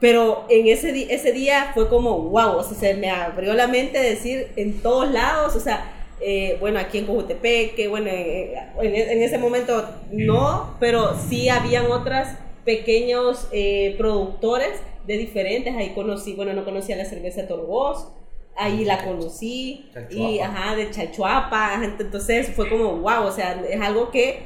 Pero 0.00 0.44
en 0.50 0.66
ese, 0.66 1.12
ese 1.14 1.32
día 1.32 1.70
fue 1.72 1.88
como, 1.88 2.18
wow, 2.18 2.56
o 2.58 2.62
sea, 2.62 2.76
se 2.76 2.94
me 2.94 3.10
abrió 3.10 3.54
la 3.54 3.66
mente 3.66 3.98
de 3.98 4.10
decir 4.10 4.48
en 4.56 4.82
todos 4.82 5.10
lados, 5.10 5.56
o 5.56 5.60
sea, 5.60 5.90
eh, 6.20 6.56
bueno, 6.60 6.78
aquí 6.78 6.98
en 6.98 7.06
Cojutepec, 7.06 7.74
que 7.74 7.88
bueno, 7.88 8.08
en, 8.10 8.94
en, 8.94 9.22
ese 9.22 9.38
momento 9.38 9.88
no, 10.12 10.76
pero 10.80 11.16
sí 11.28 11.48
habían 11.48 11.90
otros 11.90 12.26
pequeños 12.64 13.48
eh, 13.52 13.94
productores 13.96 14.80
de 15.06 15.16
diferentes, 15.16 15.74
ahí 15.74 15.90
conocí, 15.94 16.34
bueno, 16.34 16.52
no 16.52 16.64
conocía 16.64 16.96
la 16.96 17.04
cerveza 17.04 17.46
Torgos, 17.46 18.08
ahí 18.56 18.84
la 18.84 19.04
conocí, 19.04 19.90
y 20.10 20.38
ajá, 20.40 20.76
de 20.76 20.90
Chachuapa, 20.90 21.80
entonces 21.82 22.50
fue 22.54 22.68
como, 22.68 22.96
wow, 22.96 23.24
o 23.24 23.32
sea, 23.32 23.62
es 23.68 23.80
algo 23.80 24.10
que, 24.10 24.40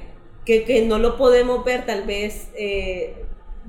que, 0.44 0.64
que 0.64 0.82
no 0.82 0.98
lo 0.98 1.16
podemos 1.16 1.64
ver 1.64 1.86
tal 1.86 2.04
vez... 2.04 2.50
Eh, 2.54 3.14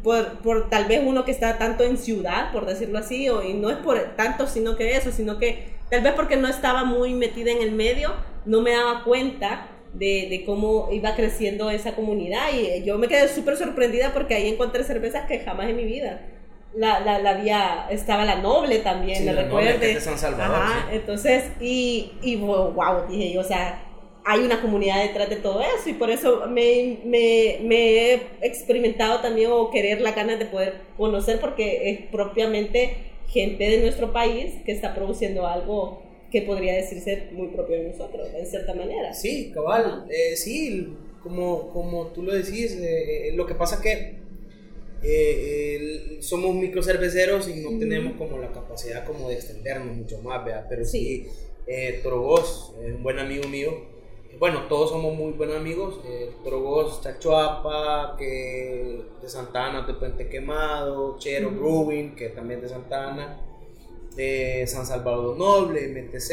por, 0.03 0.39
por, 0.39 0.67
tal 0.67 0.85
vez 0.85 1.01
uno 1.05 1.25
que 1.25 1.31
está 1.31 1.59
tanto 1.59 1.83
en 1.83 1.95
ciudad, 1.95 2.51
por 2.51 2.65
decirlo 2.65 2.97
así, 2.97 3.29
o, 3.29 3.43
y 3.43 3.53
no 3.53 3.69
es 3.69 3.77
por 3.77 3.99
tanto 4.15 4.47
sino 4.47 4.75
que 4.75 4.95
eso, 4.95 5.11
sino 5.11 5.37
que 5.37 5.71
Tal 5.91 6.01
vez 6.01 6.13
porque 6.13 6.37
no 6.37 6.47
estaba 6.47 6.85
muy 6.85 7.13
metida 7.13 7.51
en 7.51 7.61
el 7.61 7.73
medio, 7.73 8.13
no 8.45 8.61
me 8.61 8.71
daba 8.71 9.03
cuenta 9.03 9.67
de, 9.93 10.27
de, 10.29 10.45
cómo 10.45 10.87
iba 10.89 11.13
creciendo 11.15 11.69
esa 11.69 11.95
comunidad. 11.95 12.47
Y 12.53 12.85
yo 12.85 12.97
me 12.97 13.09
quedé 13.09 13.27
súper 13.27 13.57
sorprendida 13.57 14.13
porque 14.13 14.33
ahí 14.33 14.47
encontré 14.47 14.85
cervezas 14.85 15.27
que 15.27 15.39
jamás 15.39 15.67
en 15.67 15.75
mi 15.75 15.83
vida 15.83 16.21
la, 16.75 16.99
la, 17.01 17.19
la 17.19 17.31
había, 17.31 17.87
estaba 17.89 18.25
la 18.25 18.35
noble 18.35 18.79
también, 18.79 19.25
me 19.25 19.33
recuerdo. 19.33 19.79
De 19.79 19.99
San 19.99 20.17
Salvador. 20.17 20.65
entonces, 20.91 21.45
y, 21.59 22.11
y 22.21 22.35
wow, 22.37 23.07
dije 23.09 23.33
yo, 23.33 23.41
o 23.41 23.43
sea, 23.43 23.83
hay 24.23 24.41
una 24.41 24.61
comunidad 24.61 25.01
detrás 25.01 25.29
de 25.29 25.37
todo 25.37 25.61
eso 25.61 25.89
y 25.89 25.93
por 25.93 26.09
eso 26.09 26.45
me, 26.47 26.99
me, 27.05 27.59
me 27.63 28.13
he 28.13 28.21
experimentado 28.41 29.19
también 29.19 29.49
o 29.51 29.71
querer 29.71 29.99
la 30.01 30.11
ganas 30.11 30.39
de 30.39 30.45
poder 30.45 30.75
conocer 30.95 31.39
porque 31.39 31.89
es 31.89 31.99
propiamente 32.11 32.95
gente 33.27 33.63
de 33.69 33.79
nuestro 33.79 34.13
país 34.13 34.55
que 34.65 34.71
está 34.71 34.93
produciendo 34.93 35.47
algo 35.47 36.03
que 36.31 36.43
podría 36.43 36.75
decirse 36.75 37.29
muy 37.33 37.47
propio 37.47 37.77
de 37.77 37.89
nosotros, 37.89 38.29
en 38.33 38.45
cierta 38.45 38.73
manera. 38.73 39.13
Sí, 39.13 39.51
cabal, 39.53 40.05
eh, 40.09 40.35
sí, 40.35 40.87
como, 41.21 41.69
como 41.71 42.07
tú 42.07 42.23
lo 42.23 42.33
decís, 42.33 42.77
eh, 42.79 43.29
eh, 43.29 43.31
lo 43.35 43.45
que 43.45 43.55
pasa 43.55 43.81
que 43.81 44.20
somos 46.21 46.55
microcerveceros 46.55 47.47
y 47.47 47.55
no 47.55 47.77
tenemos 47.79 48.13
como 48.17 48.37
la 48.37 48.51
capacidad 48.51 49.05
como 49.05 49.29
de 49.29 49.35
extendernos 49.35 49.95
mucho 49.95 50.21
más, 50.21 50.45
¿vea? 50.45 50.65
pero 50.69 50.85
sí, 50.85 51.27
sí 51.65 52.01
Trogos, 52.03 52.73
un 52.77 53.01
buen 53.01 53.17
amigo 53.17 53.47
mío, 53.47 53.91
bueno, 54.41 54.63
todos 54.67 54.89
somos 54.89 55.13
muy 55.15 55.33
buenos 55.33 55.57
amigos. 55.57 55.99
Eh, 56.03 56.31
Drogos, 56.43 57.01
Chachuapa, 57.03 58.15
que 58.17 59.03
de 59.21 59.29
Santana, 59.29 59.83
de 59.83 59.93
Puente 59.93 60.27
Quemado, 60.29 61.17
Chero 61.19 61.51
Brewing, 61.51 62.15
que 62.15 62.29
también 62.29 62.59
de 62.59 62.67
Santana, 62.67 63.39
de 64.15 64.65
San 64.65 64.87
Salvador 64.87 65.37
Noble, 65.37 65.87
MTZ. 65.89 66.31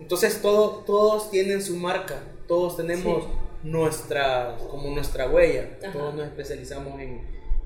Entonces 0.00 0.42
todo, 0.42 0.82
todos 0.84 1.30
tienen 1.30 1.62
su 1.62 1.76
marca, 1.76 2.20
todos 2.48 2.76
tenemos 2.76 3.28
nuestra, 3.62 4.56
como 4.70 4.90
nuestra 4.90 5.30
huella, 5.30 5.78
todos 5.92 6.14
nos 6.14 6.26
especializamos 6.26 7.00
en, 7.00 7.20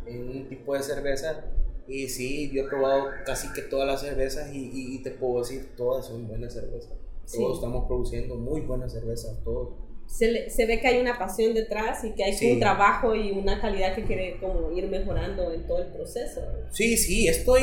en, 0.07 0.29
un 0.29 0.49
tipo 0.49 0.75
de 0.75 0.83
cerveza. 0.83 1.45
Y 1.89 2.09
sí, 2.09 2.51
yo 2.53 2.65
he 2.65 2.69
probado 2.69 3.07
casi 3.25 3.53
que 3.53 3.63
todas 3.63 3.87
las 3.87 4.01
cervezas 4.01 4.53
y, 4.53 4.71
y 4.73 5.03
te 5.03 5.13
puedo 5.13 5.41
decir, 5.41 5.75
todas 5.77 6.07
son 6.07 6.27
buenas 6.27 6.55
cervezas. 6.55 6.93
Todos 7.33 7.59
estamos 7.59 7.87
produciendo 7.87 8.37
muy 8.37 8.61
buenas 8.61 8.93
cervezas, 8.93 9.43
todos. 9.43 9.71
Se, 10.07 10.49
se, 10.51 10.67
ve 10.67 10.81
que 10.81 10.87
hay 10.87 11.01
una 11.01 11.19
pasión 11.19 11.53
detrás 11.53 12.05
y 12.05 12.13
que 12.13 12.23
hay 12.23 12.53
un 12.53 12.61
trabajo 12.61 13.17
y 13.17 13.33
una 13.33 13.61
calidad 13.61 13.97
que 13.97 14.05
quiere 14.05 14.39
como 14.39 14.71
ir 14.71 14.87
mejorando 14.89 15.53
en 15.53 15.67
todo 15.67 15.83
el 15.83 15.89
proceso. 15.89 16.43
Sí, 16.71 16.97
sí, 16.97 17.27
esto, 17.27 17.57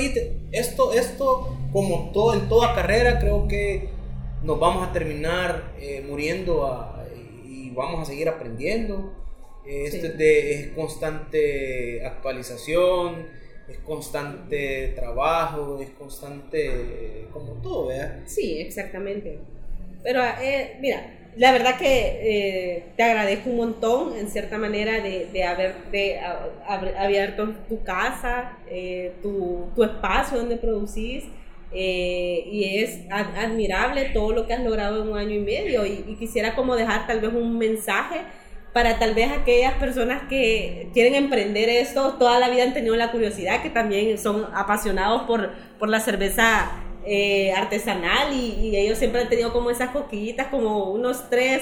esto, 0.52 0.94
esto 0.94 1.58
como 1.72 2.12
todo, 2.12 2.34
en 2.34 2.50
toda 2.50 2.76
carrera 2.76 3.18
creo 3.20 3.48
que 3.48 3.90
nos 4.44 4.60
vamos 4.60 4.86
a 4.86 4.92
terminar 4.92 5.74
eh, 5.80 6.06
muriendo 6.06 6.68
y 6.68 6.93
vamos 7.74 8.02
a 8.02 8.06
seguir 8.06 8.30
aprendiendo. 8.30 9.14
Esto 9.66 10.08
es, 10.08 10.18
de, 10.18 10.54
es 10.54 10.68
constante 10.70 12.06
actualización, 12.06 13.28
es 13.70 13.78
constante 13.80 14.92
trabajo, 14.96 15.80
es 15.82 15.90
constante 15.92 17.28
como 17.32 17.54
todo, 17.62 17.88
¿verdad? 17.88 18.20
Sí, 18.26 18.60
exactamente. 18.60 19.40
Pero 20.04 20.22
eh, 20.42 20.78
mira, 20.82 21.02
la 21.38 21.52
verdad 21.52 21.78
que 21.78 21.88
eh, 21.88 22.84
te 22.96 23.04
agradezco 23.04 23.50
un 23.50 23.58
montón, 23.58 24.18
en 24.18 24.30
cierta 24.30 24.58
manera, 24.58 25.02
de, 25.02 25.28
de 25.32 25.44
haber 25.44 25.76
de, 25.92 26.20
abierto 26.20 27.56
tu 27.68 27.84
casa, 27.84 28.58
eh, 28.70 29.14
tu, 29.22 29.70
tu, 29.76 29.84
espacio 29.84 30.38
donde 30.38 30.58
producís. 30.58 31.24
Y 31.74 32.80
es 32.80 33.00
admirable 33.10 34.12
todo 34.14 34.32
lo 34.32 34.48
que 34.48 34.54
has 34.54 34.64
logrado 34.64 35.02
en 35.04 35.10
un 35.10 35.18
año 35.18 35.36
y 35.36 35.40
medio. 35.40 35.86
Y, 35.86 36.06
y, 36.08 36.16
quisiera 36.16 36.56
como 36.56 36.76
dejar 36.76 37.08
tal 37.08 37.20
vez 37.20 37.34
un 37.34 37.58
mensaje 37.58 38.22
para 38.74 38.98
tal 38.98 39.14
vez 39.14 39.32
aquellas 39.32 39.74
personas 39.76 40.24
que 40.28 40.90
quieren 40.94 41.14
emprender 41.14 41.70
esto, 41.70 42.16
toda 42.16 42.40
la 42.40 42.50
vida 42.50 42.64
han 42.64 42.74
tenido 42.74 42.96
la 42.96 43.12
curiosidad, 43.12 43.62
que 43.62 43.70
también 43.70 44.18
son 44.18 44.48
apasionados 44.54 45.24
por, 45.24 45.52
por 45.78 45.90
la 45.90 46.00
cerveza 46.00 46.72
eh, 47.06 47.52
artesanal 47.54 48.34
y, 48.34 48.76
ellos 48.76 48.98
siempre 48.98 49.22
han 49.22 49.30
tenido 49.30 49.54
como 49.54 49.70
esas 49.70 49.92
coquillitas, 49.92 50.48
como 50.48 50.92
unos 50.92 51.30
tres, 51.30 51.62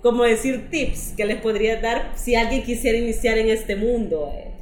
como 0.00 0.22
decir 0.22 0.70
tips 0.70 1.12
que 1.16 1.26
les 1.26 1.40
podría 1.40 1.80
dar 1.80 2.12
si 2.14 2.34
alguien 2.34 2.62
quisiera 2.62 2.96
iniciar 2.96 3.36
en 3.36 3.50
este 3.50 3.76
mundo. 3.76 4.32
Eh. 4.34 4.55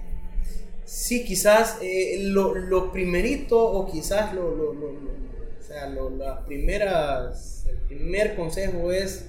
Sí, 0.85 1.25
quizás 1.25 1.79
eh, 1.83 2.19
lo, 2.21 2.55
lo, 2.55 2.93
primerito 2.93 3.59
o 3.59 3.91
quizás 3.91 4.35
lo, 4.35 4.55
lo, 4.55 4.75
lo 4.75 4.87
o 4.89 5.67
sea, 5.67 5.89
las 5.89 6.45
primeras, 6.45 7.67
el 7.69 7.79
primer 7.79 8.37
consejo 8.37 8.93
es 8.93 9.27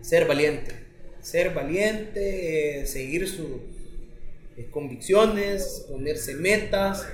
ser 0.00 0.26
valiente. 0.26 0.72
Ser 1.20 1.52
valiente, 1.52 2.86
seguir 2.86 3.28
sus 3.28 3.46
eh, 4.56 4.68
convicciones, 4.70 5.86
ponerse 5.90 6.34
metas 6.36 7.08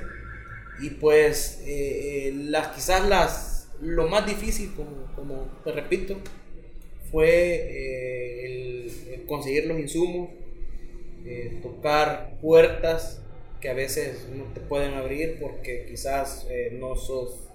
y 0.83 0.91
pues 0.91 1.63
eh, 1.67 2.29
eh, 2.29 2.33
las 2.35 2.69
quizás 2.69 3.09
las 3.09 3.69
lo 3.81 4.09
más 4.09 4.27
difícil 4.27 4.75
como, 4.75 5.11
como 5.17 5.61
te 5.65 5.73
repito 5.73 6.19
fue 7.11 8.45
el, 8.45 9.25
conseguir 9.27 9.67
los 9.67 9.79
insumos 9.79 10.31
tocar 11.63 12.39
puertas 12.41 13.23
que 13.61 13.69
a 13.69 13.75
veces 13.75 14.27
no 14.35 14.45
te 14.55 14.61
pueden 14.61 14.95
abrir 14.95 15.39
porque 15.41 15.87
quizás 15.89 16.47
no 16.73 16.97
sos 16.97 17.51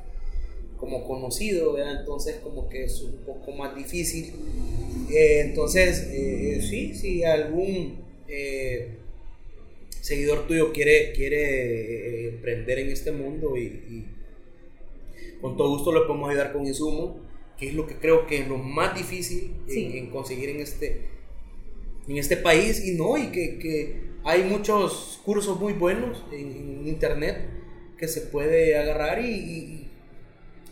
como 0.78 1.04
conocido, 1.06 1.78
entonces 1.78 2.38
como 2.44 2.70
que 2.70 2.84
es 2.84 3.02
un 3.02 3.18
poco 3.26 3.52
más 3.52 3.76
difícil. 3.76 4.34
Eh, 5.12 5.42
entonces, 5.42 6.10
eh, 6.12 6.60
sí, 6.62 6.94
si 6.94 7.24
algún 7.24 7.98
eh, 8.28 8.90
seguidor 10.02 10.48
tuyo 10.48 10.74
quiere, 10.74 11.14
quiere 11.14 12.30
emprender 12.30 12.80
en 12.80 12.90
este 12.90 13.12
mundo 13.12 13.58
y, 13.58 14.06
con 15.42 15.58
todo 15.58 15.70
gusto 15.70 15.92
lo 15.92 16.08
podemos 16.08 16.30
ayudar 16.30 16.54
con 16.54 16.66
insumos, 16.66 17.18
que 17.58 17.68
es 17.68 17.74
lo 17.74 17.86
que 17.86 17.96
creo 17.96 18.26
que 18.26 18.40
es 18.40 18.48
lo 18.48 18.58
más 18.58 18.96
difícil 18.96 19.52
en, 19.68 20.10
conseguir 20.10 20.50
en 20.50 20.60
este, 20.60 21.02
en 22.08 22.18
este 22.18 22.38
país 22.38 22.84
y 22.84 22.96
no, 22.96 23.18
y 23.18 23.28
que, 23.28 23.60
que 23.60 23.96
hay 24.26 24.44
muchos 24.44 25.22
cursos 25.24 25.60
muy 25.60 25.74
buenos 25.74 26.24
en, 26.32 26.86
internet 26.86 27.50
que 27.98 28.08
se 28.08 28.22
puede 28.22 28.78
agarrar 28.78 29.20
y 29.24 29.86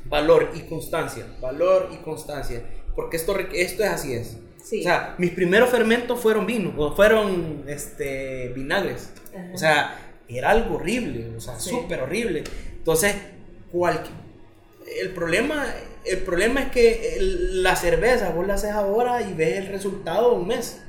valor 0.05 0.51
y 0.53 0.61
constancia, 0.61 1.25
valor 1.41 1.89
y 1.93 1.97
constancia, 1.97 2.61
porque 2.95 3.17
esto, 3.17 3.37
esto 3.39 3.83
es 3.83 3.89
así 3.89 4.13
es. 4.13 4.37
O 4.59 4.83
sea, 4.83 5.15
mis 5.17 5.31
primeros 5.31 5.69
fermentos 5.69 6.19
fueron 6.19 6.45
vino, 6.45 6.73
o 6.77 6.95
fueron 6.95 7.65
este, 7.67 8.49
vinagres. 8.49 9.11
O 9.53 9.57
sea, 9.57 9.97
era 10.27 10.51
algo 10.51 10.75
horrible, 10.75 11.35
o 11.35 11.41
sea, 11.41 11.59
súper 11.59 12.01
horrible. 12.01 12.43
Entonces, 12.77 13.15
cualquier, 13.71 14.13
el 15.01 15.09
problema, 15.09 15.65
el 16.05 16.19
problema 16.19 16.61
es 16.61 16.71
que 16.71 17.17
la 17.19 17.75
cerveza 17.75 18.29
vos 18.29 18.47
la 18.47 18.53
haces 18.53 18.71
ahora 18.71 19.21
y 19.21 19.33
ves 19.33 19.57
el 19.57 19.67
resultado 19.67 20.33
un 20.33 20.47
mes. 20.47 20.81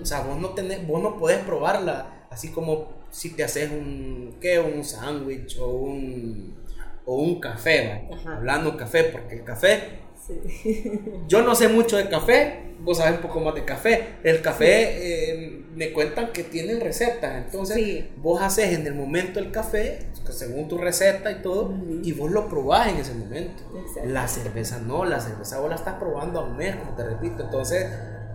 O 0.00 0.04
sea, 0.04 0.22
vos 0.22 0.38
no, 0.38 0.50
tenés, 0.50 0.86
vos 0.86 1.02
no 1.02 1.16
podés 1.18 1.38
probarla 1.38 2.26
así 2.30 2.50
como 2.50 2.88
si 3.10 3.30
te 3.30 3.44
haces 3.44 3.70
un, 3.70 4.36
¿qué? 4.40 4.58
Un 4.60 4.84
sándwich 4.84 5.58
o 5.58 5.68
un 5.68 6.60
o 7.04 7.16
un 7.16 7.40
café, 7.40 8.08
hablando 8.26 8.76
café, 8.76 9.04
porque 9.04 9.36
el 9.36 9.44
café, 9.44 9.98
yo 11.28 11.42
no 11.42 11.54
sé 11.54 11.66
mucho 11.68 11.96
de 11.96 12.08
café, 12.08 12.74
vos 12.80 12.98
sabes 12.98 13.16
un 13.16 13.22
poco 13.22 13.40
más 13.40 13.54
de 13.54 13.64
café. 13.64 14.16
El 14.22 14.40
café 14.42 15.32
eh, 15.32 15.64
me 15.74 15.92
cuentan 15.92 16.32
que 16.32 16.44
tienen 16.44 16.80
recetas, 16.80 17.44
entonces 17.44 18.04
vos 18.16 18.40
haces 18.40 18.78
en 18.78 18.86
el 18.86 18.94
momento 18.94 19.40
el 19.40 19.50
café, 19.50 20.06
según 20.30 20.68
tu 20.68 20.78
receta 20.78 21.32
y 21.32 21.42
todo, 21.42 21.74
y 22.02 22.12
vos 22.12 22.30
lo 22.30 22.48
probás 22.48 22.88
en 22.88 22.98
ese 22.98 23.14
momento. 23.14 23.64
La 24.04 24.28
cerveza 24.28 24.78
no, 24.78 25.04
la 25.04 25.20
cerveza 25.20 25.58
vos 25.58 25.68
la 25.68 25.76
estás 25.76 25.94
probando 25.94 26.40
a 26.40 26.44
un 26.44 26.56
mes, 26.56 26.76
como 26.76 26.94
te 26.94 27.04
repito, 27.04 27.42
entonces 27.42 27.86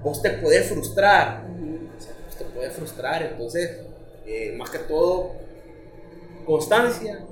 vos 0.05 0.21
te 0.21 0.29
podés 0.29 0.67
frustrar, 0.67 1.45
vos 1.49 2.37
te 2.37 2.45
podés 2.45 2.71
frustrar, 2.71 3.23
entonces, 3.23 3.79
eh, 4.25 4.53
más 4.57 4.69
que 4.69 4.79
todo, 4.79 5.33
constancia, 6.45 7.25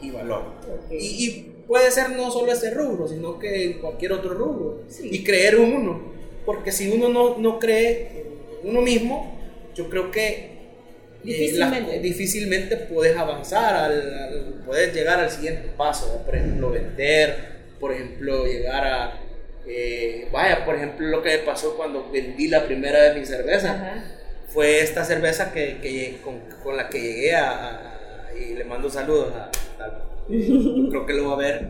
y 0.00 0.10
valor. 0.10 0.44
Y, 0.90 1.50
puede 1.66 1.90
ser 1.90 2.10
no 2.10 2.30
solo 2.30 2.52
ese 2.52 2.70
rubro, 2.70 3.08
sino 3.08 3.38
que 3.38 3.78
cualquier 3.80 4.12
otro 4.12 4.34
rubro. 4.34 4.82
Y 5.02 5.24
creer 5.24 5.56
uno. 5.56 6.12
Porque 6.44 6.72
si 6.72 6.90
uno 6.90 7.08
no, 7.08 7.38
no 7.38 7.58
cree 7.58 8.24
en 8.62 8.70
uno 8.70 8.82
mismo, 8.82 9.34
yo 9.74 9.88
creo 9.88 10.10
que 10.10 10.52
eh, 11.24 12.00
difícilmente, 12.02 12.76
puedes 12.76 13.16
avanzar, 13.16 13.74
al, 13.74 14.62
puedes 14.66 14.94
llegar 14.94 15.20
al 15.20 15.30
siguiente 15.30 15.70
paso. 15.76 16.22
Por 16.24 16.36
ejemplo, 16.36 16.70
vender, 16.70 17.36
por 17.80 17.92
ejemplo, 17.92 18.46
llegar 18.46 18.84
a... 18.86 19.20
Eh, 19.66 20.28
vaya, 20.30 20.64
por 20.64 20.74
ejemplo, 20.74 21.06
lo 21.08 21.22
que 21.22 21.30
me 21.30 21.38
pasó 21.38 21.76
cuando 21.76 22.10
vendí 22.10 22.48
la 22.48 22.66
primera 22.66 23.02
de 23.02 23.18
mi 23.18 23.26
cerveza. 23.26 24.04
Fue 24.48 24.80
esta 24.80 25.04
cerveza 25.04 25.52
que, 25.52 25.78
que 25.80 26.18
con, 26.22 26.40
con, 26.62 26.76
la 26.76 26.88
que 26.88 27.00
llegué 27.00 27.34
a 27.34 27.94
y 28.38 28.54
le 28.54 28.64
mando 28.64 28.90
saludos 28.90 29.32
a, 29.34 29.50
creo 30.28 31.06
que 31.06 31.12
lo 31.12 31.28
va 31.28 31.34
a 31.34 31.38
ver 31.38 31.68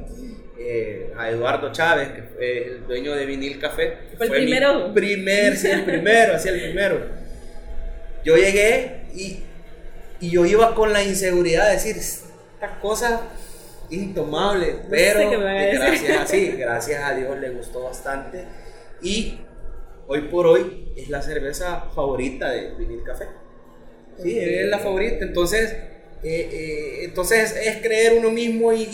eh, 0.58 1.12
a 1.16 1.30
Eduardo 1.30 1.72
Chávez, 1.72 2.10
que 2.10 2.22
fue 2.22 2.66
el 2.66 2.86
dueño 2.86 3.14
de 3.14 3.26
Vinil 3.26 3.58
Café. 3.58 3.98
¿Fue 4.16 4.26
el 4.26 4.32
primero? 4.32 4.94
primer, 4.94 5.56
sí, 5.56 5.68
el 5.68 5.84
primero, 5.84 6.34
así 6.34 6.48
el 6.48 6.60
primero. 6.60 7.00
Yo 8.24 8.36
llegué 8.36 9.02
y, 9.14 9.40
y 10.20 10.30
yo 10.30 10.46
iba 10.46 10.74
con 10.74 10.92
la 10.92 11.02
inseguridad 11.02 11.66
de 11.66 11.72
decir, 11.72 11.96
esta 11.96 12.80
cosa 12.80 13.28
intomable, 13.94 14.76
pero 14.90 15.30
gracias, 15.30 16.20
a, 16.20 16.26
sí, 16.26 16.52
gracias 16.52 17.02
a 17.02 17.14
Dios 17.14 17.38
le 17.38 17.50
gustó 17.50 17.84
bastante. 17.84 18.44
Y 19.02 19.38
hoy 20.06 20.22
por 20.22 20.46
hoy 20.46 20.92
es 20.96 21.08
la 21.08 21.22
cerveza 21.22 21.90
favorita 21.94 22.50
de 22.50 22.74
Vinil 22.74 23.02
Café. 23.02 23.26
Sí, 24.22 24.38
es 24.38 24.66
la 24.68 24.78
favorita, 24.78 25.24
entonces 25.24 25.72
eh, 26.22 26.48
eh, 26.52 27.04
entonces 27.04 27.54
es 27.56 27.82
creer 27.82 28.14
uno 28.18 28.30
mismo 28.30 28.72
y, 28.72 28.86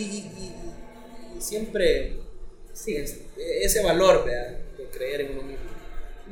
siempre 1.39 2.19
sí, 2.73 2.97
ese 2.97 3.83
valor 3.83 4.25
de 4.25 4.85
creer 4.93 5.23
en 5.23 5.33
uno 5.33 5.43
mismo. 5.43 5.71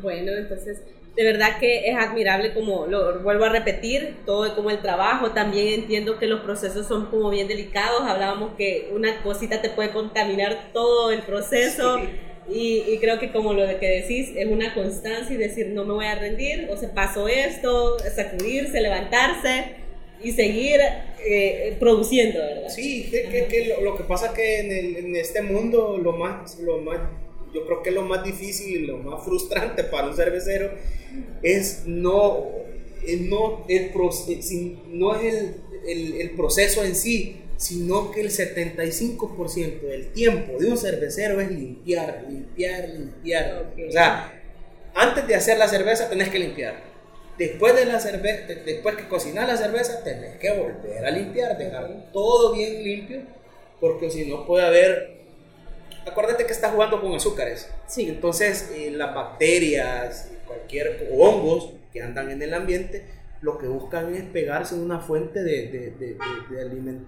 Bueno, 0.01 0.33
entonces 0.33 0.79
de 1.19 1.25
verdad 1.25 1.59
que 1.59 1.91
es 1.91 1.97
admirable 1.97 2.55
como 2.55 2.87
lo 2.87 3.19
vuelvo 3.25 3.45
a 3.45 3.49
repetir, 3.49 4.19
todo 4.25 4.55
como 4.55 4.71
el 4.71 4.79
trabajo, 4.79 5.33
también 5.33 5.81
entiendo 5.81 6.17
que 6.17 6.29
los 6.29 6.43
procesos 6.43 6.87
son 6.87 7.07
como 7.07 7.29
bien 7.31 7.49
delicados, 7.49 8.03
hablábamos 8.03 8.53
que 8.57 8.89
una 8.95 9.21
cosita 9.25 9.61
te 9.61 9.69
puede 9.71 9.91
contaminar 9.91 10.71
todo 10.73 11.11
el 11.11 11.23
proceso. 11.23 12.01
Y, 12.49 12.85
y, 12.89 12.99
creo 12.99 13.19
que 13.19 13.31
como 13.31 13.53
lo 13.53 13.67
que 13.79 14.01
decís, 14.01 14.33
es 14.35 14.47
una 14.47 14.73
constancia 14.73 15.35
y 15.35 15.37
decir, 15.37 15.67
no 15.67 15.85
me 15.85 15.93
voy 15.93 16.07
a 16.07 16.15
rendir, 16.15 16.69
o 16.71 16.77
se 16.79 16.89
pasó 16.89 17.29
esto, 17.29 17.99
sacudirse, 17.99 18.81
levantarse, 18.81 19.75
y 20.23 20.33
seguir 20.33 20.81
eh, 21.25 21.77
produciendo, 21.79 22.39
¿verdad? 22.39 22.69
Sí, 22.69 23.09
que, 23.11 23.47
que, 23.49 23.77
lo, 23.83 23.97
que 23.97 24.05
pasa 24.05 24.27
es 24.27 24.33
que 24.33 24.61
en, 24.61 24.97
en, 24.97 25.17
este 25.17 25.43
mundo 25.43 25.99
lo 25.99 26.13
más, 26.13 26.59
lo 26.61 26.79
más, 26.79 27.01
yo 27.53 27.67
creo 27.67 27.83
que 27.83 27.91
lo 27.91 28.03
más 28.03 28.25
difícil 28.25 28.85
y 28.85 28.87
lo 28.87 28.99
más 28.99 29.25
frustrante 29.25 29.85
para 29.85 30.09
un 30.09 30.17
cervecero 30.17 30.71
es 31.43 31.85
no, 31.87 32.47
no, 33.21 33.65
el, 33.69 33.93
no 34.93 35.15
es 35.17 35.35
el, 35.35 35.55
el, 35.87 36.21
el 36.21 36.31
proceso 36.31 36.85
en 36.85 36.95
sí, 36.95 37.43
sino 37.57 38.11
que 38.11 38.21
el 38.21 38.31
75% 38.31 39.81
del 39.81 40.13
tiempo 40.13 40.59
de 40.59 40.71
un 40.71 40.79
cervecero 40.79 41.41
es 41.41 41.51
limpiar, 41.51 42.27
limpiar, 42.29 42.89
limpiar. 42.89 43.73
O 43.89 43.91
sea, 43.91 44.41
antes 44.95 45.27
de 45.27 45.35
hacer 45.35 45.59
la 45.59 45.69
cerveza 45.69 46.09
tenés 46.09 46.29
que 46.29 46.39
limpiar 46.39 46.89
Después 47.39 47.77
de 47.77 47.85
la 47.85 48.01
cerveza, 48.01 48.53
después 48.67 48.97
que 48.97 49.07
cocinas 49.07 49.47
la 49.47 49.57
cerveza, 49.57 50.03
tenés 50.03 50.39
que 50.39 50.51
volver 50.51 51.07
a 51.07 51.11
limpiar, 51.13 51.57
dejar 51.57 52.11
todo 52.13 52.53
bien 52.53 52.83
limpio, 52.83 53.21
porque 53.81 54.11
si 54.11 54.27
no 54.27 54.45
puede 54.45 54.67
haber. 54.67 55.18
Acuérdate 56.11 56.47
que 56.47 56.53
estás 56.53 56.73
jugando 56.73 57.01
con 57.01 57.15
azúcares. 57.15 57.69
Sí. 57.87 58.09
Entonces, 58.09 58.71
eh, 58.75 58.91
las 58.91 59.15
bacterias, 59.15 60.31
cualquier 60.47 61.09
hongos 61.13 61.73
que 61.93 62.03
andan 62.03 62.31
en 62.31 62.43
el 62.43 62.55
ambiente, 62.55 63.07
lo 63.41 63.59
que 63.59 63.69
buscan 63.69 64.15
es 64.15 64.25
pegarse 64.25 64.75
en 64.75 64.83
una 64.83 65.01
fuente 65.01 65.43
de, 65.43 65.69
de, 65.69 65.91
de, 65.93 66.17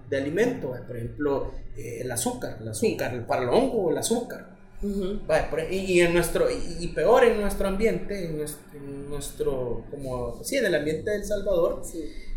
de 0.09 0.17
alimento. 0.17 0.75
Por 0.87 0.95
ejemplo, 0.95 1.51
eh, 1.77 1.99
el 2.01 2.11
azúcar. 2.11 2.57
El 2.61 2.69
azúcar, 2.69 3.25
para 3.27 3.43
el 3.43 3.49
hongo, 3.49 3.91
el 3.91 3.97
azúcar 3.97 4.61
y, 5.69 5.99
en 5.99 6.13
nuestro, 6.13 6.47
y, 6.49 6.87
peor 6.87 7.23
en 7.23 7.39
nuestro 7.39 7.67
ambiente, 7.67 8.25
en 8.25 9.09
nuestro, 9.09 9.85
como, 9.91 10.43
sí, 10.43 10.57
en 10.57 10.65
el 10.65 10.75
ambiente 10.75 11.11
del 11.11 11.23
Salvador, 11.23 11.83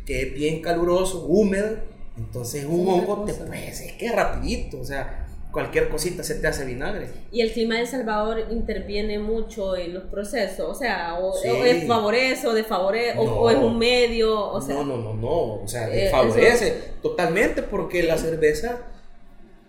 que 0.04 0.22
es 0.22 0.34
bien 0.34 0.60
caluroso, 0.60 1.24
húmedo, 1.26 1.78
entonces 2.16 2.64
un 2.66 2.86
hongo 2.86 3.24
te 3.24 3.34
pues, 3.34 3.80
es 3.80 3.92
que 3.92 4.12
rapidito, 4.12 4.80
o 4.80 4.84
sea, 4.84 5.24
cualquier 5.55 5.88
cosita 5.88 6.24
se 6.24 6.34
te 6.34 6.48
hace 6.48 6.64
vinagre. 6.64 7.09
Y 7.30 7.40
el 7.40 7.52
clima 7.52 7.76
de 7.76 7.82
El 7.82 7.86
Salvador 7.86 8.48
interviene 8.50 9.20
mucho 9.20 9.76
en 9.76 9.94
los 9.94 10.02
procesos, 10.02 10.68
o 10.68 10.74
sea, 10.74 11.14
o, 11.14 11.32
es 11.42 11.86
favorece 11.86 12.48
o 12.48 12.52
desfavorece, 12.52 13.16
o, 13.16 13.48
es 13.48 13.57
un 13.57 13.78
medio, 13.78 14.50
o 14.50 14.61
sea. 14.61 14.74
No, 14.74 14.84
no, 14.84 14.96
no, 14.98 15.14
no, 15.14 15.62
o 15.62 15.68
sea, 15.68 15.88
eh, 15.94 16.11
favorece 16.11 16.74
totalmente 17.00 17.62
porque 17.62 18.02
la 18.02 18.18
cerveza, 18.18 18.80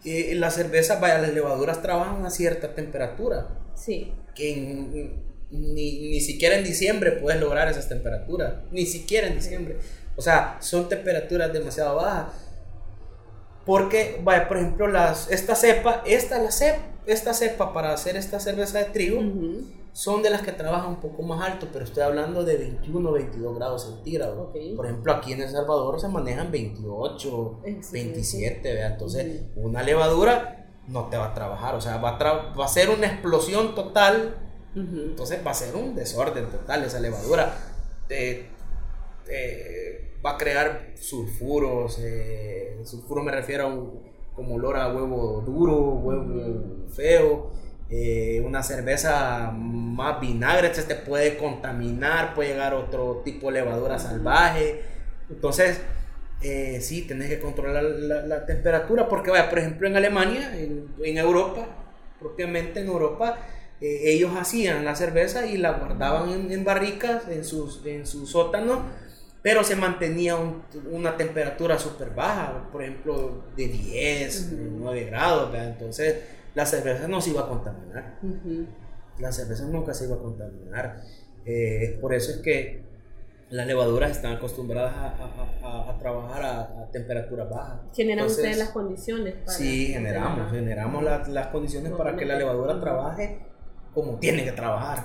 eh, 0.03 0.33
la 0.35 0.49
cerveza, 0.49 0.99
vaya, 0.99 1.19
las 1.19 1.33
levaduras 1.33 1.81
trabajan 1.83 2.25
a 2.25 2.31
cierta 2.31 2.73
temperatura. 2.73 3.47
Sí. 3.75 4.11
Que 4.33 4.55
ni, 5.51 5.99
ni 6.09 6.19
siquiera 6.19 6.57
en 6.57 6.63
diciembre 6.63 7.11
puedes 7.11 7.39
lograr 7.39 7.69
esas 7.69 7.87
temperaturas, 7.87 8.55
ni 8.71 8.87
siquiera 8.87 9.27
en 9.27 9.35
diciembre. 9.35 9.77
O 10.15 10.21
sea, 10.21 10.57
son 10.61 10.89
temperaturas 10.89 11.53
demasiado 11.53 11.97
bajas 11.97 12.44
porque, 13.65 14.21
vaya, 14.23 14.47
por 14.47 14.57
ejemplo, 14.57 14.87
las, 14.87 15.29
esta 15.31 15.55
cepa, 15.55 16.03
esta, 16.05 16.39
la 16.39 16.51
cepa, 16.51 16.83
esta 17.05 17.33
cepa 17.33 17.73
para 17.73 17.93
hacer 17.93 18.15
esta 18.15 18.39
cerveza 18.39 18.79
de 18.79 18.85
trigo, 18.85 19.21
son 19.91 20.21
de 20.21 20.29
las 20.29 20.41
que 20.41 20.51
trabajan 20.51 20.89
un 20.89 20.99
poco 20.99 21.23
más 21.23 21.41
alto, 21.41 21.69
pero 21.71 21.85
estoy 21.85 22.03
hablando 22.03 22.43
de 22.43 22.57
21 22.57 23.11
22 23.11 23.55
grados 23.55 23.83
centígrados. 23.83 24.49
Por 24.75 24.85
ejemplo, 24.85 25.13
aquí 25.13 25.33
en 25.33 25.41
El 25.41 25.49
Salvador 25.49 25.99
se 25.99 26.07
manejan 26.09 26.51
28, 26.51 27.61
27, 27.91 28.81
entonces 28.81 29.43
una 29.55 29.81
levadura 29.81 30.67
no 30.87 31.05
te 31.05 31.17
va 31.17 31.27
a 31.27 31.33
trabajar, 31.33 31.75
o 31.75 31.81
sea, 31.81 31.97
va 31.97 32.17
a, 32.17 32.53
va 32.53 32.65
a 32.65 32.67
ser 32.67 32.89
una 32.89 33.07
explosión 33.07 33.73
total, 33.73 34.35
entonces 34.75 35.39
va 35.45 35.51
a 35.51 35.55
ser 35.55 35.75
un 35.75 35.95
desorden 35.95 36.49
total 36.49 36.83
esa 36.83 36.99
levadura 36.99 37.55
va 40.25 40.31
a 40.31 40.37
crear 40.37 40.93
sulfuros. 40.95 41.99
Eh, 42.01 42.79
sulfuro 42.83 43.21
me 43.21 43.31
refiero 43.31 43.63
a 43.65 43.67
un, 43.67 44.01
como 44.33 44.55
olor 44.55 44.77
a 44.77 44.93
huevo 44.93 45.41
duro, 45.45 45.75
huevo 45.75 46.87
feo. 46.89 47.51
Eh, 47.89 48.41
una 48.43 48.63
cerveza 48.63 49.51
más 49.51 50.19
vinagre, 50.19 50.67
este 50.67 50.81
te 50.83 50.95
puede 50.95 51.37
contaminar, 51.37 52.33
puede 52.33 52.49
llegar 52.49 52.73
otro 52.73 53.21
tipo 53.23 53.47
de 53.47 53.61
levadura 53.61 53.99
salvaje. 53.99 54.81
Entonces, 55.29 55.79
eh, 56.41 56.79
sí, 56.81 57.03
tenés 57.03 57.29
que 57.29 57.39
controlar 57.39 57.83
la, 57.83 58.45
temperatura, 58.45 59.07
porque 59.07 59.31
vaya, 59.31 59.49
por 59.49 59.59
ejemplo, 59.59 59.87
en 59.87 59.95
Alemania, 59.95 60.51
en, 60.57 61.17
Europa, 61.17 61.67
propiamente 62.19 62.81
en 62.81 62.87
Europa, 62.87 63.37
eh, 63.81 64.01
ellos 64.05 64.31
hacían 64.35 64.83
la 64.83 64.95
cerveza 64.95 65.45
y 65.45 65.57
la 65.57 65.73
guardaban 65.73 66.29
en, 66.29 66.51
en 66.51 66.63
barricas, 66.63 67.27
en 67.29 67.45
sus, 67.45 67.85
en 67.85 68.05
sus 68.05 68.31
sótanos, 68.31 68.79
pero 69.45 69.63
se 69.63 69.75
mantenía 69.75 70.35
una 70.91 71.15
temperatura 71.15 71.77
súper 71.77 72.09
baja, 72.15 72.67
por 72.71 72.81
ejemplo, 72.81 73.43
de 73.55 73.67
10, 73.67 74.53
9 74.79 75.03
grados, 75.03 75.53
entonces 75.53 76.15
la 76.55 76.65
cerveza 76.65 77.07
no 77.07 77.21
se 77.21 77.29
iba 77.29 77.41
a 77.41 77.47
contaminar. 77.47 78.17
La 79.19 79.31
cerveza 79.31 79.65
nunca 79.65 79.93
se 79.93 80.05
iba 80.05 80.15
a 80.15 80.17
contaminar. 80.17 80.99
Eh, 81.45 81.99
por 82.01 82.15
eso 82.15 82.31
es 82.31 82.37
que 82.37 82.85
las 83.51 83.67
levaduras 83.67 84.09
están 84.09 84.33
acostumbradas 84.33 84.95
a, 84.95 85.95
trabajar 85.99 86.43
a, 86.43 86.89
temperaturas 86.91 87.47
bajas. 87.47 87.81
¿Generan 87.95 88.25
ustedes 88.25 88.57
las 88.57 88.69
condiciones? 88.69 89.35
Para 89.45 89.55
sí, 89.55 89.89
generamos, 89.93 90.51
generamos 90.51 91.03
las 91.03 91.47
condiciones 91.49 91.91
para 91.91 92.15
que 92.15 92.25
la 92.25 92.35
levadura 92.35 92.79
trabaje 92.79 93.45
como 93.93 94.17
tiene 94.17 94.43
que 94.43 94.53
trabajar. 94.53 95.03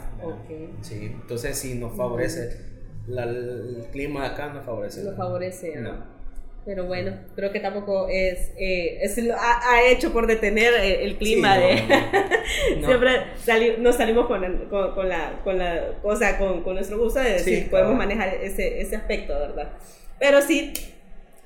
Sí, 0.80 1.10
entonces 1.12 1.58
sí 1.58 1.74
nos 1.74 1.94
favorece 1.94 2.69
el 3.18 3.84
clima 3.92 4.26
acá 4.26 4.52
no 4.52 4.62
favorece. 4.62 5.02
No 5.02 5.16
favorece. 5.16 5.76
No. 5.76 6.20
Pero 6.64 6.84
bueno, 6.84 7.12
creo 7.34 7.50
que 7.52 7.60
tampoco 7.60 8.06
es, 8.08 8.52
eh, 8.58 8.98
es 9.00 9.18
ha, 9.18 9.82
hecho 9.88 10.12
por 10.12 10.26
detener 10.26 10.74
el, 10.74 11.16
clima 11.16 11.56
de... 11.56 11.82
Siempre 12.84 13.78
nos 13.78 13.96
salimos 13.96 14.26
con, 14.26 14.68
con, 14.68 15.08
la, 15.08 15.40
con 15.42 15.58
la 15.58 15.94
cosa, 16.02 16.38
con, 16.38 16.62
con 16.62 16.74
nuestro 16.74 16.98
gusto 16.98 17.18
de 17.18 17.32
decir, 17.32 17.70
podemos 17.70 17.96
manejar 17.96 18.34
ese, 18.42 18.82
ese 18.82 18.94
aspecto, 18.94 19.32
¿verdad? 19.32 19.70
Pero 20.18 20.42
sí, 20.42 20.74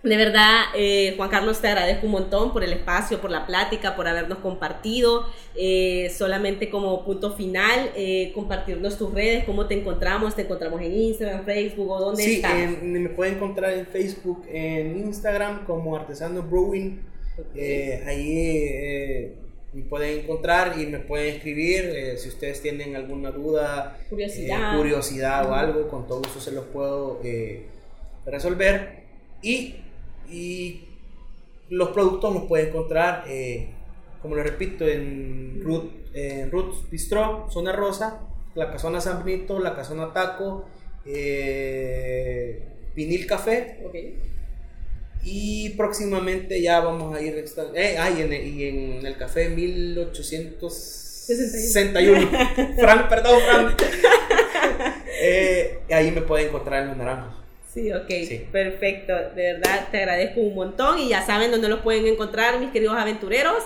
de 0.05 0.19
verdad, 0.19 0.65
eh, 0.77 1.15
Juan 1.17 1.31
Carlos, 1.31 1.63
te 1.63 1.69
agradezco 1.69 2.05
un 2.05 2.13
montón 2.13 2.53
por 2.53 2.63
el 2.63 2.75
espacio, 2.75 3.23
por 3.23 3.31
la 3.31 3.47
plática, 3.47 3.97
por 3.97 4.07
habernos 4.07 4.39
compartido. 4.39 5.27
Eh, 5.57 6.13
solamente 6.15 6.69
como 6.69 7.05
punto 7.07 7.33
final, 7.33 7.91
eh, 7.97 8.31
compartirnos 8.35 8.99
tus 8.99 9.15
redes, 9.15 9.45
cómo 9.45 9.67
te 9.67 9.75
encontramos, 9.75 10.37
te 10.37 10.43
encontramos 10.43 10.83
en 10.83 10.93
Instagram, 10.93 11.47
Facebook 11.47 11.91
o 11.91 12.01
dónde 12.01 12.23
sí, 12.23 12.43
me 12.83 13.09
pueden 13.09 13.37
encontrar 13.37 13.73
en 13.73 13.87
Facebook, 13.87 14.45
en 14.53 14.99
Instagram 14.99 15.65
como 15.65 15.97
Artesano 15.97 16.43
Brewing. 16.43 17.01
ahí 18.07 19.33
me 19.73 19.83
pueden 19.85 20.21
encontrar 20.21 20.79
y 20.79 20.87
me 20.87 20.99
pueden 20.99 21.35
escribir 21.35 22.19
si 22.19 22.29
ustedes 22.29 22.61
tienen 22.61 22.95
alguna 22.95 23.31
duda, 23.31 23.99
curiosidad, 24.11 24.77
curiosidad 24.77 25.51
o 25.51 25.55
algo, 25.55 25.89
con 25.89 26.07
todo 26.07 26.19
gusto 26.19 26.41
se 26.41 26.53
los 26.53 26.67
puedo 26.67 27.21
resolver. 28.27 29.03
Y 29.43 29.84
y 30.31 30.85
los 31.71 31.91
productos 31.91 32.35
los 32.35 32.45
puede 32.45 32.69
encontrar, 32.69 33.25
eh, 33.29 33.69
como 34.23 34.35
lo 34.35 34.43
repito, 34.43 34.87
en, 34.87 35.61
Ruth, 35.63 35.91
en 36.13 36.51
Roots 36.51 36.91
Bistro, 36.91 37.47
Zona 37.51 37.73
Rosa, 37.73 38.21
la 38.55 38.71
Casona 38.71 39.01
San 39.01 39.25
Benito, 39.25 39.59
la 39.59 39.75
Casona 39.75 40.13
Taco, 40.13 40.67
eh, 41.07 42.63
Vinil 42.95 43.27
Café. 43.27 43.79
Y 45.23 45.71
próximamente 45.71 46.61
ya 46.61 46.81
vamos 46.81 47.17
a 47.17 47.21
ir. 47.21 47.45
Eh, 47.75 47.97
ah, 47.99 48.11
y, 48.11 48.21
en, 48.21 48.33
y 48.33 48.65
en 48.65 49.07
el 49.07 49.17
café 49.17 49.49
1861. 49.49 52.31
Frank, 52.79 53.09
perdón, 53.09 53.41
Frank. 53.41 53.83
eh, 55.23 55.79
ahí 55.91 56.11
me 56.11 56.21
pueden 56.21 56.49
encontrar 56.49 56.83
en 56.83 56.89
los 56.89 56.99
naranjos. 56.99 57.44
Sí, 57.75 57.93
ok, 57.93 58.09
perfecto. 58.53 59.13
De 59.35 59.55
verdad 59.55 59.89
te 59.91 59.99
agradezco 59.99 60.41
un 60.41 60.55
montón 60.55 61.01
y 61.01 61.09
ya 61.09 61.27
saben 61.27 61.51
dónde 61.51 61.69
los 61.69 61.81
pueden 61.81 62.07
encontrar, 62.07 62.61
mis 62.61 62.71
queridos 62.71 62.97
aventureros. 62.97 63.65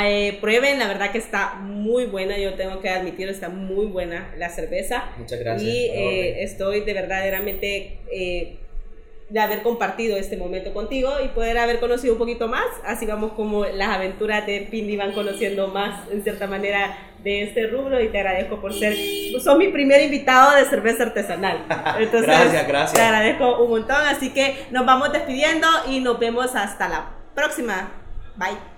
Eh, 0.00 0.38
prueben, 0.40 0.78
la 0.78 0.88
verdad 0.88 1.12
que 1.12 1.18
está 1.18 1.56
muy 1.56 2.06
buena, 2.06 2.38
yo 2.38 2.54
tengo 2.54 2.80
que 2.80 2.88
admitir, 2.88 3.28
está 3.28 3.50
muy 3.50 3.86
buena 3.86 4.32
la 4.38 4.48
cerveza. 4.48 5.10
Muchas 5.18 5.38
gracias. 5.38 5.70
Y 5.70 5.86
eh, 5.86 6.42
estoy 6.44 6.80
de 6.80 6.94
verdaderamente 6.94 7.98
eh, 8.10 8.56
de 9.28 9.40
haber 9.40 9.62
compartido 9.62 10.16
este 10.16 10.38
momento 10.38 10.72
contigo 10.72 11.12
y 11.22 11.28
poder 11.28 11.58
haber 11.58 11.78
conocido 11.78 12.14
un 12.14 12.18
poquito 12.18 12.48
más. 12.48 12.66
Así 12.84 13.04
vamos 13.04 13.32
como 13.32 13.66
las 13.66 13.88
aventuras 13.88 14.46
de 14.46 14.66
Pindi 14.70 14.96
van 14.96 15.12
conociendo 15.12 15.68
más 15.68 16.10
en 16.10 16.22
cierta 16.22 16.46
manera 16.46 16.96
de 17.22 17.42
este 17.44 17.66
rubro 17.66 18.00
y 18.00 18.08
te 18.08 18.18
agradezco 18.18 18.60
por 18.60 18.72
ser, 18.72 18.94
sos 19.40 19.56
mi 19.56 19.68
primer 19.68 20.02
invitado 20.02 20.56
de 20.56 20.64
cerveza 20.64 21.04
artesanal. 21.04 21.64
Entonces, 21.98 22.26
gracias, 22.26 22.68
gracias. 22.68 22.92
Te 22.92 23.02
agradezco 23.02 23.62
un 23.62 23.70
montón, 23.70 24.06
así 24.06 24.30
que 24.30 24.66
nos 24.70 24.84
vamos 24.84 25.12
despidiendo 25.12 25.66
y 25.88 26.00
nos 26.00 26.18
vemos 26.18 26.54
hasta 26.54 26.88
la 26.88 27.10
próxima. 27.34 27.90
Bye. 28.36 28.71